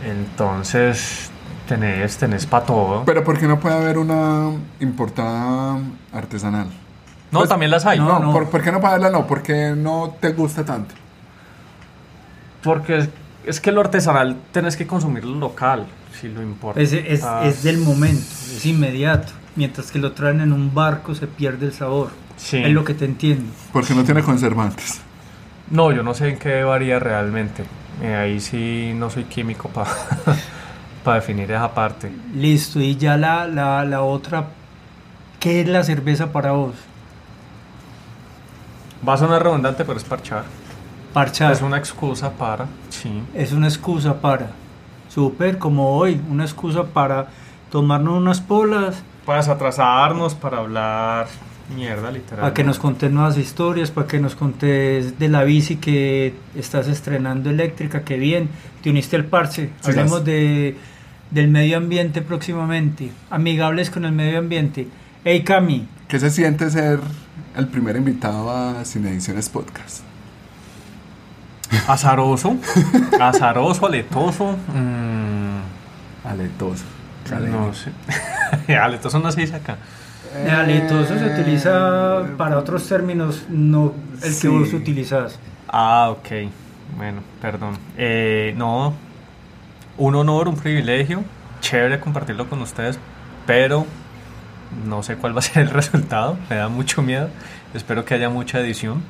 Entonces, 0.05 1.31
tenés, 1.69 2.17
tenés 2.17 2.47
para 2.47 2.65
todo. 2.65 3.05
Pero 3.05 3.23
¿por 3.23 3.39
qué 3.39 3.47
no 3.47 3.61
puede 3.61 3.77
haber 3.77 3.99
una 3.99 4.51
importada 4.81 5.79
artesanal? 6.13 6.67
no, 7.31 7.41
pues, 7.41 7.49
también 7.49 7.71
las 7.71 7.85
hay. 7.85 7.99
No, 7.99 8.19
no. 8.19 8.33
¿por, 8.33 8.49
por 8.49 8.63
qué 8.63 8.73
no 8.73 8.81
puede 8.81 8.95
haberla? 8.95 9.11
No, 9.11 9.27
porque 9.27 9.75
no 9.77 10.17
te 10.21 10.31
gusta 10.31 10.65
tanto. 10.65 10.95
Porque 12.63 12.99
es, 12.99 13.09
es 13.45 13.61
que 13.61 13.71
lo 13.71 13.83
artesanal 13.83 14.37
tenés 14.51 14.77
que 14.77 14.87
consumirlo 14.87 15.37
local, 15.37 15.87
si 16.19 16.29
lo 16.29 16.43
importa. 16.43 16.81
Es, 16.81 16.93
es, 16.93 17.25
es 17.45 17.63
del 17.63 17.79
momento, 17.79 18.25
es 18.57 18.65
inmediato. 18.65 19.33
Mientras 19.55 19.91
que 19.91 19.99
lo 19.99 20.13
traen 20.13 20.41
en 20.41 20.53
un 20.53 20.73
barco 20.73 21.15
se 21.15 21.27
pierde 21.27 21.67
el 21.67 21.73
sabor. 21.73 22.11
Sí. 22.37 22.59
Es 22.59 22.71
lo 22.71 22.85
que 22.85 22.95
te 22.95 23.05
entiendo. 23.05 23.53
Porque 23.73 23.95
no 23.95 24.05
tiene 24.05 24.23
conservantes. 24.23 25.01
No, 25.71 25.93
yo 25.93 26.03
no 26.03 26.15
sé 26.15 26.31
en 26.31 26.39
qué 26.39 26.65
varía 26.65 26.99
realmente. 26.99 27.65
Eh, 28.03 28.15
ahí 28.15 28.41
sí 28.41 28.93
no 28.95 29.11
soy 29.11 29.25
químico 29.25 29.69
para 29.69 29.91
definir 31.15 31.51
esa 31.51 31.73
parte. 31.75 32.13
Listo, 32.35 32.81
y 32.81 32.97
ya 32.97 33.17
la, 33.17 33.47
la, 33.47 33.85
la 33.85 34.03
otra, 34.03 34.49
¿qué 35.41 35.63
es 35.63 35.69
la 35.69 35.83
cerveza 35.83 36.33
para 36.33 36.53
vos? 36.53 36.75
Va 39.07 39.15
a 39.15 39.17
sonar 39.17 39.43
redundante, 39.43 39.85
pero 39.85 39.99
es 39.99 40.05
parchar. 40.05 40.45
Parchar. 41.13 41.53
Es 41.53 41.63
una 41.63 41.79
excusa 41.79 42.31
para. 42.31 42.67
Sí. 42.91 43.23
es 43.35 43.53
una 43.53 43.69
excusa 43.69 44.21
para. 44.21 44.51
Súper, 45.09 45.59
como 45.59 45.97
hoy, 45.97 46.21
una 46.31 46.45
excusa 46.45 46.85
para 46.85 47.29
tomarnos 47.71 48.15
unas 48.15 48.41
polas, 48.41 49.03
Para 49.25 49.41
atrasarnos, 49.41 50.35
para 50.35 50.59
hablar 50.59 51.27
mierda, 51.75 52.11
literal. 52.11 52.41
para 52.41 52.55
que 52.55 52.65
nos 52.65 52.79
contés 52.79 53.11
nuevas 53.11 53.37
historias, 53.39 53.91
para 53.91 54.07
que 54.07 54.19
nos 54.21 54.35
contés 54.35 55.19
de 55.19 55.29
la 55.29 55.45
bici 55.45 55.77
que 55.77 56.35
estás 56.57 56.89
estrenando 56.89 57.51
eléctrica, 57.51 58.03
que 58.03 58.17
bien, 58.17 58.49
te 58.83 58.91
uniste 58.91 59.17
al 59.17 59.25
parche. 59.27 59.71
Sí, 59.81 59.91
Hablemos 59.91 60.25
de, 60.25 60.77
del 61.31 61.49
medio 61.49 61.77
ambiente 61.77 62.23
próximamente, 62.23 63.11
amigables 63.31 63.91
con 63.91 64.05
el 64.05 64.13
medio 64.13 64.39
ambiente. 64.39 64.89
Hey 65.25 65.43
Cami, 65.43 65.87
¿Qué 66.09 66.19
se 66.19 66.31
siente 66.31 66.71
ser 66.71 67.01
el 67.57 67.67
primer 67.67 67.97
invitado 67.97 68.51
a 68.51 68.85
Sin 68.87 69.07
Ediciones 69.07 69.49
Podcast? 69.51 70.01
Azaroso. 71.87 72.57
Azaroso, 73.21 73.87
aletoso. 73.87 74.57
mm, 74.75 75.59
Aletoso. 76.27 76.85
no 77.51 77.73
sé. 77.75 77.93
aletoso 78.79 79.19
no 79.19 79.31
se 79.33 79.43
dice 79.43 79.57
acá. 79.57 79.77
Aletoso 80.51 81.19
se 81.19 81.25
utiliza 81.27 82.25
para 82.37 82.59
otros 82.59 82.87
términos, 82.89 83.47
no 83.49 83.95
el 84.23 84.33
sí. 84.33 84.43
que 84.43 84.49
vos 84.49 84.73
utilizás. 84.73 85.39
Ah, 85.69 86.09
ok. 86.11 86.51
Bueno, 86.97 87.21
perdón. 87.41 87.77
Eh, 87.97 88.55
no, 88.57 88.95
un 89.97 90.15
honor, 90.15 90.49
un 90.49 90.57
privilegio. 90.57 91.25
Chévere 91.61 92.01
compartirlo 92.01 92.49
con 92.49 92.63
ustedes, 92.63 92.99
pero 93.47 93.87
no 94.87 95.03
sé 95.03 95.17
cuál 95.17 95.35
va 95.35 95.41
a 95.41 95.43
ser 95.43 95.63
el 95.63 95.71
resultado. 95.75 96.39
Me 96.49 96.57
da 96.57 96.69
mucho 96.69 97.03
miedo. 97.03 97.29
Espero 97.75 98.05
que 98.05 98.15
haya 98.15 98.29
mucha 98.31 98.61
edición. 98.61 99.03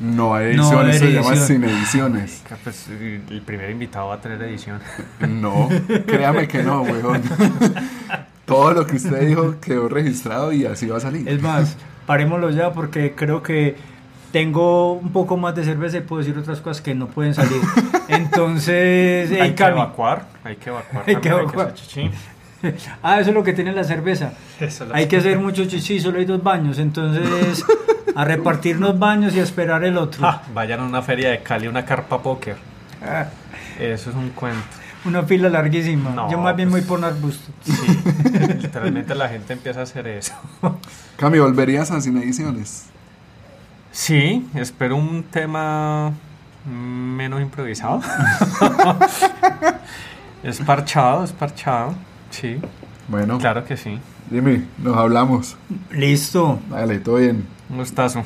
No 0.00 0.34
hay 0.34 0.56
No 0.56 0.62
ediciones, 0.62 0.94
hay 0.94 1.08
se 1.08 1.12
llama 1.12 1.28
edición. 1.28 1.46
Sin 1.46 1.64
Ediciones. 1.64 2.42
Que, 2.48 2.56
pues, 2.56 2.88
el 2.88 3.42
primer 3.44 3.70
invitado 3.70 4.08
va 4.08 4.14
a 4.14 4.20
tener 4.20 4.42
edición. 4.42 4.80
No, 5.20 5.68
créame 6.06 6.48
que 6.48 6.62
no, 6.62 6.82
weón. 6.82 7.22
Todo 8.52 8.72
lo 8.72 8.86
que 8.86 8.96
usted 8.96 9.26
dijo 9.26 9.56
quedó 9.60 9.88
registrado 9.88 10.52
y 10.52 10.64
así 10.66 10.86
va 10.86 10.98
a 10.98 11.00
salir. 11.00 11.28
Es 11.28 11.40
más, 11.42 11.76
parémoslo 12.06 12.50
ya 12.50 12.72
porque 12.72 13.14
creo 13.14 13.42
que 13.42 13.76
tengo 14.32 14.94
un 14.94 15.12
poco 15.12 15.36
más 15.36 15.54
de 15.54 15.64
cerveza 15.64 15.98
y 15.98 16.00
puedo 16.00 16.20
decir 16.22 16.36
otras 16.38 16.60
cosas 16.60 16.80
que 16.82 16.94
no 16.94 17.06
pueden 17.08 17.34
salir. 17.34 17.60
Entonces, 18.08 19.28
hey, 19.30 19.38
hay 19.40 19.50
que 19.50 19.54
Cami. 19.56 19.72
evacuar. 19.72 20.26
Hay 20.44 20.56
que 20.56 20.70
evacuar. 20.70 21.04
Hay 21.06 21.16
que 21.16 21.28
evacuar. 21.28 21.74
Ah, 23.02 23.18
eso 23.18 23.30
es 23.30 23.34
lo 23.34 23.42
que 23.42 23.52
tiene 23.54 23.72
la 23.72 23.82
cerveza. 23.82 24.34
Eso 24.60 24.86
Hay 24.92 25.08
que 25.08 25.16
hacer 25.16 25.36
mucho 25.36 25.64
chichi, 25.64 25.98
solo 25.98 26.20
hay 26.20 26.24
dos 26.24 26.40
baños. 26.44 26.78
Entonces, 26.78 27.64
a 28.14 28.24
repartirnos 28.24 28.96
baños 29.00 29.34
y 29.34 29.40
a 29.40 29.42
esperar 29.42 29.82
el 29.82 29.98
otro. 29.98 30.24
Ah, 30.24 30.42
vayan 30.54 30.78
a 30.78 30.84
una 30.84 31.02
feria 31.02 31.30
de 31.30 31.42
Cali, 31.42 31.66
una 31.66 31.84
carpa 31.84 32.22
póker. 32.22 32.54
Ah, 33.04 33.26
Eso 33.80 34.10
es 34.10 34.14
un 34.16 34.30
cuento. 34.30 34.62
Una 35.04 35.22
fila 35.24 35.48
larguísima. 35.48 36.10
No, 36.10 36.30
Yo 36.30 36.38
más 36.38 36.54
bien 36.56 36.70
pues- 36.70 36.82
voy 36.86 36.88
por 36.88 36.98
un 36.98 37.04
arbusto. 37.04 37.52
Sí, 37.64 37.72
literalmente 38.60 39.14
la 39.14 39.28
gente 39.28 39.52
empieza 39.52 39.80
a 39.80 39.82
hacer 39.84 40.06
eso. 40.06 40.32
Cami, 41.16 41.38
¿volverías 41.38 41.90
a 41.90 42.00
Sin 42.00 42.16
Ediciones? 42.18 42.86
Sí, 43.90 44.48
espero 44.54 44.96
un 44.96 45.22
tema 45.24 46.12
menos 46.66 47.40
improvisado. 47.42 48.00
es 50.42 50.58
parchado, 50.60 51.24
es 51.24 51.32
parchado. 51.32 51.94
Sí, 52.30 52.58
Bueno, 53.08 53.38
claro 53.38 53.64
que 53.64 53.76
sí. 53.76 53.98
Jimmy, 54.30 54.66
nos 54.78 54.96
hablamos. 54.96 55.56
Listo. 55.90 56.58
Dale, 56.70 56.98
todo 57.00 57.16
bien. 57.16 57.46
Un 57.68 57.78
gustazo. 57.78 58.24